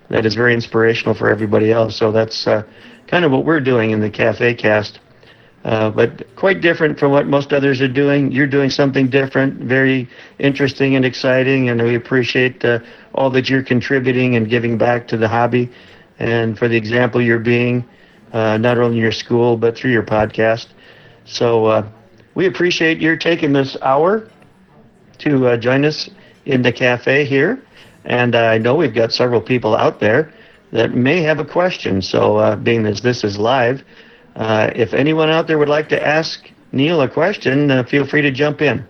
that 0.09 0.25
is 0.25 0.35
very 0.35 0.53
inspirational 0.53 1.15
for 1.15 1.29
everybody 1.29 1.71
else. 1.71 1.97
So 1.97 2.11
that's 2.11 2.45
uh, 2.47 2.63
kind 3.07 3.25
of 3.25 3.31
what 3.31 3.45
we're 3.45 3.59
doing 3.59 3.91
in 3.91 3.99
the 3.99 4.09
Cafe 4.09 4.53
Cast. 4.55 4.99
Uh, 5.65 5.89
but 5.89 6.23
quite 6.35 6.61
different 6.61 6.99
from 6.99 7.11
what 7.11 7.25
most 7.25 7.51
others 7.51 7.81
are 7.81 7.87
doing. 7.87 8.31
You're 8.31 8.45
doing 8.45 8.69
something 8.69 9.09
different, 9.09 9.55
very 9.61 10.07
interesting 10.37 10.95
and 10.95 11.03
exciting, 11.03 11.69
and 11.69 11.81
we 11.81 11.95
appreciate 11.95 12.63
uh, 12.63 12.79
all 13.15 13.31
that 13.31 13.49
you're 13.49 13.63
contributing 13.63 14.35
and 14.35 14.47
giving 14.47 14.77
back 14.77 15.07
to 15.07 15.17
the 15.17 15.27
hobby, 15.27 15.71
and 16.19 16.55
for 16.55 16.67
the 16.67 16.77
example 16.77 17.19
you're 17.19 17.39
being, 17.39 17.83
uh, 18.31 18.57
not 18.57 18.77
only 18.77 18.97
in 18.97 19.01
your 19.01 19.11
school 19.11 19.57
but 19.57 19.75
through 19.75 19.91
your 19.91 20.03
podcast. 20.03 20.67
So 21.25 21.65
uh, 21.65 21.89
we 22.35 22.45
appreciate 22.45 22.99
your 22.99 23.15
taking 23.15 23.51
this 23.51 23.75
hour 23.81 24.29
to 25.17 25.57
join 25.57 25.83
us 25.83 26.11
in 26.45 26.61
the 26.61 26.71
cafe 26.71 27.25
here, 27.25 27.59
and 28.03 28.35
I 28.35 28.59
know 28.59 28.75
we've 28.75 28.93
got 28.93 29.11
several 29.11 29.41
people 29.41 29.75
out 29.75 29.99
there 29.99 30.31
that 30.73 30.93
may 30.93 31.23
have 31.23 31.39
a 31.39 31.45
question. 31.45 32.03
So, 32.03 32.37
uh, 32.37 32.55
being 32.55 32.85
as 32.85 33.01
this 33.01 33.23
is 33.23 33.39
live, 33.39 33.83
uh, 34.35 34.69
if 34.75 34.93
anyone 34.93 35.29
out 35.29 35.47
there 35.47 35.57
would 35.57 35.69
like 35.69 35.89
to 35.89 36.07
ask 36.07 36.49
Neil 36.71 37.01
a 37.01 37.09
question, 37.09 37.71
uh, 37.71 37.83
feel 37.83 38.05
free 38.05 38.21
to 38.21 38.31
jump 38.31 38.61
in. 38.61 38.85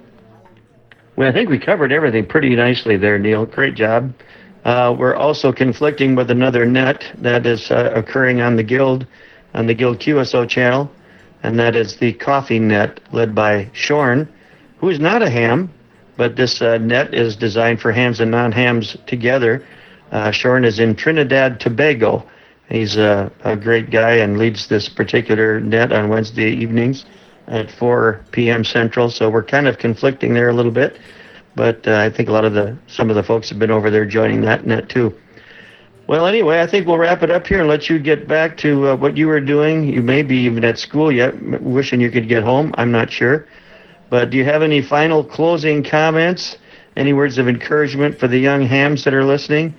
Well, 1.16 1.30
I 1.30 1.32
think 1.32 1.50
we 1.50 1.60
covered 1.60 1.92
everything 1.92 2.26
pretty 2.26 2.56
nicely 2.56 2.98
there, 2.98 3.18
Neil. 3.18 3.46
Great 3.46 3.76
job. 3.76 4.14
Uh, 4.66 4.96
we're 4.98 5.16
also 5.16 5.52
conflicting 5.54 6.16
with 6.16 6.32
another 6.32 6.66
net 6.66 7.06
that 7.20 7.46
is 7.46 7.70
uh, 7.70 7.92
occurring 7.96 8.42
on 8.42 8.56
the 8.56 8.64
Guild, 8.64 9.06
on 9.54 9.68
the 9.68 9.76
Guild 9.76 10.00
QSO 10.00 10.50
channel, 10.50 10.90
and 11.44 11.60
that 11.60 11.76
is 11.76 11.98
the 11.98 12.14
Coffee 12.14 12.58
Net 12.60 13.00
led 13.14 13.36
by 13.36 13.70
Shorn, 13.74 14.28
who 14.80 14.90
is 14.90 15.00
not 15.00 15.22
a 15.22 15.30
ham, 15.30 15.72
but 16.18 16.36
this 16.36 16.62
uh, 16.62 16.80
net 16.80 17.14
is 17.14 17.36
designed 17.36 17.80
for 17.80 17.92
hams 17.92 18.20
and 18.20 18.32
non-hams 18.32 18.98
together. 19.06 19.64
Uh, 20.12 20.32
Shorn 20.32 20.66
is 20.66 20.80
in 20.80 20.96
Trinidad, 20.96 21.60
Tobago. 21.60 22.28
He's 22.70 22.98
a, 22.98 23.32
a 23.44 23.56
great 23.56 23.92
guy 23.92 24.16
and 24.16 24.38
leads 24.38 24.68
this 24.68 24.90
particular 24.90 25.60
net 25.60 25.92
on 25.92 26.10
Wednesday 26.10 26.52
evenings 26.52 27.06
at 27.48 27.72
4 27.72 28.26
p.m. 28.32 28.64
Central. 28.64 29.10
So 29.10 29.30
we're 29.30 29.44
kind 29.44 29.68
of 29.68 29.78
conflicting 29.78 30.34
there 30.34 30.50
a 30.50 30.54
little 30.54 30.72
bit, 30.72 31.00
but 31.56 31.88
uh, 31.88 31.98
I 31.98 32.10
think 32.10 32.30
a 32.30 32.32
lot 32.32 32.46
of 32.46 32.54
the 32.54 32.78
some 32.88 33.10
of 33.10 33.16
the 33.16 33.24
folks 33.24 33.50
have 33.50 33.60
been 33.60 33.72
over 33.72 33.92
there 33.92 34.06
joining 34.06 34.42
that 34.42 34.66
net 34.66 34.90
too. 34.90 35.14
Well, 36.08 36.28
anyway, 36.28 36.62
I 36.62 36.68
think 36.68 36.86
we'll 36.86 37.00
wrap 37.00 37.24
it 37.24 37.32
up 37.32 37.48
here 37.48 37.60
and 37.60 37.68
let 37.68 37.90
you 37.90 37.98
get 37.98 38.28
back 38.28 38.58
to 38.58 38.90
uh, 38.90 38.96
what 38.96 39.18
you 39.18 39.28
were 39.28 39.42
doing. 39.42 39.86
You 39.86 40.04
may 40.04 40.22
be 40.22 40.38
even 40.38 40.64
at 40.64 40.78
school 40.78 41.12
yet, 41.12 41.34
wishing 41.64 42.00
you 42.00 42.12
could 42.12 42.28
get 42.28 42.44
home. 42.44 42.74
I'm 42.78 42.92
not 42.92 43.12
sure. 43.12 43.48
But 44.12 44.30
do 44.30 44.38
you 44.38 44.46
have 44.46 44.62
any 44.62 44.84
final 44.84 45.24
closing 45.24 45.84
comments? 45.84 46.58
Any 46.96 47.14
words 47.14 47.40
of 47.40 47.48
encouragement 47.48 48.20
for 48.20 48.28
the 48.28 48.38
young 48.38 48.62
hams 48.68 49.04
that 49.04 49.16
are 49.16 49.26
listening? 49.26 49.74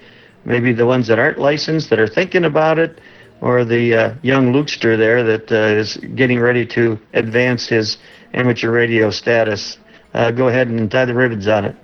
Maybe 0.47 0.73
the 0.73 0.87
ones 0.87 1.09
that 1.09 1.19
aren't 1.19 1.39
licensed 1.39 1.91
that 1.91 1.99
are 1.99 2.07
thinking 2.07 2.45
about 2.45 2.79
it, 2.79 3.01
or 3.41 3.65
the 3.65 3.95
uh, 3.95 4.15
young 4.23 4.53
Lukester 4.53 4.97
there 4.97 5.25
that 5.25 5.51
uh, 5.51 5.79
is 5.79 5.97
getting 6.15 6.39
ready 6.39 6.65
to 6.67 6.99
advance 7.15 7.67
his 7.67 7.99
amateur 8.33 8.71
radio 8.71 9.11
status. 9.11 9.79
Uh, 10.15 10.31
go 10.31 10.47
ahead 10.47 10.69
and 10.69 10.89
tie 10.89 11.05
the 11.05 11.15
ribbons 11.15 11.49
on 11.49 11.65
it. 11.65 11.77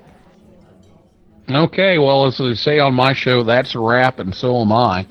Okay, 1.51 1.99
well, 1.99 2.27
as 2.27 2.39
they 2.39 2.55
say 2.55 2.79
on 2.79 2.95
my 2.95 3.13
show, 3.13 3.43
that's 3.43 3.75
a 3.75 3.81
wrap, 3.81 4.21
and 4.21 4.33
so 4.33 4.61
am 4.61 4.73
I. 4.73 5.07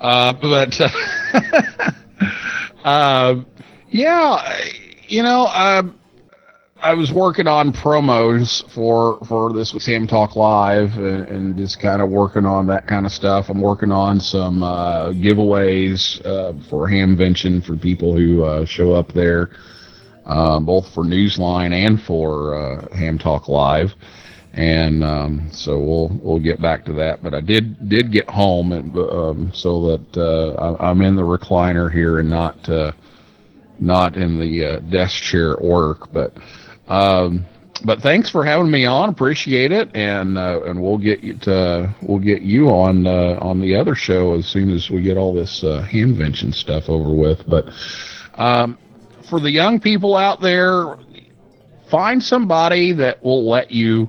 Uh, 0.00 0.32
but 0.32 0.80
uh, 2.84 3.36
yeah, 3.90 4.58
you 5.06 5.22
know, 5.22 5.46
uh, 5.46 5.82
I 6.80 6.94
was 6.94 7.12
working 7.12 7.48
on 7.48 7.72
promos 7.72 8.62
for 8.70 9.18
for 9.24 9.52
this 9.52 9.74
with 9.74 9.84
Ham 9.86 10.06
Talk 10.06 10.36
Live, 10.36 10.96
and, 10.96 11.26
and 11.28 11.56
just 11.56 11.80
kind 11.80 12.00
of 12.00 12.08
working 12.08 12.46
on 12.46 12.68
that 12.68 12.86
kind 12.86 13.04
of 13.04 13.10
stuff. 13.10 13.48
I'm 13.48 13.60
working 13.60 13.90
on 13.90 14.20
some 14.20 14.62
uh, 14.62 15.08
giveaways 15.08 16.24
uh, 16.24 16.52
for 16.70 16.88
Hamvention 16.88 17.64
for 17.64 17.76
people 17.76 18.14
who 18.14 18.44
uh, 18.44 18.64
show 18.64 18.92
up 18.92 19.12
there, 19.12 19.50
uh, 20.24 20.60
both 20.60 20.94
for 20.94 21.02
Newsline 21.02 21.72
and 21.72 22.00
for 22.00 22.54
uh, 22.54 22.94
Ham 22.94 23.18
Talk 23.18 23.48
Live. 23.48 23.92
And 24.52 25.02
um, 25.02 25.48
so 25.50 25.80
we'll 25.80 26.16
we'll 26.22 26.38
get 26.38 26.62
back 26.62 26.84
to 26.84 26.92
that. 26.92 27.24
But 27.24 27.34
I 27.34 27.40
did 27.40 27.88
did 27.88 28.12
get 28.12 28.30
home, 28.30 28.70
and 28.70 28.96
um, 28.96 29.50
so 29.52 29.96
that 29.96 30.16
uh, 30.16 30.76
I, 30.76 30.90
I'm 30.90 31.02
in 31.02 31.16
the 31.16 31.22
recliner 31.22 31.92
here 31.92 32.20
and 32.20 32.30
not 32.30 32.68
not 33.80 34.16
in 34.16 34.38
the 34.38 34.80
desk 34.90 35.20
chair 35.24 35.54
at 35.54 35.60
work, 35.60 36.12
but. 36.12 36.32
Um, 36.88 37.44
but 37.84 38.00
thanks 38.00 38.28
for 38.28 38.44
having 38.44 38.70
me 38.70 38.86
on. 38.86 39.08
Appreciate 39.08 39.70
it, 39.70 39.94
and 39.94 40.36
uh, 40.36 40.62
and 40.64 40.82
we'll 40.82 40.98
get 40.98 41.20
you 41.20 41.34
to, 41.38 41.94
we'll 42.02 42.18
get 42.18 42.42
you 42.42 42.68
on 42.70 43.06
uh, 43.06 43.38
on 43.40 43.60
the 43.60 43.76
other 43.76 43.94
show 43.94 44.34
as 44.34 44.46
soon 44.46 44.70
as 44.70 44.90
we 44.90 45.02
get 45.02 45.16
all 45.16 45.32
this 45.32 45.62
uh, 45.62 45.86
hamvention 45.88 46.52
stuff 46.52 46.88
over 46.88 47.10
with. 47.10 47.46
But 47.46 47.66
um, 48.34 48.78
for 49.28 49.38
the 49.38 49.50
young 49.50 49.78
people 49.78 50.16
out 50.16 50.40
there, 50.40 50.96
find 51.90 52.22
somebody 52.22 52.92
that 52.94 53.22
will 53.22 53.48
let 53.48 53.70
you, 53.70 54.08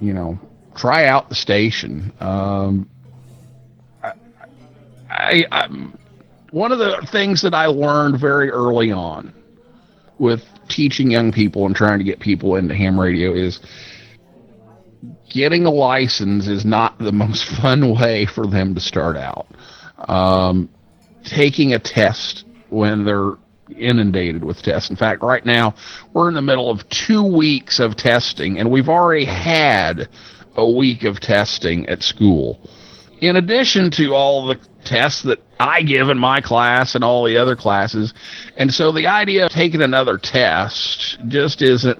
you 0.00 0.12
know, 0.12 0.38
try 0.74 1.06
out 1.06 1.28
the 1.28 1.34
station. 1.34 2.12
Um, 2.20 2.90
I, 4.02 4.12
I, 5.10 5.44
I 5.50 5.68
one 6.50 6.72
of 6.72 6.78
the 6.78 7.06
things 7.10 7.40
that 7.42 7.54
I 7.54 7.66
learned 7.66 8.20
very 8.20 8.50
early 8.50 8.92
on 8.92 9.32
with 10.18 10.42
teaching 10.68 11.10
young 11.10 11.32
people 11.32 11.66
and 11.66 11.74
trying 11.74 11.98
to 11.98 12.04
get 12.04 12.20
people 12.20 12.56
into 12.56 12.74
ham 12.74 12.98
radio 12.98 13.32
is 13.32 13.60
getting 15.30 15.66
a 15.66 15.70
license 15.70 16.48
is 16.48 16.64
not 16.64 16.98
the 16.98 17.12
most 17.24 17.44
fun 17.44 17.94
way 17.98 18.26
for 18.26 18.46
them 18.46 18.74
to 18.74 18.80
start 18.80 19.16
out. 19.16 19.46
Um, 20.08 20.68
taking 21.24 21.74
a 21.74 21.78
test 21.78 22.44
when 22.68 23.04
they're 23.04 23.32
inundated 23.76 24.44
with 24.44 24.62
tests. 24.62 24.90
In 24.90 24.96
fact, 24.96 25.22
right 25.22 25.44
now 25.44 25.74
we're 26.12 26.28
in 26.28 26.34
the 26.34 26.42
middle 26.42 26.70
of 26.70 26.88
two 26.88 27.24
weeks 27.24 27.80
of 27.80 27.96
testing, 27.96 28.58
and 28.58 28.70
we've 28.70 28.88
already 28.88 29.24
had 29.24 30.08
a 30.56 30.68
week 30.68 31.04
of 31.04 31.20
testing 31.20 31.86
at 31.88 32.02
school. 32.02 32.60
In 33.20 33.36
addition 33.36 33.90
to 33.92 34.14
all 34.14 34.46
the 34.46 34.58
tests 34.84 35.22
that 35.22 35.40
I 35.58 35.82
give 35.82 36.08
in 36.08 36.18
my 36.18 36.40
class 36.40 36.94
and 36.94 37.04
all 37.04 37.24
the 37.24 37.36
other 37.36 37.56
classes. 37.56 38.14
And 38.56 38.72
so 38.72 38.92
the 38.92 39.06
idea 39.06 39.46
of 39.46 39.52
taking 39.52 39.82
another 39.82 40.18
test 40.18 41.18
just 41.28 41.62
isn't 41.62 41.98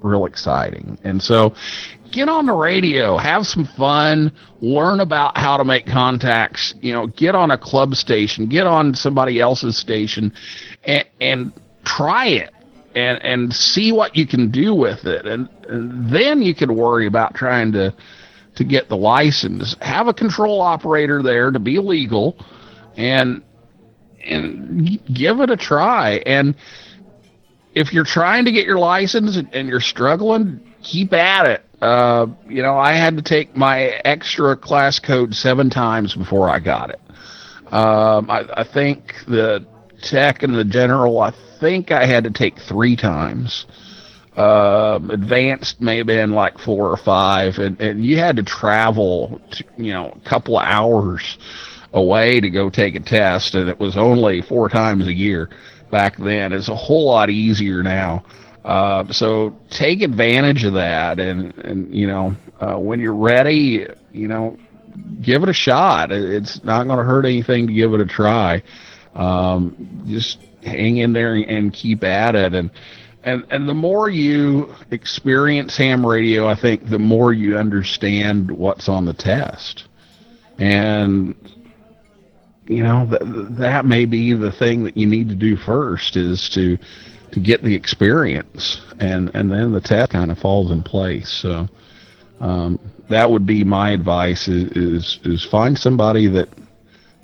real 0.00 0.26
exciting. 0.26 0.98
And 1.04 1.22
so 1.22 1.54
get 2.10 2.28
on 2.28 2.46
the 2.46 2.52
radio, 2.52 3.16
have 3.16 3.46
some 3.46 3.64
fun, 3.64 4.32
learn 4.60 5.00
about 5.00 5.36
how 5.38 5.56
to 5.56 5.64
make 5.64 5.86
contacts, 5.86 6.74
you 6.80 6.92
know, 6.92 7.06
get 7.06 7.34
on 7.34 7.50
a 7.50 7.58
club 7.58 7.94
station, 7.94 8.46
get 8.46 8.66
on 8.66 8.94
somebody 8.94 9.40
else's 9.40 9.76
station 9.76 10.32
and, 10.84 11.04
and 11.20 11.52
try 11.84 12.26
it 12.26 12.52
and, 12.94 13.22
and 13.22 13.54
see 13.54 13.92
what 13.92 14.16
you 14.16 14.26
can 14.26 14.50
do 14.50 14.74
with 14.74 15.06
it. 15.06 15.26
And, 15.26 15.48
and 15.68 16.10
then 16.10 16.42
you 16.42 16.54
can 16.54 16.74
worry 16.74 17.06
about 17.06 17.34
trying 17.34 17.72
to, 17.72 17.94
to 18.56 18.64
get 18.64 18.88
the 18.88 18.96
license. 18.96 19.76
Have 19.80 20.08
a 20.08 20.14
control 20.14 20.60
operator 20.60 21.22
there 21.22 21.50
to 21.50 21.58
be 21.58 21.78
legal 21.78 22.36
and 22.96 23.42
and 24.24 25.00
give 25.12 25.40
it 25.40 25.50
a 25.50 25.56
try. 25.56 26.22
And 26.26 26.54
if 27.74 27.92
you're 27.92 28.04
trying 28.04 28.44
to 28.44 28.52
get 28.52 28.66
your 28.66 28.78
license 28.78 29.36
and 29.36 29.68
you're 29.68 29.80
struggling, 29.80 30.60
keep 30.82 31.12
at 31.12 31.46
it. 31.46 31.64
Uh, 31.80 32.26
you 32.48 32.62
know, 32.62 32.78
I 32.78 32.92
had 32.92 33.16
to 33.16 33.22
take 33.22 33.56
my 33.56 33.80
extra 34.04 34.56
class 34.56 35.00
code 35.00 35.34
seven 35.34 35.70
times 35.70 36.14
before 36.14 36.48
I 36.48 36.60
got 36.60 36.90
it. 36.90 37.00
Um, 37.72 38.30
I, 38.30 38.46
I 38.54 38.64
think 38.64 39.14
the 39.26 39.66
tech 40.02 40.42
and 40.42 40.54
the 40.54 40.64
general, 40.64 41.20
I 41.20 41.32
think 41.58 41.90
I 41.90 42.06
had 42.06 42.24
to 42.24 42.30
take 42.30 42.58
three 42.60 42.94
times. 42.94 43.66
Um, 44.36 45.10
advanced 45.10 45.80
may 45.82 45.98
have 45.98 46.06
been 46.06 46.32
like 46.32 46.58
four 46.58 46.90
or 46.90 46.96
five, 46.96 47.58
and, 47.58 47.78
and 47.80 48.04
you 48.04 48.16
had 48.16 48.36
to 48.36 48.42
travel, 48.42 49.40
to, 49.50 49.64
you 49.76 49.92
know, 49.92 50.10
a 50.10 50.28
couple 50.28 50.58
of 50.58 50.64
hours 50.64 51.36
away 51.92 52.40
to 52.40 52.48
go 52.48 52.70
take 52.70 52.94
a 52.94 53.00
test, 53.00 53.54
and 53.54 53.68
it 53.68 53.78
was 53.78 53.98
only 53.98 54.40
four 54.40 54.70
times 54.70 55.06
a 55.06 55.12
year 55.12 55.50
back 55.90 56.16
then. 56.16 56.52
It's 56.54 56.68
a 56.68 56.74
whole 56.74 57.04
lot 57.04 57.28
easier 57.28 57.82
now. 57.82 58.24
Uh, 58.64 59.12
so 59.12 59.54
take 59.70 60.02
advantage 60.02 60.64
of 60.64 60.74
that, 60.74 61.18
and 61.18 61.56
and 61.58 61.94
you 61.94 62.06
know, 62.06 62.34
uh, 62.60 62.76
when 62.76 63.00
you're 63.00 63.14
ready, 63.14 63.86
you 64.12 64.28
know, 64.28 64.56
give 65.20 65.42
it 65.42 65.48
a 65.48 65.52
shot. 65.54 66.12
It's 66.12 66.62
not 66.64 66.86
going 66.86 66.98
to 66.98 67.04
hurt 67.04 67.26
anything 67.26 67.66
to 67.66 67.72
give 67.72 67.92
it 67.92 68.00
a 68.00 68.06
try. 68.06 68.62
Um, 69.14 70.04
just 70.06 70.38
hang 70.62 70.98
in 70.98 71.12
there 71.12 71.34
and 71.34 71.72
keep 71.72 72.04
at 72.04 72.34
it, 72.34 72.54
and 72.54 72.70
and 73.24 73.44
and 73.50 73.68
the 73.68 73.74
more 73.74 74.08
you 74.08 74.74
experience 74.90 75.76
ham 75.76 76.04
radio, 76.04 76.48
I 76.48 76.54
think 76.54 76.88
the 76.88 76.98
more 76.98 77.32
you 77.32 77.56
understand 77.56 78.50
what's 78.50 78.88
on 78.88 79.04
the 79.04 79.12
test, 79.12 79.84
and 80.58 81.34
you 82.66 82.82
know 82.82 83.06
th- 83.08 83.48
that 83.58 83.84
may 83.86 84.06
be 84.06 84.32
the 84.32 84.52
thing 84.52 84.84
that 84.84 84.96
you 84.96 85.06
need 85.06 85.28
to 85.28 85.34
do 85.34 85.56
first 85.56 86.16
is 86.16 86.48
to 86.50 86.78
to 87.30 87.40
get 87.40 87.62
the 87.62 87.74
experience, 87.74 88.80
and 88.98 89.30
and 89.34 89.50
then 89.50 89.72
the 89.72 89.80
test 89.80 90.10
kind 90.10 90.30
of 90.30 90.38
falls 90.38 90.70
in 90.70 90.82
place. 90.82 91.30
So 91.30 91.68
um, 92.40 92.80
that 93.08 93.30
would 93.30 93.46
be 93.46 93.62
my 93.62 93.90
advice: 93.90 94.48
is, 94.48 94.72
is 94.72 95.20
is 95.24 95.44
find 95.44 95.78
somebody 95.78 96.26
that 96.28 96.48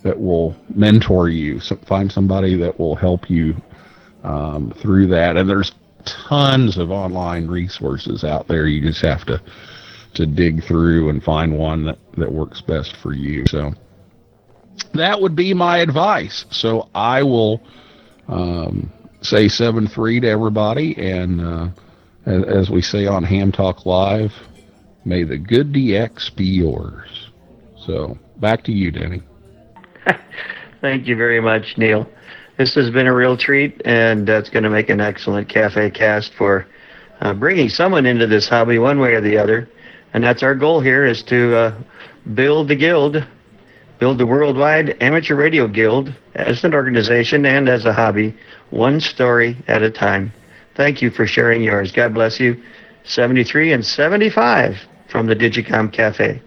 that 0.05 0.18
will 0.18 0.55
mentor 0.72 1.28
you, 1.28 1.61
find 1.86 2.11
somebody 2.11 2.55
that 2.57 2.78
will 2.78 2.94
help 2.94 3.28
you 3.28 3.57
um, 4.22 4.72
through 4.80 5.09
that. 5.09 5.36
And 5.36 5.49
there's 5.49 5.72
tons 6.05 6.78
of 6.78 6.90
online 6.90 7.49
resources 7.49 8.24
out 8.24 8.49
there. 8.49 8.66
You 8.66 8.80
just 8.82 9.03
have 9.03 9.24
to 9.26 9.40
to 10.14 10.26
dig 10.26 10.64
through 10.64 11.11
and 11.11 11.22
find 11.22 11.57
one 11.57 11.84
that, 11.84 11.99
that 12.16 12.32
works 12.32 12.61
best 12.61 12.96
for 12.96 13.12
you. 13.12 13.44
So 13.46 13.72
that 14.94 15.20
would 15.20 15.36
be 15.36 15.55
my 15.55 15.78
advice. 15.78 16.44
So 16.51 16.88
I 16.94 17.22
will 17.22 17.61
um, 18.26 18.92
say 19.20 19.49
seven 19.49 19.86
three 19.86 20.20
to 20.20 20.28
everybody, 20.28 20.94
and 20.96 21.40
uh, 21.40 21.68
as, 22.26 22.44
as 22.44 22.70
we 22.70 22.82
say 22.82 23.07
on 23.07 23.24
Ham 23.24 23.53
Talk 23.53 23.86
Live, 23.86 24.32
may 25.05 25.24
the 25.24 25.38
good 25.38 25.72
DX 25.72 26.34
be 26.34 26.44
yours. 26.44 27.30
So 27.86 28.18
back 28.38 28.64
to 28.64 28.72
you, 28.72 28.90
Denny. 28.90 29.22
Thank 30.80 31.07
you 31.07 31.16
very 31.16 31.40
much, 31.40 31.76
Neil. 31.76 32.07
This 32.59 32.74
has 32.74 32.90
been 32.90 33.06
a 33.06 33.14
real 33.14 33.36
treat, 33.36 33.80
and 33.84 34.26
that's 34.26 34.50
going 34.50 34.64
to 34.64 34.70
make 34.70 34.90
an 34.90 35.00
excellent 35.00 35.48
cafe 35.48 35.90
cast 35.90 36.34
for 36.34 36.66
uh, 37.20 37.32
bringing 37.32 37.68
someone 37.68 38.04
into 38.04 38.26
this 38.26 38.48
hobby 38.48 38.80
one 38.80 38.98
way 38.98 39.14
or 39.14 39.20
the 39.20 39.38
other. 39.38 39.68
And 40.12 40.24
that's 40.24 40.42
our 40.42 40.56
goal 40.56 40.80
here 40.80 41.06
is 41.06 41.22
to 41.24 41.56
uh, 41.56 41.78
build 42.34 42.66
the 42.66 42.74
guild, 42.74 43.24
build 44.00 44.18
the 44.18 44.26
worldwide 44.26 45.00
amateur 45.00 45.36
radio 45.36 45.68
guild 45.68 46.12
as 46.34 46.64
an 46.64 46.74
organization 46.74 47.46
and 47.46 47.68
as 47.68 47.84
a 47.84 47.92
hobby, 47.92 48.34
one 48.70 48.98
story 48.98 49.56
at 49.68 49.82
a 49.82 49.90
time. 49.90 50.32
Thank 50.74 51.00
you 51.00 51.11
for 51.11 51.28
sharing 51.28 51.62
yours. 51.62 51.92
God 51.92 52.12
bless 52.12 52.40
you. 52.40 52.61
73 53.04 53.72
and 53.72 53.86
75 53.86 54.74
from 55.09 55.26
the 55.26 55.36
Digicom 55.36 55.92
Cafe. 55.92 56.42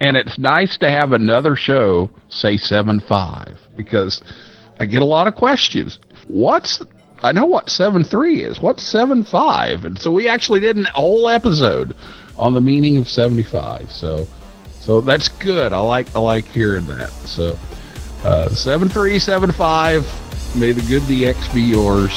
And 0.00 0.14
it's 0.14 0.38
nice 0.38 0.76
to 0.78 0.90
have 0.90 1.12
another 1.12 1.56
show 1.56 2.10
say 2.28 2.58
7 2.58 3.00
5 3.00 3.58
because 3.76 4.22
I 4.80 4.86
get 4.86 5.02
a 5.02 5.06
lot 5.06 5.26
of 5.26 5.34
questions. 5.34 5.98
What's 6.28 6.80
I 7.22 7.32
know 7.32 7.46
what 7.46 7.68
7 7.68 8.04
3 8.04 8.42
is. 8.42 8.60
What's 8.60 8.82
7 8.84 9.24
5? 9.24 9.84
And 9.84 9.98
so 9.98 10.12
we 10.12 10.28
actually 10.28 10.60
did 10.60 10.78
a 10.78 10.84
whole 10.90 11.28
episode 11.28 11.96
on 12.36 12.54
the 12.54 12.60
meaning 12.60 12.96
of 12.96 13.08
75. 13.08 13.90
So 13.90 14.26
so 14.80 15.00
that's 15.00 15.28
good. 15.28 15.72
I 15.72 15.80
like 15.80 16.14
I 16.14 16.20
like 16.20 16.46
hearing 16.46 16.86
that. 16.86 17.10
So 17.10 17.58
uh, 18.24 18.48
7375 18.50 20.56
may 20.56 20.72
the 20.72 20.82
good 20.82 21.02
DX 21.02 21.54
be 21.54 21.62
yours. 21.62 22.12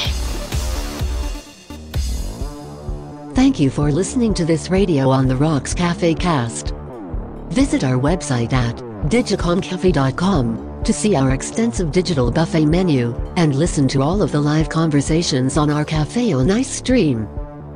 Thank 3.34 3.58
you 3.58 3.70
for 3.70 3.90
listening 3.90 4.34
to 4.34 4.44
this 4.44 4.70
radio 4.70 5.10
on 5.10 5.26
the 5.26 5.36
Rocks 5.36 5.74
Cafe 5.74 6.14
cast. 6.14 6.74
Visit 7.48 7.82
our 7.82 7.96
website 7.96 8.52
at 8.52 8.76
digicomcafe.com 9.10 10.71
to 10.84 10.92
see 10.92 11.16
our 11.16 11.30
extensive 11.32 11.92
digital 11.92 12.30
buffet 12.30 12.66
menu 12.66 13.14
and 13.36 13.54
listen 13.54 13.88
to 13.88 14.02
all 14.02 14.22
of 14.22 14.32
the 14.32 14.40
live 14.40 14.68
conversations 14.68 15.56
on 15.56 15.70
our 15.70 15.84
Cafe 15.84 16.32
on 16.32 16.50
Ice 16.50 16.70
stream. 16.70 17.26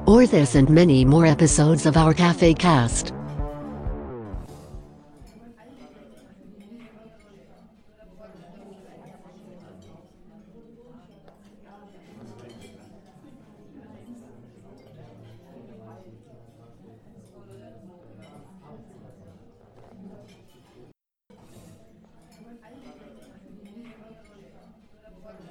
Or 0.06 0.26
this 0.26 0.54
and 0.54 0.68
many 0.68 1.04
more 1.04 1.26
episodes 1.26 1.86
of 1.86 1.96
our 1.96 2.14
Cafe 2.14 2.54
cast. 2.54 3.15